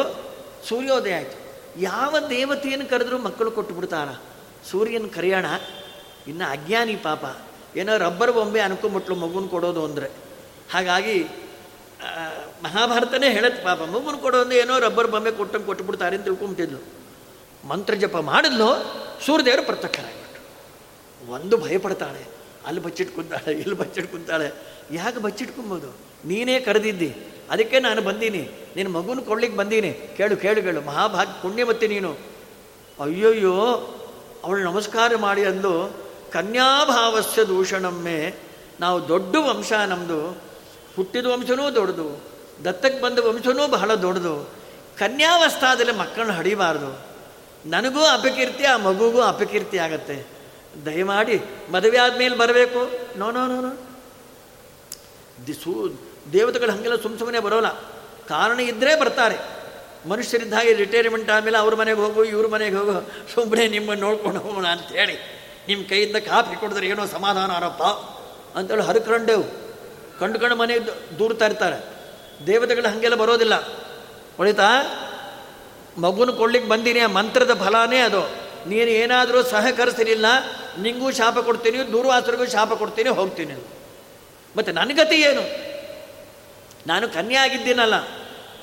ಸೂರ್ಯೋದಯ 0.67 1.15
ಆಯಿತು. 1.15 1.37
ಯಾವ 1.81 2.15
ದೇವತೆಯನ್ನು 2.29 2.85
ಕರೆದ್ರೂ 2.89 3.17
ಮಕ್ಕಳು 3.17 3.51
ಕೊಟ್ಟು 3.51 3.73
ಬಿಡ್ತಾರ 3.75 4.09
ಸೂರ್ಯನ 4.71 5.07
ಕರೆಯೋಣ, 5.15 5.47
ಇನ್ನು 6.27 6.45
ಅಜ್ಞಾನಿ 6.51 6.95
ಪಾಪ. 7.07 7.25
ಏನೋ 7.77 7.93
ರಬ್ಬರ್ 7.97 8.31
ಬೊಂಬೆ 8.31 8.59
ಅನ್ಕೊಂಬಿಟ್ಲು 8.59 9.15
ಮಗುನ 9.15 9.47
ಕೊಡೋದು 9.47 9.81
ಅಂದರೆ. 9.85 10.07
ಹಾಗಾಗಿ 10.73 11.17
ಮಹಾಭಾರತನೇ 12.63 13.31
ಹೇಳತ್ತೆ 13.31 13.63
ಪಾಪ. 13.63 13.81
ಮಗುನ 13.81 14.15
ಕೊಡೋದು 14.15 14.51
ಏನೋ 14.51 14.79
ರಬ್ಬರ್ 14.79 15.11
ಬೊಂಬೆ 15.11 15.31
ಕೊಟ್ಟಂಗೆ 15.31 15.65
ಕೊಟ್ಟುಬಿಡ್ತಾರೆ 15.65 16.15
ಅಂತ 16.15 16.25
ತಿಳ್ಕೊಂಬಿಟ್ಟಿದ್ಲು. 16.25 16.79
ಮಂತ್ರ 17.67 17.93
ಜಪ 17.93 18.17
ಮಾಡಿದ್ಲು, 18.17 18.95
ಸೂರ್ಯದೇವರು 19.25 19.63
ಪ್ರತ್ಯಕ್ಷರಾಗ್ಬಿಟ್ರು. 19.63 21.31
ಒಂದು 21.31 21.57
ಭಯಪಡ್ತಾಳೆ. 21.57 22.27
ಅಲ್ಲಿ 22.65 22.81
ಬಚ್ಚಿಟ್ಕೊಂತಾಳೆ 22.81 23.51
ಇಲ್ಲಿ 23.51 23.75
ಬಚ್ಚಿಟ್ಟು 23.75 24.11
ಕುಂತಾಳೆ. 24.11 24.51
ಯಾಕೆ 24.91 25.19
ಬಚ್ಚಿಟ್ಕೊಬೋದು 25.19 25.97
ನೀನೇ 26.25 26.59
ಕರೆದಿದ್ದಿ. 26.59 27.15
ಅದಕ್ಕೆ 27.49 27.79
ನಾನು 27.79 28.01
ಬಂದೀನಿ. 28.01 28.49
ನಿನ್ನ 28.75 28.91
ಮಗುನ 28.91 29.19
ಕೊಡ್ಲಿಕ್ಕೆ 29.19 29.57
ಬಂದೀನಿ. 29.57 30.13
ಕೇಳು 30.17 30.37
ಕೇಳು 30.37 30.61
ಕೇಳು. 30.61 30.81
ಮಹಾಭಾಗ್ಯ 30.81 31.33
ಪುಣ್ಯವತ್ತಿ 31.41 31.87
ನೀನು. 31.87 32.17
ಅಯ್ಯೋಯ್ಯೋ, 32.99 33.55
ಅವಳು 34.43 34.63
ನಮಸ್ಕಾರ 34.63 35.15
ಮಾಡಿ 35.15 35.45
ಅಂದು 35.45 35.97
ಕನ್ಯಾಭಾವಸ್ಯ 36.31 37.43
ದೂಷಣಮ್ಮೆ 37.43 38.35
ನಾವು 38.79 39.07
ದೊಡ್ಡ 39.07 39.35
ವಂಶ 39.35 39.73
ನಮ್ಮದು 39.73 40.27
ಹುಟ್ಟಿದ 40.95 41.25
ವಂಶನೂ 41.25 41.75
ದೊಡ್ಡದು. 41.75 42.28
ದತ್ತಕ್ಕೆ 42.63 43.01
ಬಂದ 43.01 43.19
ವಂಶನೂ 43.19 43.67
ಬಹಳ 43.67 43.93
ದೊಡ್ಡದು. 43.93 44.49
ಕನ್ಯಾವಸ್ಥಾದಲ್ಲಿ 44.99 45.91
ಮಕ್ಕಳನ್ನ 45.91 46.31
ಹಡಿಬಾರ್ದು. 46.31 47.09
ನನಗೂ 47.69 48.03
ಅಪಕೀರ್ತಿ 48.03 48.63
ಆ 48.63 48.77
ಮಗುಗೂ 48.77 49.21
ಅಪಕೀರ್ತಿ 49.21 49.77
ಆಗತ್ತೆ. 49.77 50.25
ದಯಮಾಡಿ 50.85 51.41
ಮದುವೆ 51.71 51.97
ಆದಮೇಲೆ 51.97 52.37
ಬರಬೇಕು. 52.37 52.91
No 53.19 53.31
no 53.31 53.47
no 53.47 53.61
no. 53.61 53.87
ದಿಸು 55.47 55.99
ದೇವತೆಗಳು 56.33 56.71
ಹಾಗೆಲ್ಲ 56.71 57.01
ಸುಮ್ಮ 57.01 57.17
ಸುಮ್ಮನೆ 57.17 57.39
ಬರೋಲ್ಲ. 57.39 57.79
ಕಾರಣ 58.27 58.59
ಇದ್ದರೆ 58.59 58.99
ಬರ್ತಾರೆ. 58.99 59.59
ಮನುಷ್ಯರಿದ್ದ 60.09 60.53
ಹಾಗೆ 60.53 60.73
ರಿಟೈರ್ಮೆಂಟ್ 60.73 61.31
ಆದಮೇಲೆ 61.31 61.57
ಅವ್ರ 61.57 61.75
ಮನೆಗೆ 61.75 61.99
ಹೋಗು, 61.99 62.23
ಇವ್ರ 62.23 62.47
ಮನೆಗೆ 62.47 62.75
ಹೋಗು. 62.75 62.93
ಸುಮ್ಮನೆ 63.33 63.67
ನಿಮ್ಮನ್ನು 63.67 64.05
ನೋಡ್ಕೊಂಡು 64.05 64.39
ಹೋಗೋಣ 64.39 64.67
ಅಂತೇಳಿ 64.67 65.13
ನಿಮ್ಮ 65.67 65.85
ಕೈಯಿಂದ 65.87 66.15
ಕಾಫಿ 66.15 66.55
ಕೊಡಿದ್ರೆ 66.55 66.87
ಏನೋ 66.87 67.05
ಸಮಾಧಾನ 67.05 67.51
ಆರಪ್ಪ 67.51 67.83
ಅಂತೇಳಿ 68.57 68.81
ಹರ್ಕೊಂಡೇವು. 68.81 69.43
ಕಂಡು 70.19 70.39
ಕಂಡು 70.39 70.55
ಮನೆಗೆ 70.55 70.85
ದೂರ್ತಾ 71.19 71.45
ಇರ್ತಾರೆ. 71.45 71.98
ದೇವತೆಗಳು 72.47 72.93
ಹಾಗೆಲ್ಲ 72.93 73.15
ಬರೋದಿಲ್ಲ. 73.15 73.53
ಒಳಿತಾ 74.39 74.69
ಮಗುನ 75.97 76.29
ಕೊಡ್ಲಿಕ್ಕೆ 76.29 76.69
ಬಂದೀನಿ, 76.69 76.99
ಆ 76.99 77.07
ಮಂತ್ರದ 77.07 77.63
ಫಲಾನೇ 77.65 77.99
ಅದು. 77.99 78.49
ನೀನು 78.69 78.89
ಏನಾದರೂ 78.91 79.43
ಸಹಕರಿಸಲಿಲ್ಲ 79.43 80.25
ನಿಂಗೂ 80.81 81.11
ಶಾಪ 81.11 81.39
ಕೊಡ್ತೀನಿ, 81.39 81.91
ದೂರ್ವಾಸರಿಗೂ 81.91 82.45
ಶಾಪ 82.45 82.73
ಕೊಡ್ತೀನಿ, 82.73 83.09
ಹೋಗ್ತೀನಿ. 83.09 83.53
ಮತ್ತು 84.57 84.71
ನನ್ನ 84.71 84.91
ಗತಿ 84.93 85.15
ಏನು? 85.15 85.41
ನಾನು 86.87 87.09
ಕನ್ಯಾ 87.09 87.43
ಆಗಿದ್ದೀನಲ್ಲ 87.43 87.95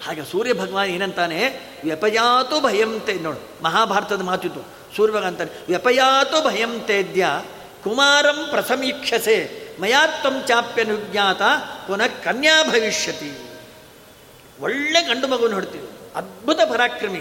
ಹಾಗೆ 0.07 0.31
ಸೂರ್ಯ 0.31 0.55
ಭಗವಾನ್ 0.55 0.91
ಏನಂತಾನೆ? 0.91 1.61
ವ್ಯಪಯಾತು 1.85 2.61
ಭಯಂತೆ, 2.61 3.15
ನೋಡು, 3.15 3.63
ಮಹಾಭಾರತದ 3.63 4.23
ಮಾತಿತ್ತು 4.23 4.61
ಸೂರ್ಯ 4.97 5.19
ಅಂತಾನೆ, 5.19 5.51
ವ್ಯಪಯಾತು 5.69 6.49
ಭಯಂತೆದ್ಯ 6.49 7.27
ಕುಮಾರಂ 7.85 8.47
ಪ್ರಸಮೀಕ್ಷಸೆ, 8.51 9.67
ಮಯಾತ್ವಂ 9.81 10.45
ಚಾಪ್ಯನುಜ್ಞಾತ, 10.47 11.43
ಪುನಃ 11.89 12.07
ಕನ್ಯಾ 12.25 12.63
ಭವಿಷ್ಯತಿ. 12.63 13.46
ಒಳ್ಳೆ 14.61 15.03
ಗಂಡು 15.03 15.29
ಮಗು 15.29 15.49
ನೋಡ್ತೀವಿ 15.49 15.89
ಅದ್ಭುತ 16.15 16.61
ಪರಾಕ್ರಮಿ. 16.61 17.21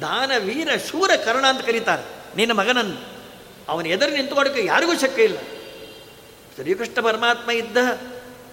ದಾನ, 0.00 0.32
ವೀರ, 0.38 0.68
ಶೂರ, 0.90 1.10
ಕರ್ಣ 1.24 1.46
ಅಂತ 1.46 1.66
ಕರೀತಾರೆ. 1.66 2.02
ನಿನ್ನ 2.36 2.52
ಮಗನನ್ನು. 2.52 3.18
ಅವನ 3.68 3.86
ಎದುರು 3.86 4.10
ನಿಂತುಕೊಳ್ಳೋಕ್ಕೆ 4.10 4.64
ಯಾರಿಗೂ 4.64 4.98
ಶಕ್ಯ 4.98 5.22
ಇಲ್ಲ. 5.22 5.38
ಶ್ರೀಕೃಷ್ಣ 6.54 7.00
ಪರಮಾತ್ಮ 7.00 7.50
ಇದ್ದ 7.50 7.76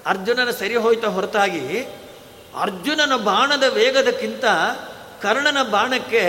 ಅರ್ಜುನನ 0.05 0.51
ಸರಿ 0.51 0.75
ಹೋಯ್ತ 0.75 1.05
ಹೊರತಾಗಿ 1.05 1.83
ಅರ್ಜುನನ 2.59 3.15
ಬಾಣದ 3.15 3.63
ವೇಗದಕ್ಕಿಂತ 3.63 4.45
ಕರ್ಣನ 5.21 5.63
ಬಾಣಕ್ಕೆ 5.63 6.23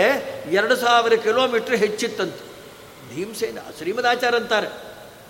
ಎರಡು 0.51 0.75
ಸಾವಿರ 0.75 1.13
ಕಿಲೋಮೀಟ್ರ್ 1.13 1.75
ಹೆಚ್ಚಿತ್ತಂತೆ. 1.75 2.47
ಭೀಮಸೇನ, 3.15 3.57
ಶ್ರೀಮದಾಚಾರ 3.77 4.35
ಅಂತಾರೆ. 4.35 4.67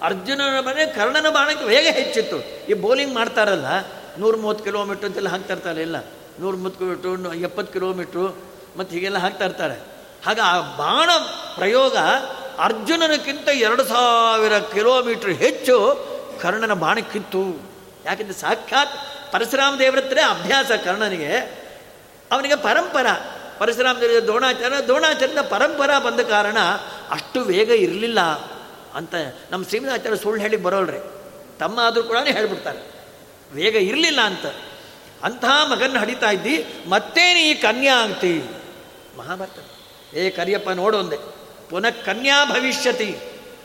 ಅರ್ಜುನನ 0.02 0.60
ಮನೆ 0.60 0.86
ಕರ್ಣನ 0.86 1.30
ಬಾಣಕ್ಕೆ 1.30 1.66
ವೇಗ 1.66 1.88
ಹೆಚ್ಚಿತ್ತು. 1.88 2.66
ಈ 2.70 2.74
ಬೌಲಿಂಗ್ 2.74 3.14
ಮಾಡ್ತಾರಲ್ಲ 3.14 3.66
ನೂರ 4.18 4.36
ಮೂವತ್ತು 4.36 4.64
ಕಿಲೋಮೀಟ್ರ್ 4.64 5.06
ಅಂತೆಲ್ಲ 5.06 5.30
ಹಾಕ್ತಾ 5.30 5.54
ಇರ್ತಾರೆ 5.54 5.82
ಇಲ್ಲ 5.82 5.96
ನೂರ 6.40 6.56
ಮೂವತ್ತು 6.56 6.80
ಕಿಲೋಮೀಟ್ರು 6.80 7.34
ಎಪ್ಪತ್ತು 7.34 7.74
ಕಿಲೋಮೀಟ್ರು, 7.74 8.38
ಮತ್ತು 8.78 8.96
ಹೀಗೆಲ್ಲ 8.96 9.18
ಹಾಕ್ತಾ 9.18 9.46
ಇರ್ತಾರೆ. 9.46 9.74
ಹಾಗೆ 10.26 10.42
ಆ 10.42 10.60
ಬಾಣ 10.60 11.10
ಪ್ರಯೋಗ 11.56 11.98
ಅರ್ಜುನನಕ್ಕಿಂತ 12.60 13.48
ಎರಡು 13.48 13.84
ಸಾವಿರ 13.84 14.60
ಕಿಲೋಮೀಟ್ರ್ 14.60 15.30
ಹೆಚ್ಚು 15.30 16.08
ಕರ್ಣನ 16.42 16.74
ಬಾಣಕ್ಕಿತ್ತು. 16.74 17.62
ಯಾಕೆಂದರೆ 18.06 18.34
ಸಾಕ್ಷಾತ್ 18.34 18.90
ಪರಶುರಾಮ 19.34 19.76
ದೇವರತ್ರೇ 19.80 20.22
ಅಭ್ಯಾಸ 20.22 20.72
ಕರ್ಣನಿಗೆ. 20.86 21.38
ಅವನಿಗೆ 22.32 22.56
ಪರಂಪರ. 22.56 23.06
ಪರಶುರಾಮ 23.60 23.98
ದೇವರ 23.98 24.24
ದ್ರೋಣಾಚಾರ 24.24 24.74
ದ್ರೋಣಾಚಾರ್ಯದ 24.84 25.42
ಪರಂಪರ 25.42 26.00
ಬಂದ 26.00 26.20
ಕಾರಣ 26.20 26.58
ಅಷ್ಟು 27.12 27.42
ವೇಗ 27.42 27.70
ಇರಲಿಲ್ಲ 27.70 28.22
ಅಂತ 28.94 29.16
ನಮ್ಮ 29.52 29.66
ಶ್ರೀಮದಾಚಾರ್ಯ 29.66 30.18
ಸುಳ್ಳು 30.18 30.42
ಹೇಳಿ 30.42 30.58
ಬರೋಲ್ರಿ. 30.58 31.00
ತಮ್ಮ 31.60 31.80
ಆದರೂ 31.80 32.04
ಕೂಡ 32.04 32.18
ಹೇಳ್ಬಿಡ್ತಾರೆ. 32.24 32.97
ವೇಗ 33.52 33.76
ಇರಲಿಲ್ಲ 33.76 34.22
ಅಂತ. 34.22 34.46
ಅಂತಹ 35.24 35.72
ಮಗನ 35.72 35.98
ಹಡಿತಾ 35.98 36.32
ಇದ್ದಿ, 36.32 36.66
ಮತ್ತೆ 36.88 37.50
ಈ 37.50 37.54
ಕನ್ಯಾ 37.54 37.96
ಅಂತಿ. 37.96 38.44
ಮಹಾಭಾರತ. 39.18 39.64
ಏ 40.16 40.30
ಕರಿಯಪ್ಪ 40.30 40.70
ನೋಡೊಂದೆ 40.70 41.18
ಪುನಃ 41.70 41.90
ಕನ್ಯಾ 41.90 42.46
ಭವಿಷ್ಯತಿ. 42.46 43.16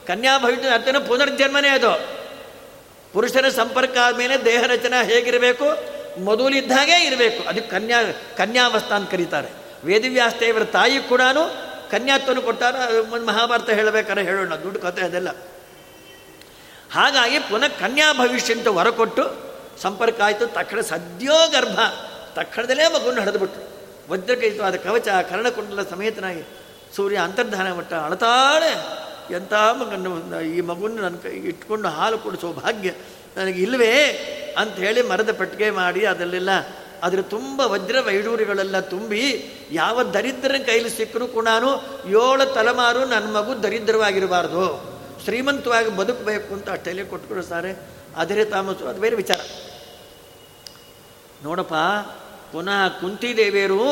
ಕನ್ಯಾ 0.07 0.39
ಭವಿಷ್ಯ 0.39 0.68
ಅರ್ಥನ 0.68 0.99
ಪುನರ್ಜನ್ಮನೇ 0.99 1.68
ಅದು. 1.68 2.22
ಪುರುಷನ 3.12 3.49
ಸಂಪರ್ಕ 3.49 3.99
ಆದಮೇಲೆ 3.99 4.45
ದೇಹ 4.45 4.62
ರಚನೆ 4.66 5.14
ಹೇಗಿರಬೇಕು? 5.14 5.64
ಮೊದಲಿದ್ದಾಗೆ 6.20 7.07
ಇರಬೇಕು. 7.07 7.49
ಅದಕ್ಕೆ 7.49 7.70
ಕನ್ಯಾ 7.70 8.03
ಕನ್ಯಾವಸ್ಥಾ 8.37 8.97
ಅಂತ 8.97 9.11
ಕರೀತಾರೆ. 9.11 9.49
ವೇದವ್ಯಾಸ 9.85 10.33
ದೇವರ 10.41 10.64
ತಾಯಿ 10.64 10.99
ಕೂಡ 10.99 11.20
ಕನ್ಯಾತ್ವನ 11.91 12.39
ಕೊಟ್ಟಾರ 12.39 12.74
ಮಹಾಭಾರತ 13.26 13.70
ಹೇಳಬೇಕಾದ್ರೆ 13.70 14.24
ಹೇಳೋಣ. 14.24 14.55
ದುಡ್ಡು 14.55 14.80
ಕತೆ 14.80 15.03
ಅದೆಲ್ಲ. 15.03 15.28
ಹಾಗಾಗಿ 16.93 17.39
ಪುನಃ 17.39 17.68
ಕನ್ಯಾ 17.68 18.12
ಭವಿಷ್ಯ 18.12 18.55
ಅಂತ 18.55 18.68
ಹೊರ 18.68 18.91
ಕೊಟ್ಟು 18.91 19.51
ಸಂಪರ್ಕ 19.83 20.20
ಆಯಿತು, 20.20 20.47
ತಕ್ಷಣ 20.47 20.80
ಸದ್ಯೋ 20.80 21.39
ಗರ್ಭ. 21.49 21.78
ತಕ್ಷಣದಲ್ಲೇ 22.35 22.87
ಮಗುವನ್ನು 22.89 23.22
ಹಡೆದುಬಿಟ್ರು. 23.22 23.64
ವಜ್ರಕೈತವಾದ 24.12 24.76
ಕವಚ 24.76 25.09
ಕರ್ಣಕುಂಡಲ 25.30 25.83
ಸಮೇತನಾಗಿ 25.91 26.43
ಸೂರ್ಯ 26.97 27.16
ಅಂತರ್ಧಾನ 27.16 27.72
ಮಟ್ಟ 27.72 27.93
ಅಳತಾಳೆ. 27.95 28.72
ಎಂಥ 29.35 29.53
ಮಗನ್ನು, 29.80 30.41
ಈ 30.41 30.61
ಮಗುನ 30.61 31.01
ನನ್ನ 31.01 31.16
ಕೈ 31.16 31.35
ಇಟ್ಕೊಂಡು 31.51 31.89
ಹಾಲು 31.89 32.18
ಕುಡಿಸೋ 32.18 32.53
ಭಾಗ್ಯ 32.53 32.91
ನನಗೆ 33.37 33.62
ಇಲ್ಲವೇ 33.62 33.93
ಅಂತ 34.59 34.74
ಹೇಳಿ 34.76 35.03
ಮರದ 35.03 35.33
ಪಟ್ಟಿಗೆ 35.33 35.70
ಮಾಡಿ 35.70 36.07
ಅದರಲ್ಲೆಲ್ಲ, 36.07 36.51
ಅದರ 37.03 37.20
ತುಂಬ 37.22 37.61
ವಜ್ರ 37.64 38.01
ವೈಡೂರಿಗಳೆಲ್ಲ 38.01 38.80
ತುಂಬಿ, 38.80 39.22
ಯಾವ 39.72 40.03
ದರಿದ್ರನ 40.03 40.62
ಕೈಲಿ 40.66 40.91
ಸಿಕ್ಕರೂ 40.91 41.26
ಕೂಡ 41.26 41.49
ಏಳು 42.07 42.55
ತಲೆಮಾರು 42.55 43.03
ನನ್ನ 43.05 43.28
ಮಗು 43.37 43.62
ದರಿದ್ರವಾಗಿರಬಾರ್ದು. 43.62 44.64
ಶ್ರೀಮಂತವಾಗಿ 45.24 45.91
ಬದುಕಬೇಕು 45.97 46.55
ಅಂತ 46.55 46.70
ಅಷ್ಟೆಲ್ಲೇ 46.70 47.05
ಸಾರೆ. 47.49 47.72
ಅದರೇ 48.16 48.45
ತಾಮಸು, 48.45 48.85
ಅದು 48.89 49.01
ಬೇರೆ 49.01 49.16
ವಿಚಾರ. 49.16 49.41
ನೋಡಪ್ಪ, 51.45 51.74
ಪುನಃ 52.53 52.80
ಕುಂತಿದೇವಿಯರು 53.01 53.84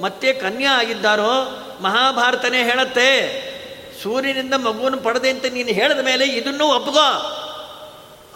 ಮತ್ತೆ 0.00 0.28
ಕನ್ಯಾ 0.32 0.72
ಆಗಿದ್ದಾರೋ? 0.78 1.32
ಮಹಾಭಾರತನೇ 1.80 2.60
ಹೇಳತ್ತೆ. 2.62 3.10
ಸೂರ್ಯನಿಂದ 4.02 4.54
ಮಗುವನ್ನು 4.54 4.98
ಪಡೆದೆ 4.98 5.28
ಅಂತ 5.30 5.46
ನೀನು 5.52 5.68
ಹೇಳಿದ 5.68 6.02
ಮೇಲೆ 6.04 6.24
ಇದನ್ನೂ 6.38 6.64
ಒಪ್ಕೋ. 6.76 7.06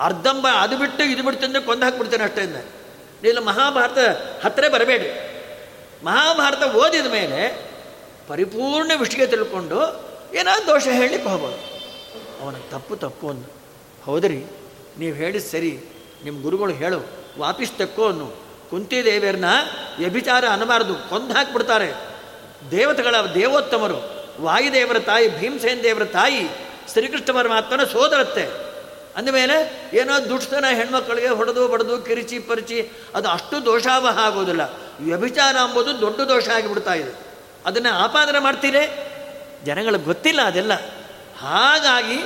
ಅರ್ಧಂಬ 0.00 0.46
ಅದು 0.60 0.76
ಬಿಟ್ಟು 0.78 1.02
ಇದು 1.04 1.22
ಬಿಟ್ಟು 1.22 1.44
ಅಂದರೆ 1.46 1.62
ಕೊಂದು 1.62 1.84
ಹಾಕ್ಬಿಡ್ತೇನೆ 1.84 2.24
ಅಷ್ಟೇ 2.24 2.44
ನೀನು 3.22 3.40
ಮಹಾಭಾರತ 3.40 3.98
ಹತ್ತಿರ 4.44 4.68
ಬರಬೇಡಿ. 4.68 5.08
ಮಹಾಭಾರತ 6.04 6.62
ಓದಿದ 6.74 7.08
ಮೇಲೆ 7.12 7.40
ಪರಿಪೂರ್ಣ 8.28 8.92
ವಿಷಯ 9.00 9.26
ತಿಳ್ಕೊಂಡು 9.26 9.80
ಏನಾದ್ರು 10.34 10.66
ದೋಷ 10.66 10.86
ಹೇಳಲಿಕ್ಕೆ 11.00 11.28
ಹೋಗ್ಬೋದು 11.28 11.58
ಅವನ 12.42 12.56
ತಪ್ಪು 12.70 12.94
ತಪ್ಪು 12.96 13.26
ಅಂದು. 13.28 13.48
ಹೌದ್ರಿ, 14.04 14.38
ನೀವು 14.98 15.14
ಹೇಳಿದ 15.16 15.42
ಸರಿ. 15.50 15.72
ನಿಮ್ಮ 16.24 16.36
ಗುರುಗಳು 16.42 16.72
ಹೇಳು, 16.72 17.00
ವಾಪಸ್ 17.38 17.72
ತಕ್ಕೋ 17.78 18.04
ಅನ್ನು 18.08 18.28
ಕುಂತಿದೇವಿಯರನ್ನ 18.70 19.44
ವ್ಯಭಿಚಾರ 19.98 20.44
ಅನ್ನಬಾರದು. 20.48 20.94
ಕೊಂದು 20.94 21.34
ಹಾಕಿಬಿಡ್ತಾರೆ. 21.34 21.92
ದೇವತೆಗಳ 22.70 23.14
ದೇವೋತ್ತಮರು, 23.34 24.26
ವಾಯುದೇವರ 24.40 24.98
ತಾಯಿ, 24.98 25.38
ಭೀಮಸೇನ 25.38 25.78
ದೇವರ 25.82 26.04
ತಾಯಿ, 26.04 26.48
ಶ್ರೀಕೃಷ್ಣ 26.92 27.32
ಪರಮಾತ್ಮನ 27.32 27.84
ಸೋದರತ್ತೆ. 27.84 28.70
ಅಂದಮೇಲೆ 29.16 29.90
ಏನೋ 29.94 30.28
ದುಷ್ಟನ 30.28 30.64
ಹೆಣ್ಮಕ್ಕಳಿಗೆ 30.74 31.28
ಹೊಡೆದು 31.28 31.68
ಬಡದು, 31.68 31.98
ಕಿರಿಚಿ, 31.98 32.38
ಪರಿಚಿ, 32.38 32.90
ಅದು 33.14 33.28
ಅಷ್ಟು 33.28 33.64
ದೋಷಾವಹ 33.64 34.18
ಆಗೋದಿಲ್ಲ. 34.18 34.60
ವ್ಯಭಿಚಾರ 35.00 35.56
ಅಂಬೋದು 35.56 36.00
ದೊಡ್ಡ 36.00 36.20
ದೋಷ 36.20 36.48
ಆಗಿಬಿಡ್ತಾ 36.48 36.94
ಇದೆ. 36.94 37.18
ಅದನ್ನು 37.66 37.94
ಆಪಾದನೆ 37.94 38.38
ಮಾಡ್ತೀರೇ? 38.38 39.06
ಜನಗಳಿಗೆ 39.64 40.04
ಗೊತ್ತಿಲ್ಲ 40.04 40.42
ಅದೆಲ್ಲ. 40.42 40.72
ಹಾಗಾಗಿ 41.38 42.18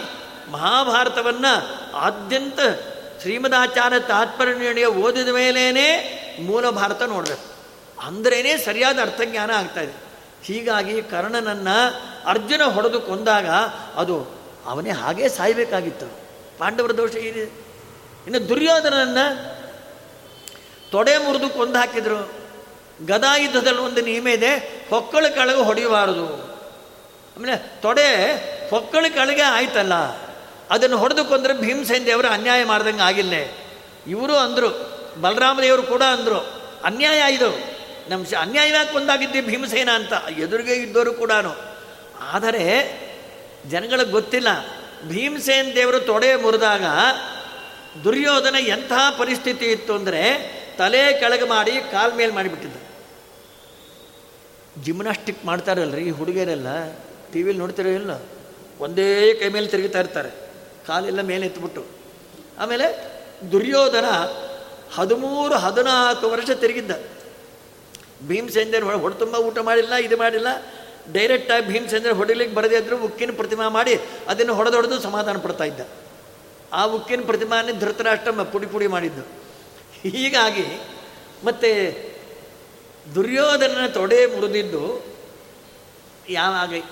ಮಹಾಭಾರತವನ್ನು 0.51 1.74
ಆದ್ಯಂತ 1.97 2.61
ಶ್ರೀಮದಾಚಾರ್ಯ 3.22 4.01
ತಾತ್ಪರ್ಯ 4.01 4.84
ಓದಿದ 4.84 5.28
ಮೇಲೇ 5.28 6.20
ಮೂಲ 6.41 6.70
ಭಾರತ 6.70 7.03
ನೋಡಬೇಕು. 7.03 7.55
ಅಂದ್ರೇ 8.01 8.57
ಸರಿಯಾದ 8.57 8.99
ಅರ್ಥಜ್ಞಾನ 8.99 9.51
ಇದೆ. 9.82 10.05
ಹೀಗಾಗಿ 10.45 11.03
ಕರ್ಣನನ್ನು 11.03 11.76
ಅರ್ಜುನ 12.26 12.62
ಹೊಡೆದು 12.62 13.01
ಕೊಂದಾಗ 13.01 13.49
ಅದು 13.95 14.26
ಅವನೇ 14.66 14.91
ಹಾಗೇ 14.91 15.28
ಸಾಯಬೇಕಾಗಿತ್ತು. 15.28 16.07
ಪಾಂಡವರ 16.59 16.93
ದೋಷ 16.97 17.14
ಇದೆ 17.14 17.41
ಇನ್ನು 18.26 18.49
ದುರ್ಯೋಧನನ್ನು 18.49 19.55
ತೊಡೆ 20.91 21.18
ಮುರಿದು 21.18 21.49
ಕೊಂದು 21.49 21.78
ಹಾಕಿದರು. 21.78 22.32
ಗದಾಯುದ್ಧದಲ್ಲಿ 23.07 23.80
ಒಂದು 23.80 24.01
ನಿಯಮ 24.01 24.28
ಇದೆ, 24.28 24.87
ಹೊಕ್ಕಳ 24.91 25.26
ಕೆಳಗೆ 25.28 25.62
ಹೊಡೆಯಬಾರದು. 25.62 26.26
ಆಮೇಲೆ 27.37 27.57
ತೊಡೆ 27.82 28.09
ಹೊಕ್ಕಳ 28.70 29.05
ಕೆಳಗೆ 29.09 29.43
ಆಯ್ತಲ್ಲ, 29.43 29.95
ಅದನ್ನು 30.70 30.97
ಹೊಡೆದು 30.97 31.24
ಕೊಂದ್ರೆ 31.24 31.55
ಭೀಮಸೇನ 31.55 32.03
ದೇವರು 32.07 32.28
ಅನ್ಯಾಯ 32.28 32.64
ಮಾಡ್ದಂಗೆ 32.64 33.03
ಆಗಿಲ್ಲೇ. 33.03 33.70
ಇವರು 34.07 34.37
ಅಂದರು 34.37 34.93
ಬಲರಾಮ 35.23 35.57
ದೇವರು 35.62 35.83
ಕೂಡ 35.83 36.03
ಅಂದರು, 36.03 36.41
ಅನ್ಯಾಯ 36.85 37.21
ಇದು 37.35 37.51
ನಮ್ಮ 38.09 38.25
ಅನ್ಯಾಯವಾಗಿ 38.41 38.91
ಕೊಂದಾಗಿದ್ದೆ 38.93 39.41
ಭೀಮಸೇನ 39.41 39.91
ಅಂತ? 39.91 40.12
ಎದುರಿಗೆ 40.39 40.75
ಇದ್ದವರು 40.75 41.12
ಕೂಡ 41.12 41.33
ಆದರೆ 42.33 42.65
ಜನಗಳಿಗೆ 43.71 44.11
ಗೊತ್ತಿಲ್ಲ, 44.11 44.49
ಭೀಮಸೇನ 45.09 45.69
ದೇವರು 45.75 46.01
ತೊಡೆ 46.01 46.31
ಮುರಿದಾಗ 46.37 46.85
ದುರ್ಯೋಧನ 48.05 48.57
ಎಂಥ 48.67 48.93
ಪರಿಸ್ಥಿತಿ 49.19 49.67
ಇತ್ತು 49.67 49.93
ಅಂದರೆ 49.95 50.23
ತಲೆ 50.79 51.01
ಕೆಳಗೆ 51.21 51.47
ಮಾಡಿ 51.49 51.75
ಕಾಲ್ 51.93 52.15
ಮೇಲೆ 52.15 52.33
ಮಾಡಿಬಿಟ್ಟಿದ್ದ. 52.33 52.77
ಜಿಮ್ನಾಸ್ಟಿಕ್ 54.85 55.45
ಮಾಡ್ತಾರಲ್ರಿ 55.45 56.03
ಈ 56.03 56.11
ಹುಡುಗಿಯರೆಲ್ಲ 56.11 56.69
ಟಿ 57.33 57.43
ವಿಲಿ 57.43 57.59
ನೋಡ್ತಿರೋ 57.59 57.91
ಇಲ್ಲ? 57.91 58.12
ಒಂದೇ 58.81 59.35
ಕೈ 59.35 59.49
ಮೇಲೆ 59.49 59.67
ತಿರುಗಿತಾ 59.67 60.01
ಇರ್ತಾರೆ. 60.01 60.31
ಕಾಲೆಲ್ಲ 60.87 61.21
ಮೇಲೆ 61.21 61.47
ಎತ್ಬಿಟ್ಟು. 61.47 61.83
ಆಮೇಲೆ 62.59 62.87
ದುರ್ಯೋಧನ 63.53 64.09
ಹದಿಮೂರು, 64.95 65.55
ಹದಿನಾಲ್ಕು 65.55 66.30
ವರ್ಷ 66.30 66.51
ತಿರುಗಿದ್ದ. 66.51 66.90
ಭೀಮಸೇಂದ್ರ 68.28 68.84
ಹೊಡೆ 68.84 69.18
ತುಂಬ 69.18 69.34
ಊಟ 69.36 69.59
ಮಾಡಿಲ್ಲ, 69.59 69.95
ಇದು 69.95 70.16
ಮಾಡಿಲ್ಲ. 70.16 70.47
ಡೈರೆಕ್ಟಾಗಿ 71.12 71.66
ಭೀಮಸೇಂದ್ರ 71.66 72.12
ಹೊಡಿಲಿಕ್ಕೆ 72.12 72.57
ಬರದೇ 72.57 72.76
ಇದ್ದರೂ 72.76 72.99
ಉಕ್ಕಿನ 72.99 73.30
ಪ್ರತಿಮಾ 73.36 73.68
ಮಾಡಿ 73.68 73.95
ಅದನ್ನು 74.28 74.55
ಹೊಡೆದೊಡೆದು 74.55 75.01
ಸಮಾಧಾನ 75.01 75.36
ಪಡ್ತಾ 75.38 75.64
ಇದ್ದ. 75.64 75.80
ಆ 76.72 76.84
ಉಕ್ಕಿನ 76.84 77.20
ಪ್ರತಿಮಾನೇ 77.26 77.72
ಧೃತರಾಷ್ಟ್ರ 77.72 78.42
ಪುಡಿ 78.42 78.66
ಪುಡಿ 78.66 78.86
ಮಾಡಿದ್ದು. 78.86 79.22
ಹೀಗಾಗಿ 80.09 80.66
ಮತ್ತೆ 81.45 81.70
ದುರ್ಯೋಧನನ 83.14 83.86
ತೊಡೆ 83.86 84.26
ಮುರಿದಿದ್ದು 84.26 85.07
ಯಾವಾಗ? 86.28 86.82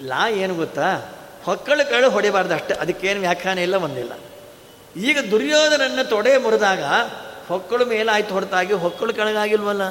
ಲಾ 0.00 0.28
ಏನು 0.28 0.54
ಗೊತ್ತಾ? 0.54 0.96
ಹೊಕ್ಕಳು 1.44 1.90
ಕಳು 1.90 2.10
ಹೊಡಿಬಾರ್ದು 2.10 2.54
ಅಷ್ಟೇ. 2.54 2.74
ಅದಕ್ಕೇನು 2.74 3.20
ವ್ಯಾಖ್ಯಾನ 3.20 3.58
ಇಲ್ಲ, 3.58 3.74
ಒಂದಿಲ್ಲ. 3.74 4.12
ಈಗ 5.00 5.18
ದುರ್ಯೋಧನನ್ನ 5.30 6.02
ತೊಡೆ 6.02 6.38
ಮುರಿದಾಗ 6.38 6.82
ಹೊಕ್ಕಳು 7.48 7.84
ಮೇಲಾಯ್ತು 7.86 8.34
ಹೊರತಾಗಿ 8.34 8.72
ಹೊಕ್ಕಳು 8.72 9.12
ಕೆಳಗಾಗಿಲ್ವಲ್ಲ? 9.14 9.90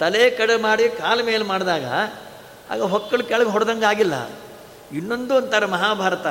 ತಲೆ 0.00 0.30
ಕಡೆ 0.30 0.56
ಮಾಡಿ 0.56 0.88
ಕಾಲು 0.88 1.24
ಮೇಲೆ 1.24 1.44
ಮಾಡಿದಾಗ 1.44 1.84
ಆಗ 2.70 2.80
ಹೊಕ್ಕಳು 2.82 3.24
ಕೆಳಗೆ 3.24 3.50
ಹೊಡೆದಂಗೆ 3.50 3.86
ಆಗಿಲ್ಲ. 3.86 4.14
ಇನ್ನೊಂದು 4.92 5.34
ಅಂತಾರೆ 5.36 5.66
ಮಹಾಭಾರತ. 5.66 6.26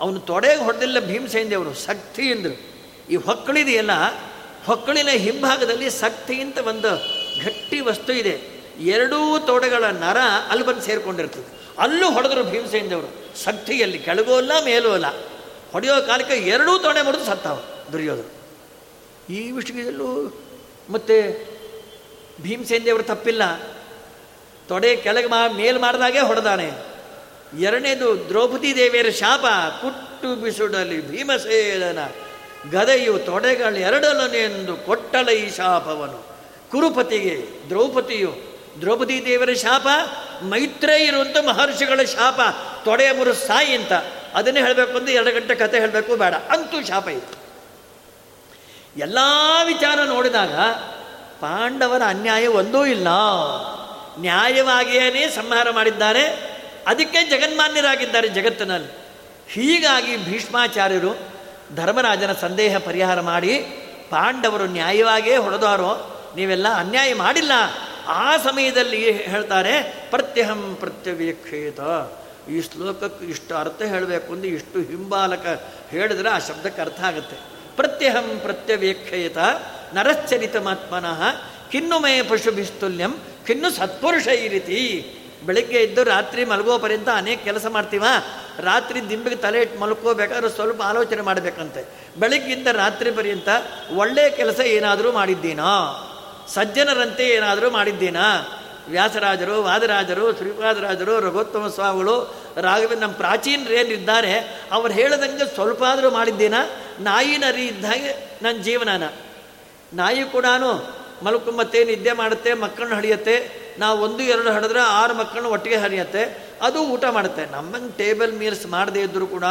ಅವನು 0.00 0.18
ತೊಡೆಗೆ 0.20 0.62
ಹೊಡೆದಿಲ್ಲ 0.64 1.00
ಭೀಮಸೇನ 1.00 1.48
ದೇವರು 1.50 1.72
ಶಕ್ತಿ 1.74 2.22
ಎಂದರು 2.22 2.56
ಈ 3.10 3.16
ಹೊಕ್ಕಳಿದೆಯಲ್ಲ, 3.16 3.90
ಹೊಕ್ಕಳಿನ 4.66 5.08
ಹಿಂಭಾಗದಲ್ಲಿ 5.08 5.90
ಶಕ್ತಿ 5.90 6.40
ಅಂತ 6.40 6.58
ಒಂದು 6.58 6.90
ಗಟ್ಟಿ 7.44 7.80
ವಸ್ತು 7.80 8.12
ಇದೆ. 8.12 8.34
ಎರಡೂ 8.80 9.38
ತೊಡೆಗಳ 9.38 9.84
ನರ 9.84 10.16
ಅಲ್ಲಿ 10.50 10.66
ಬಂದು 10.66 10.80
ಸೇರಿಕೊಂಡಿರ್ತದೆ. 10.80 11.48
ಅಲ್ಲೂ 11.78 12.06
ಹೊಡೆದ್ರು 12.10 12.44
ಭೀಮಸೇನ 12.44 12.88
ದೇವರು 12.90 13.10
ಶಕ್ತಿಯಲ್ಲಿ 13.44 13.98
ಕೆಳಗೂ 13.98 14.34
ಅಲ್ಲ, 14.36 14.52
ಮೇಲೂ 14.64 14.90
ಅಲ್ಲ. 14.90 15.08
ಹೊಡೆಯೋ 15.72 16.06
ಕಾಲಕ್ಕೆ 16.06 16.34
ಎರಡೂ 16.34 16.78
ತೊಡೆ 16.78 17.02
ಮುರಿದು 17.02 17.24
ಸತ್ತಾವ 17.24 17.58
ದುರ್ಯೋಧನ. 17.92 18.28
ಈ 19.30 19.50
ವಿಷಯದಲ್ಲೂ 19.50 20.40
ಮತ್ತೆ 20.90 21.46
ಭೀಮಸೇನ್ 22.42 22.84
ದೇವರು 22.84 23.02
ತಪ್ಪಿಲ್ಲ. 23.02 23.56
ತೊಡೆ 24.68 24.96
ಕೆಳಗೆ 24.96 25.26
ಮಾ, 25.26 25.48
ಮೇಲ್ 25.48 25.78
ಮಾಡಿದಾಗೆ 25.78 26.20
ಹೊಡೆದಾನೆ. 26.20 26.70
ಎರಡನೇದು 27.60 28.28
ದ್ರೌಪದಿ 28.28 28.76
ದೇವಿಯರ 28.76 29.10
ಶಾಪ, 29.10 29.46
ಕುಟ್ಟು 29.80 30.36
ಬಿಸುಡಲಿ 30.36 31.10
ಭೀಮಸೇನ 31.10 31.98
ಗದೆಯು 32.70 33.18
ತೊಡೆಗಳು 33.18 33.78
ಎರಡಲನೆಂದು 33.78 34.76
ಕೊಟ್ಟಲ 34.76 35.28
ಈ 35.28 35.50
ಶಾಪವನು. 35.50 36.26
ಕುರುಪತಿಗೆ, 36.70 37.48
ದ್ರೌಪದಿಯು, 37.68 38.34
ದ್ರೌಪದಿ 38.80 39.24
ದೇವರ 39.24 39.52
ಶಾಪ 39.52 39.88
ಮೈತ್ರೇಯರುವಂಥ 40.42 41.36
ಮಹರ್ಷಿಗಳ 41.36 42.02
ಶಾಪ, 42.02 42.40
ತೊಡೆಯ 42.84 43.12
ಮುರು 43.12 43.32
ಸಾಯಿ 43.32 43.74
ಅಂತ. 43.74 43.92
ಅದನ್ನೇ 44.34 44.60
ಹೇಳಬೇಕು 44.60 44.98
ಅಂದ್ರೆ 44.98 45.14
ಎರಡು 45.14 45.34
ಗಂಟೆ 45.34 45.54
ಕಥೆ 45.54 45.80
ಹೇಳಬೇಕು, 45.80 46.16
ಬೇಡ. 46.16 46.34
ಅಂತೂ 46.34 46.84
ಶಾಪ 46.84 47.08
ಇತ್ತು 47.08 47.45
ಎಲ್ಲ 48.96 49.18
ವಿಚಾರ 49.64 50.02
ನೋಡಿದಾಗ 50.04 50.54
ಪಾಂಡವರ 51.40 52.02
ಅನ್ಯಾಯ 52.06 52.46
ಒಂದೂ 52.46 52.84
ಇಲ್ಲ. 52.84 53.08
ನ್ಯಾಯವಾಗಿಯೇ 54.18 55.28
ಸಂಹಾರ 55.28 55.70
ಮಾಡಿದ್ದಾರೆ. 55.70 56.56
ಅದಕ್ಕೆ 56.86 57.26
ಜಗನ್ಮಾನ್ಯರಾಗಿದ್ದಾರೆ 57.26 58.28
ಜಗತ್ತಿನಲ್ಲಿ. 58.28 59.06
ಹೀಗಾಗಿ 59.48 60.16
ಭೀಷ್ಮಾಚಾರ್ಯರು 60.16 61.18
ಧರ್ಮರಾಜನ 61.76 62.32
ಸಂದೇಹ 62.32 62.78
ಪರಿಹಾರ 62.78 63.20
ಮಾಡಿ 63.20 63.58
ಪಾಂಡವರು 64.10 64.66
ನ್ಯಾಯವಾಗಿಯೇ 64.66 65.36
ಹೊಡೆದಾರೋ 65.36 66.22
ನೀವೆಲ್ಲ 66.36 66.66
ಅನ್ಯಾಯ 66.74 67.14
ಮಾಡಿಲ್ಲ. 67.14 67.52
ಆ 68.06 68.36
ಸಮಯದಲ್ಲಿ 68.36 69.12
ಹೇಳ್ತಾರೆ, 69.12 70.06
ಪ್ರತ್ಯಹಂ 70.10 70.76
ಪ್ರತ್ಯವೀಕ್ಷೇತ 70.80 71.80
ಈ 72.48 72.60
ಶ್ಲೋಕಕ್ಕೆ 72.60 73.26
ಇಷ್ಟು 73.26 73.56
ಅರ್ಥ 73.56 73.82
ಹೇಳಬೇಕು 73.82 74.32
ಅಂದ್ರೆ 74.32 74.48
ಇಷ್ಟು 74.48 74.80
ಹಿಂಬಾಲಕ 74.80 75.62
ಹೇಳಿದ್ರೆ 75.90 76.30
ಆ 76.30 76.38
ಶಬ್ದಕ್ಕೆ 76.38 76.82
ಅರ್ಥ 76.82 77.00
ಆಗುತ್ತೆ. 77.00 77.55
ಪ್ರತ್ಯಹಂ 77.76 78.38
ಪ್ರತ್ಯವೇಕ್ಷಯತ 78.42 79.38
ನರಶ್ಚರಿತಮಾತ್ಮನಃ 79.94 81.22
ಕಿನ್ನು 81.70 81.98
ಮೇ 81.98 82.22
ಪಶು 82.22 82.52
ಬಿಸ್ತುಲ್ಯಂ 82.52 83.18
ಕಿನ್ನು 83.46 83.70
ಸತ್ಪುರುಷ 83.70 84.28
ಈ 84.28 84.48
ರೀತಿ 84.48 85.06
ಬೆಳಗ್ಗೆ 85.46 85.78
ಎದ್ದು 85.78 86.04
ರಾತ್ರಿ 86.04 86.44
ಮಲಗೋ 86.44 86.78
ಪರ್ಯಂತ 86.78 87.08
ಅನೇಕ 87.14 87.40
ಕೆಲಸ 87.44 87.66
ಮಾಡ್ತೀವ? 87.66 88.04
ರಾತ್ರಿ 88.58 89.08
ದಿಂಬಿಗೆ 89.08 89.36
ತಲೆ 89.36 89.60
ಇಟ್ಟು 89.60 89.80
ಮಲ್ಕೋಬೇಕಾದ್ರೆ 89.80 90.48
ಸ್ವಲ್ಪ 90.50 90.82
ಆಲೋಚನೆ 90.82 91.22
ಮಾಡಬೇಕಂತೆ. 91.22 91.84
ಬೆಳಗ್ಗಿಂದ 92.20 92.66
ರಾತ್ರಿ 92.66 93.10
ಪರ್ಯಂತ 93.10 93.48
ಒಳ್ಳೆಯ 93.96 94.30
ಕೆಲಸ 94.30 94.60
ಏನಾದರೂ 94.60 95.12
ಮಾಡಿದ್ದೀನಾ? 95.12 95.72
ಸಜ್ಜನರಂತೆ 96.48 97.28
ಏನಾದರೂ 97.28 97.70
ಮಾಡಿದ್ದೀನಾ? 97.70 98.48
ವ್ಯಾಸರಾಜರು, 98.88 99.62
ವಾದರಾಜರು, 99.62 100.36
ಶ್ರೀಪಾದರಾಜರು 100.36 101.20
ರಘೋತ್ತಮ 101.20 101.66
ಸ್ವಾಮಿಗಳು 101.66 102.34
ರಾಘವೇಂದ್ರ 102.56 103.04
ನಮ್ಮ 103.04 103.14
ಪ್ರಾಚೀನರೇನಿದ್ದಾರೆ 103.14 104.62
ಅವ್ರು 104.72 104.94
ಹೇಳದಂಗೆ 104.94 105.54
ಸ್ವಲ್ಪ 105.54 105.84
ಆದರೂ 105.84 106.10
ಮಾಡಿದ್ದೀನ? 106.10 106.54
ನಾಯಿ 107.00 107.36
ನರಿ 107.36 107.66
ಇದ್ದಾಗೆ 107.66 108.38
ನನ್ನ 108.42 108.62
ಜೀವನನ 108.62 109.08
ನಾಯಿ 109.94 110.24
ಕೂಡ 110.24 110.46
ಮಲ್ಕೊಂಬತ್ತೆ, 111.22 111.84
ನಿದ್ದೆ 111.84 112.12
ಮಾಡುತ್ತೆ, 112.12 112.54
ಮಕ್ಕಳನ್ನ 112.54 112.94
ಹಡಿಯುತ್ತೆ, 112.94 113.50
ನಾವು 113.78 114.02
ಒಂದು, 114.02 114.22
ಎರಡು 114.22 114.50
ಹಡಿದ್ರೆ 114.50 114.80
ಆರು 114.80 115.14
ಮಕ್ಕಳನ್ನ 115.14 115.46
ಒಟ್ಟಿಗೆ 115.46 115.76
ಹರಿಯುತ್ತೆ, 115.76 116.48
ಅದು 116.62 116.78
ಊಟ 116.80 117.04
ಮಾಡುತ್ತೆ. 117.04 117.46
ನಮ್ಮಂಗೆ 117.46 117.92
ಟೇಬಲ್ 117.96 118.38
ಮೀಲ್ಸ್ 118.38 118.66
ಮಾಡದೇ 118.66 119.00
ಇದ್ದರೂ 119.00 119.26
ಕೂಡ 119.26 119.44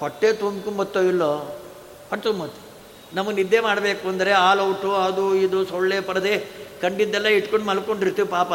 ಹೊಟ್ಟೆ 0.00 0.32
ತುಂಬ್ಕೊಂಬತ್ತೋ 0.32 1.00
ಇಲ್ಲೋ? 1.00 1.62
ಹೊಟ್ಟೆ 2.10 2.28
ತುಂಬತ್ತೆ 2.28 2.69
ನಮಗೆ 3.14 3.36
ನಿದ್ದೆ 3.36 3.60
ಮಾಡಬೇಕು 3.60 4.08
ಅಂದರೆ 4.08 4.32
ಆಲ್ 4.32 4.60
ಔಟು, 4.60 4.94
ಅದು 4.94 5.34
ಇದು, 5.34 5.64
ಸೊಳ್ಳೆ, 5.64 6.00
ಪರದೆ 6.00 6.38
ಕಂಡಿದ್ದೆಲ್ಲ 6.82 7.26
ಇಟ್ಕೊಂಡು 7.26 7.66
ಮಲ್ಕೊಂಡಿರ್ತೀವಿ 7.66 8.28
ಪಾಪ. 8.28 8.52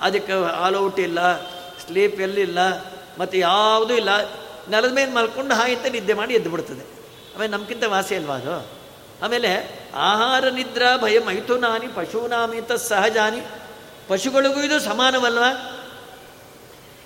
ಅದಕ್ಕೆ 0.00 0.32
ಆಲ್ 0.32 0.76
ಔಟ್ 0.76 1.00
ಇಲ್ಲ, 1.00 1.40
ಸ್ಲೀಪ್ 1.86 2.20
ಎಲ್ಲಿಲ್ಲ, 2.20 2.58
ಮತ್ತು 3.18 3.38
ಯಾವುದೂ 3.38 3.94
ಇಲ್ಲ. 3.94 4.08
ನೆಲದ 4.70 4.92
ಮೇಲೆ 4.92 5.12
ಮಲ್ಕೊಂಡು 5.12 5.54
ಹಾಯಿತ 5.54 5.86
ನಿದ್ದೆ 5.86 6.14
ಮಾಡಿ 6.14 6.34
ಎದ್ದು 6.34 6.50
ಬಿಡ್ತದೆ. 6.50 6.84
ಆಮೇಲೆ 7.36 7.52
ನಮ್ಗಿಂತ 7.52 7.84
ವಾಸಿ 7.84 8.14
ಅಲ್ವಾ 8.14 8.34
ಅದು? 8.34 8.82
ಆಮೇಲೆ 9.24 9.80
ಆಹಾರ 9.94 10.48
ನಿದ್ರಾ 10.48 10.96
ಭಯ 10.96 11.18
ಮೈಥುನಾನಿ 11.18 11.88
ಪಶುನಾಮಿತ 11.88 12.72
ಸಹಜಾನಿ. 12.72 13.40
ಪಶುಗಳಿಗೂ 14.08 14.60
ಇದು 14.60 14.80
ಸಮಾನವಲ್ವ? 14.80 15.44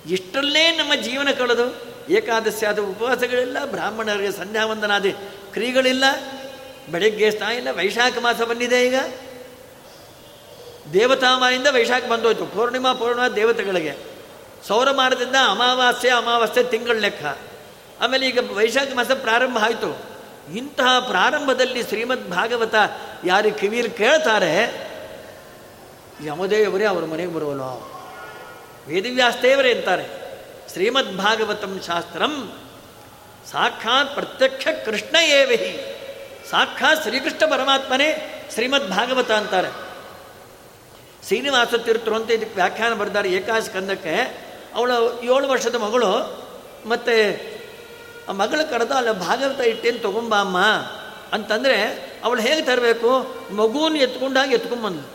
ಇಷ್ಟರಲ್ಲೇ 0.09 0.77
ನಮ್ಮ 0.77 0.95
ಜೀವನ 0.95 1.27
ಕಳೆದು 1.37 1.75
ಏಕಾದಶಿ 2.13 2.65
ಆದ 2.65 2.79
ಉಪವಾಸಗಳಿಲ್ಲ 2.79 3.57
ಬ್ರಾಹ್ಮಣರಿಗೆ 3.65 4.31
ಸಂಧ್ಯಾ 4.31 4.65
ವಂದನಾದಿ 4.65 5.11
ಕ್ರಿಯೆಗಳಿಲ್ಲ. 5.51 6.03
ಬೆಳಗ್ಗೆ 6.89 7.31
ಸ್ನಾನ 7.31 7.51
ಇಲ್ಲ 7.51 7.67
ವೈಶಾಖ 7.71 8.17
ಮಾಸ 8.17 8.41
ಬಂದಿದೆ 8.41 8.87
ಈಗ. 8.87 8.95
ದೇವತಾಮಾನಿಂದ 10.93 11.67
ವೈಶಾಖ 11.67 12.05
ಬಂದೋಯ್ತು. 12.05 12.45
ಪೂರ್ಣಿಮಾ 12.45 12.93
ಪೂರ್ಣಿಮಾ 12.93 13.29
ದೇವತೆಗಳಿಗೆ. 13.29 13.95
ಸೌರಮಾನದಿಂದ 14.67 15.35
ಅಮಾವಾಸ್ಯೆ 15.47 16.11
ಅಮಾವಾಸ್ಯೆ 16.11 16.63
ತಿಂಗಳ 16.63 16.91
ಲೆಕ್ಕ. 16.91 17.25
ಆಮೇಲೆ 18.01 18.27
ಈಗ 18.27 18.39
ವೈಶಾಖ 18.51 18.87
ಮಾಸ 18.95 19.11
ಪ್ರಾರಂಭ 19.11 19.57
ಆಯಿತು. 19.61 20.17
ಇಂತಹ 20.55 20.99
ಪ್ರಾರಂಭದಲ್ಲಿ 20.99 21.83
ಶ್ರೀಮದ್ 21.83 22.29
ಭಾಗವತ 22.29 22.75
ಯಾರು 23.25 23.51
ಕಿವಿಯಲ್ಲಿ 23.51 23.93
ಕೇಳ್ತಾರೆ 23.93 24.87
ಯಮದೇವರೇ 26.25 26.85
ಅವ್ರ 26.85 27.05
ಮನೆಗೆ 27.05 27.33
ಬರುವಲ್ಲ 27.33 27.61
ವೇದವ್ಯಾಸದೇವರೇ 28.87 29.73
ಅಂತಾರೆ. 29.73 30.05
ಶ್ರೀಮದ್ 30.73 31.17
ಭಾಗವತಂ 31.17 31.81
ಶಾಸ್ತ್ರಂ 31.87 32.59
ಸಾಕ್ಷಾತ್ 33.51 34.13
ಪ್ರತ್ಯಕ್ಷ 34.13 34.67
ಕೃಷ್ಣ 34.85 35.15
ಸಾಕ್ಷಾತ್ 36.51 37.03
ಶ್ರೀಕೃಷ್ಣ 37.03 37.45
ಪರಮಾತ್ಮನೇ 37.51 38.09
ಶ್ರೀಮದ್ 38.53 38.89
ಭಾಗವತ 38.89 39.31
ಅಂತಾರೆ. 39.31 39.67
ಶ್ರೀನಿವಾಸ 41.27 41.73
ತೀರ್ಥರು 41.73 42.15
ಅಂತ 42.15 42.31
ಇದಕ್ಕೆ 42.31 42.55
ವ್ಯಾಖ್ಯಾನ 42.55 42.93
ಬರೆದಾರೆ 42.93 43.29
ಏಕಾಸ್ಕಂದಕ್ಕೆ. 43.29 44.45
ಅವಳು 44.75 45.23
ಏಳು 45.23 45.47
ವರ್ಷದ 45.47 45.75
ಮಗಳು, 45.75 46.11
ಮತ್ತು 46.85 47.15
ಆ 48.29 48.31
ಮಗಳ 48.31 48.61
ಕರೆದು 48.61 48.93
ಅಲ್ಲ, 48.93 49.11
ಭಾಗವತ 49.11 49.59
ಇಟ್ಟೇನು 49.59 49.99
ತೊಗೊಂಬ 49.99 50.35
ಅಮ್ಮ 50.39 50.57
ಅಂತಂದರೆ 51.33 51.77
ಅವಳು 52.23 52.41
ಹೇಗೆ 52.41 52.61
ತರಬೇಕು? 52.61 53.35
ಮಗುವನ್ನು 53.55 53.97
ಎತ್ಕೊಂಡಾಗ 53.97 54.53
ಎತ್ಕೊಂಬಂದ್ಲು 54.53 55.07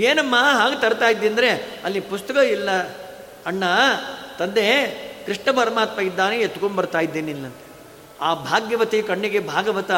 ಏನಮ್ಮ 0.00 0.36
ಹಾಗೆ 0.36 0.80
ತರ್ತಾ 0.80 1.08
ಇದ್ದಿ 1.08 1.28
ಅಂದರೆ, 1.28 1.50
ಅಲ್ಲಿ 1.84 2.00
ಪುಸ್ತಕ 2.00 2.36
ಇಲ್ಲ. 2.36 2.70
ಅಣ್ಣ, 3.46 3.64
ತಂದೆ 4.38 4.66
ಕೃಷ್ಣ 5.26 5.50
ಪರಮಾತ್ಮ 5.50 6.00
ಇದ್ದಾನೆ 6.00 6.36
ಎತ್ಕೊಂಡ್ಬರ್ತಾ 6.38 7.00
ಇದ್ದೇನೆ 7.00 7.30
ಇಲ್ಲಂತೆ 7.30 7.73
ಆ 8.20 8.34
ಭಾಗ್ಯವತಿ 8.34 9.02
ಕಣ್ಣಿಗೆ 9.02 9.38
ಭಾಗವತ 9.38 9.90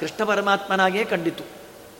ಕೃಷ್ಣ 0.00 0.24
ಪರಮಾತ್ಮನಾಗೇ 0.24 1.04
ಕಂಡಿತು. 1.04 1.44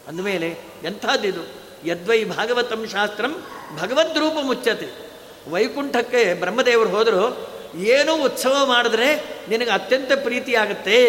ಅಂದಮೇಲೆ 0.08 0.48
ಎಂಥದ್ದಿದು? 0.84 1.40
ಯದ್ವೈ 1.84 2.24
ಭಾಗವತಂ 2.24 2.86
ಶಾಸ್ತ್ರಂ 2.88 3.44
ಭಗವದ್ರೂಪ 3.80 4.32
ಮುಚ್ಚತೆ. 4.42 5.10
ವೈಕುಂಠಕ್ಕೆ 5.50 6.34
ಬ್ರಹ್ಮದೇವರು 6.34 6.88
ಹೋದರು, 6.88 7.50
ಏನೋ 7.74 8.24
ಉತ್ಸವ 8.24 8.66
ಮಾಡಿದ್ರೆ 8.66 9.38
ನಿನಗೆ 9.48 9.70
ಅತ್ಯಂತ 9.70 10.12
ಪ್ರೀತಿ 10.22 10.54
ಆಗುತ್ತೆ 10.54 11.08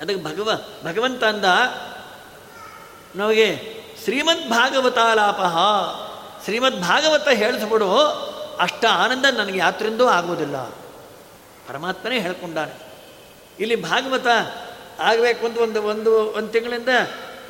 ಅದಕ್ಕೆ 0.00 0.24
ಭಗವ, 0.24 0.60
ಭಗವಂತ 0.84 1.24
ಅಂದ, 1.24 1.44
ನಮಗೆ 3.16 3.80
ಶ್ರೀಮದ್ 4.04 4.50
ಭಾಗವತಾಲಾಪ 4.50 5.40
ಶ್ರೀಮದ್ 6.44 6.82
ಭಾಗವತ 6.82 7.28
ಹೇಳಿಸ್ಬಿಡು 7.28 7.96
ಅಷ್ಟ 8.60 8.84
ಆನಂದ 8.84 9.24
ನನಗೆ 9.38 9.58
ಯಾತ್ರಿಂದೂ 9.58 10.06
ಆಗೋದಿಲ್ಲ 10.06 10.56
ಪರಮಾತ್ಮನೇ 11.70 12.20
ಹೇಳ್ಕೊಂಡಾನೆ. 12.20 12.74
ಇಲ್ಲಿ 13.60 13.76
ಭಾಗವತ 13.76 14.26
ಆಗಬೇಕು 15.00 15.46
ಅಂತ 15.46 15.58
ಒಂದು 15.58 15.82
ಒಂದು 15.82 16.12
ಒಂದು 16.12 16.48
ತಿಂಗಳಿಂದ 16.48 16.88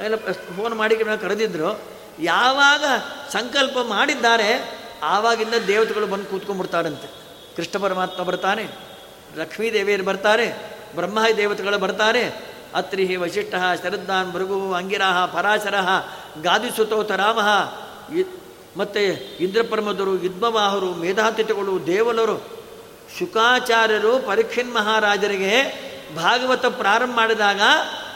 ಎಲ್ಲ 0.04 0.16
ಫೋನ್ 0.32 0.74
ಮಾಡಿ 0.74 0.96
ಕರೆದಿದ್ರು. 0.96 1.80
ಯಾವಾಗ 2.20 2.84
ಸಂಕಲ್ಪ 3.32 3.78
ಮಾಡಿದ್ದಾರೆ, 3.82 4.78
ಆವಾಗಿಂದ 5.02 5.54
ದೇವತೆಗಳು 5.66 6.06
ಬಂದು 6.06 6.24
ಕೂತ್ಕೊಂಡ್ಬಿಡ್ತಾರಂತೆ. 6.24 7.08
ಕೃಷ್ಣ 7.56 7.82
ಪರಮಾತ್ಮ 7.82 8.22
ಬರ್ತಾನೆ, 8.22 8.68
ಲಕ್ಷ್ಮೀ 9.36 9.72
ದೇವಿಯರು 9.72 10.04
ಬರ್ತಾರೆ 10.04 10.76
ಬ್ರಹ್ಮ 10.94 11.18
ದೇವತೆಗಳು 11.36 11.78
ಬರ್ತಾರೆ. 11.78 12.24
ಅತ್ರಿ 12.74 13.16
ವಶಿಷ್ಠ 13.16 13.54
ಶರದ್ದಾನ್ 13.82 14.32
ಭೃಗು 14.32 14.72
ಅಂಗಿರಾಹ 14.72 15.26
ಪರಾಶರ 15.26 15.74
ಗಾದಿಸುತೋತ 16.42 17.10
ರಾಮ. 17.10 17.40
ಮತ್ತು 18.76 19.00
ಇಂದ್ರಪ್ರಮದರು, 19.36 20.22
ಯುದ್ಮವಾಹರು, 20.22 20.94
ಮೇಧಾತಿಥಿಗಳು, 20.94 21.86
ದೇವಲರು 21.86 22.59
ಶುಕಾಚಾರ್ಯರು 23.18 24.18
ಪರೀಕ್ಷಿನ್ 24.18 24.74
ಮಹಾರಾಜರಿಗೆ 24.74 25.62
ಭಾಗವತ 26.16 26.66
ಪ್ರಾರಂಭ 26.66 27.16
ಮಾಡಿದಾಗ 27.16 27.60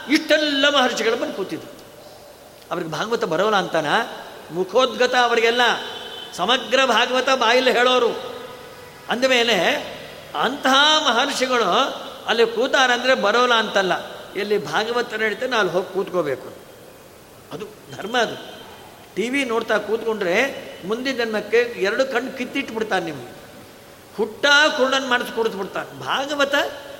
ಇಷ್ಟೆಲ್ಲ 0.09 0.69
ಮಹರ್ಷಿಗಳು 0.69 1.15
ಬಂದು 1.15 1.33
ಕೂತಿದ್ರು. 1.33 1.75
ಅವ್ರಿಗೆ 2.71 2.91
ಭಾಗವತ 2.91 3.25
ಬರೋಲ್ಲ 3.25 3.55
ಅಂತಾನ? 3.55 3.85
ಮುಖೋದ್ಗತ 4.51 5.15
ಅವರಿಗೆಲ್ಲ 5.15 5.61
ಸಮಗ್ರ 6.33 6.85
ಭಾಗವತ 6.85 7.29
ಬಾಯಲ್ಲಿ 7.29 7.71
ಹೇಳೋರು. 7.71 8.35
ಅಂದಮೇಲೆ 9.09 9.59
ಅಂತಹ 10.41 11.07
ಮಹರ್ಷಿಗಳು 11.07 11.65
ಅಲ್ಲಿ 12.27 12.47
ಕೂತಾರಂದರೆ 12.47 13.15
ಬರೋಲ್ಲ 13.15 13.53
ಅಂತಲ್ಲ. 13.53 13.91
ಎಲ್ಲಿ 14.35 14.65
ಭಾಗವತ 14.65 15.13
ನಡೀತೇನೆ 15.13 15.55
ಅಲ್ಲಿ 15.55 15.73
ಹೋಗಿ 15.73 15.93
ಕೂತ್ಕೋಬೇಕು. 15.93 16.49
ಅದು 17.53 17.65
ಧರ್ಮ 17.95 18.17
ಅದು. 18.17 18.35
ಟಿ 19.15 19.29
ವಿ 19.29 19.45
ನೋಡ್ತಾ 19.45 19.77
ಕೂತ್ಕೊಂಡ್ರೆ 19.77 20.65
ಮುಂದಿನ 20.87 21.17
ಜನ್ಮಕ್ಕೆ 21.17 21.57
ಎರಡು 21.57 22.05
ಕಣ್ಣು 22.05 22.37
ಕಿತ್ತಿಟ್ಬಿಡ್ತಾನೆ 22.37 23.05
ನಿಮಗೆ. 23.05 23.44
ಹುಟ್ಟ 24.17 24.45
ಕುರುಡನ್ 24.77 25.09
ಮಾಡಿಸಿ 25.09 25.35
ಕೊಡಿಸ್ಬಿಡ್ತಾನೆ. 25.35 25.99
ಭಾಗವತ 25.99 26.55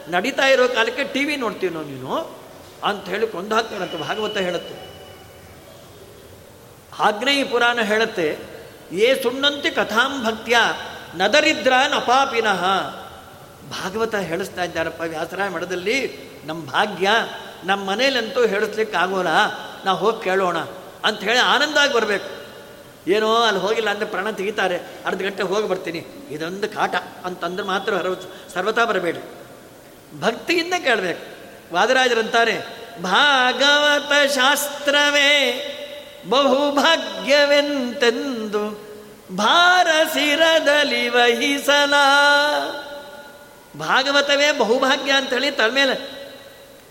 ನಡೀತಾ 0.08 0.46
ಇರೋ 0.46 0.68
ಕಾಲಕ್ಕೆ 0.68 1.04
ಟಿ 1.04 1.26
ವಿ 1.26 1.36
ನೋಡ್ತೀನೋ 1.36 1.82
ನೀನು 1.82 2.38
ಅಂತ 2.84 3.10
ಹೇಳಿ 3.10 3.28
ಕೊಂದು 3.28 3.56
ಹಾಕ್ತಾರಂತೆ 3.56 3.98
ಭಾಗವತ 3.98 4.38
ಹೇಳುತ್ತೆ. 4.38 4.96
ಆಗ್ನೇಯ 7.00 7.44
ಪುರಾಣ 7.44 7.82
ಹೇಳುತ್ತೆ 7.82 8.38
ಏ 8.92 9.22
ಸುಣ್ಣಂತೆ 9.24 9.70
ಕಥಾಂ 9.70 10.26
ಭಕ್ತ್ಯ 10.26 10.58
ನದರಿದ್ರ 11.16 11.74
ನಪಾಪಿನಃ 11.88 12.62
ಭಾಗವತ 13.70 14.16
ಹೇಳಿಸ್ತಾ 14.16 14.64
ಇದ್ದಾರಪ್ಪ 14.64 15.02
ವ್ಯಾಸರಾಯ 15.02 15.50
ಮಠದಲ್ಲಿ 15.50 16.18
ನಮ್ಮ 16.46 16.66
ಭಾಗ್ಯ 16.66 17.10
ನಮ್ಮ 17.64 17.90
ಮನೇಲಂತೂ 17.90 18.46
ಹೇಳಿಸ್ಲಿಕ್ಕೆ 18.46 18.98
ಆಗೋಲ್ಲ 18.98 19.28
ನಾವು 19.86 19.98
ಹೋಗಿ 19.98 20.24
ಕೇಳೋಣ. 20.24 20.58
ಅಂತ 21.04 21.20
ಹೇಳಿ 21.20 21.40
ಆನಂದಾಗಿ 21.40 21.94
ಬರಬೇಕು. 21.94 22.45
ಏನೋ 23.08 23.36
ಅಲ್ಲಿ 23.36 23.62
ಹೋಗಿಲ್ಲ 23.62 23.90
ಅಂದರೆ 23.90 24.06
ಪ್ರಾಣ 24.06 24.30
ತೆಗಿತಾರೆ. 24.30 24.80
ಅರ್ಧ 25.06 25.22
ಗಂಟೆ 25.22 25.44
ಹೋಗಿ 25.44 25.68
ಬರ್ತೀನಿ. 25.68 26.06
ಇದೊಂದು 26.32 26.70
ಕಾಟ. 26.70 26.96
ಅಂತಂದ್ರೆ 27.26 27.68
ಮಾತ್ರ 27.68 27.94
ಹರ 27.94 28.06
ಸರ್ವತಾ 28.54 28.86
ಬರಬೇಡಿ. 28.86 29.20
ಭಕ್ತಿಯಿಂದ 30.20 30.74
ಕೇಳಬೇಕು. 30.84 31.36
ವಾದರಾಜರಂತಾರೆ, 31.74 32.62
ಭಾಗವತ 33.02 34.32
ಶಾಸ್ತ್ರವೇ 34.32 35.72
ಬಹುಭಾಗ್ಯವೆಂತೆಂದು 36.30 37.26
ಭಾರಸಿರದಲ್ಲಿ 39.36 41.10
ವಹಿಸಲ. 41.10 41.94
ಭಾಗವತವೇ 43.80 44.52
ಬಹುಭಾಗ್ಯ 44.52 45.12
ಅಂತ 45.12 45.34
ಹೇಳಿ 45.34 45.52
ತಲೆಮೇಲೆ 45.52 46.26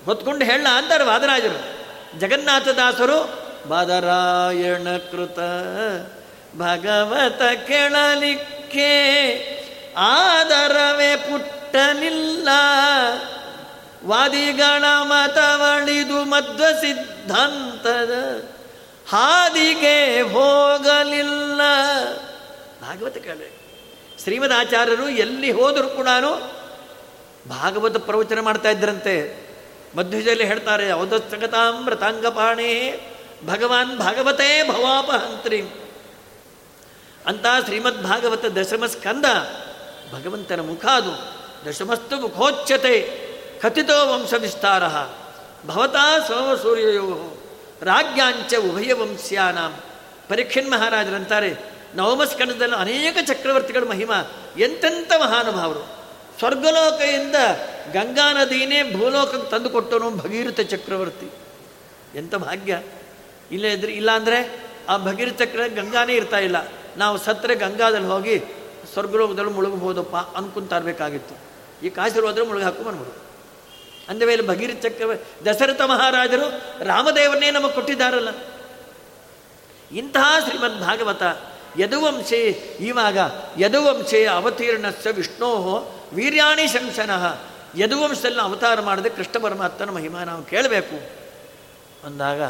ಹೊತ್ಕೊಂಡು 0.05 0.45
ಹೇಳ 0.45 0.67
ಅಂತಾರೆ 0.77 1.05
ವಾದರಾಜರು. 1.05 1.85
ಜಗನ್ನಾಥದಾಸರು 2.21 3.44
ಬಾದರಾಯಣ 3.69 4.97
ಕೃತ 4.97 5.39
ಭಗವತ 6.57 7.67
ಕೆಳಲಿಕ್ಕೆ 7.67 8.91
ಆದರವೇ 9.97 11.17
ಪುಟ್ಟನಿಲ್ಲ. 11.17 12.49
ವಾದಿಗಳ 14.07 14.85
ಮತವಳಿದು 15.03 16.25
ಮಧ್ವ 16.25 16.65
ಸಿದ್ಧಾಂತದ 16.81 18.45
ಹಾದಿಗೆ 19.09 20.21
ಹೋಗಲಿಲ್ಲ. 20.21 21.61
ಭಾಗವತ 22.83 23.19
ಕೇಳಿ 23.19 23.61
ಶ್ರೀಮದ್ 24.23 24.53
ಆಚಾರ್ಯರು 24.53 25.09
ಎಲ್ಲಿ 25.09 25.51
ಹೋದರೂ 25.51 25.89
ಕೂಡ 25.89 26.09
ಭಾಗವತ 27.49 27.97
ಪ್ರವಚನ 27.97 28.41
ಮಾಡ್ತಾ 28.41 28.71
ಇದ್ರಂತೆ. 28.71 29.45
ಮಧ್ವಜಲ್ಲಿ 29.97 30.45
ಹೇಳ್ತಾರೆ 30.45 30.91
ಅವಧಸ್ತಗತಾಮೃತಾಂಗಪಾಣಿ 30.91 33.01
ಭಗವಾನ್ 33.47 33.99
ಭಾಗವತೇ 33.99 34.69
ಭವಾಪಹಂತ್ರಿ. 34.69 35.61
ಅಂತ 37.27 37.47
ಶ್ರೀಮದ್ 37.65 38.03
ಭಾಗವತ 38.03 38.45
ದಶಮ 38.45 38.87
ಸ್ಕಂದ, 38.87 39.25
ಭಗವಂತನ 40.15 40.61
ಮುಖ 40.61 40.87
ಅದು, 40.87 41.11
ದಶಮಸ್ತು 41.71 42.21
ಮುಖೋಚ್ಯತೆ, 42.21 43.01
ಕಥಿತೋ 43.63 44.13
ವಂಶ 44.13 44.35
ವಿಸ್ತಾರ 44.35 44.89
ಭವತಾ 45.67 46.19
ಸೋಮಸೂರ್ಯಯೋ 46.27 47.43
ರಾಜ್ಯಾಂಚ 47.83 48.55
ಉಭಯ 48.55 48.93
ವಂಶ್ಯಾನಾಂ. 48.93 49.75
ಪರೀಕ್ಷನ್ 50.29 50.71
ಮಹಾರಾಜರಂತಾರೆ 50.71 51.55
ನವಮಸ್ಕಂದದಲ್ಲಿ 51.95 52.77
ಅನೇಕ 52.77 53.17
ಚಕ್ರವರ್ತಿಗಳ 53.27 53.83
ಮಹಿಮಾ 53.89 54.33
ಎಂತೆಂಥ 54.59 55.13
ಮಹಾನುಭಾವರು. 55.13 55.81
ಸ್ವರ್ಗಲೋಕೆಯಿಂದ 56.39 57.35
ಗಂಗಾ 57.93 58.33
ನದಿನೇ 58.33 58.93
ಭೂಲೋಕಕ್ಕೆ 58.93 59.51
ತಂದುಕೊಟ್ಟನು 59.51 60.11
ಭಗೀರಥ 60.11 60.61
ಚಕ್ರವರ್ತಿ. 60.61 61.31
ಎಂಥ 62.19 62.35
ಭಾಗ್ಯ. 62.35 62.83
ಇಲ್ಲೇ 63.53 63.73
ಇದ್ರೆ 63.73 63.93
ಇಲ್ಲ 63.93 64.11
ಅಂದರೆ 64.11 64.65
ಆ 64.89 64.97
ಭಗೀರಥ 64.97 65.43
ಚಕ್ರ 65.43 65.61
ಗಂಗಾನೇ 65.67 66.13
ಇರ್ತಾ 66.13 66.39
ಇಲ್ಲ. 66.39 66.57
ನಾವು 66.97 67.19
ಸತ್ತರೆ 67.19 67.55
ಗಂಗಾದಲ್ಲಿ 67.55 68.07
ಹೋಗಿ 68.07 68.39
ಸ್ವರ್ಗಲೋಕದಲ್ಲಿ 68.93 69.51
ಮುಳುಗಬಹುದಪ್ಪ 69.51 70.17
ಅನ್ಕೊಂತ 70.17 70.73
ಇರಬೇಕಾಗಿತ್ತು 70.73 71.35
ಈ 71.87 71.91
ಕಾಶಿರು 71.91 72.27
ಹೋದ್ರೆ 72.27 72.47
ಮುಳುಗಿ 72.47 72.65
ಹಾಕೊಂಬನ್ಬೋದು 72.65 73.25
ಅಂದ 74.09 74.23
ಮೇಲೆ 74.23 74.47
ಭಗೀರಥ 74.47 74.85
ದಶರಥ 75.47 75.81
ಮಹಾರಾಜರು 75.81 76.63
ರಾಮದೇವನ್ನೇ 76.85 77.51
ನಮಗೆ 77.51 77.73
ಕೊಟ್ಟಿದ್ದಾರಲ್ಲ. 77.73 78.29
ಇಂತಹ 79.93 80.49
ಶ್ರೀಮದ್ 80.49 80.81
ಭಾಗವತ 80.81 81.23
ಯದುವಂಶೇ 81.79 82.41
ಇವಾಗ 82.81 83.19
ಯದುವಂಶೇ 83.59 84.25
ಅವತೀರ್ಣಸ್ಯ 84.25 85.11
ವಿಷ್ಣೋ 85.11 85.51
ವೀರ್ಯಾಣಿ 86.13 86.67
ಶಂಸನಃ 86.67 87.39
ಯದುವಂಶದಲ್ಲಿ 87.77 88.41
ಅವತಾರ 88.41 88.81
ಮಾಡದೆ 88.81 89.09
ಕೃಷ್ಣ 89.09 89.43
ಪರಮಾತ್ಮನ 89.43 89.91
ಮಹಿಮಾ 89.91 90.25
ನಾವು 90.25 90.43
ಕೇಳಬೇಕು. 90.43 90.97
ಅಂದಾಗ 92.07 92.43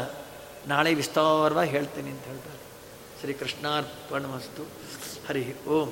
ನಾಳೆ 0.67 0.93
ವಿಸ್ತಾರವಾಗಿ 0.93 1.69
ಹೇಳ್ತೀನಿ 1.69 2.09
ಅಂತ 2.09 2.23
ಹೇಳ್ತಾರೆ. 2.23 2.59
ಶ್ರೀ 3.21 3.33
ಕೃಷ್ಣಾರ್ಪಣಮಸ್ತು 3.33 4.63
ಹರಿ 5.27 5.55
ಓಂ. 5.67 5.91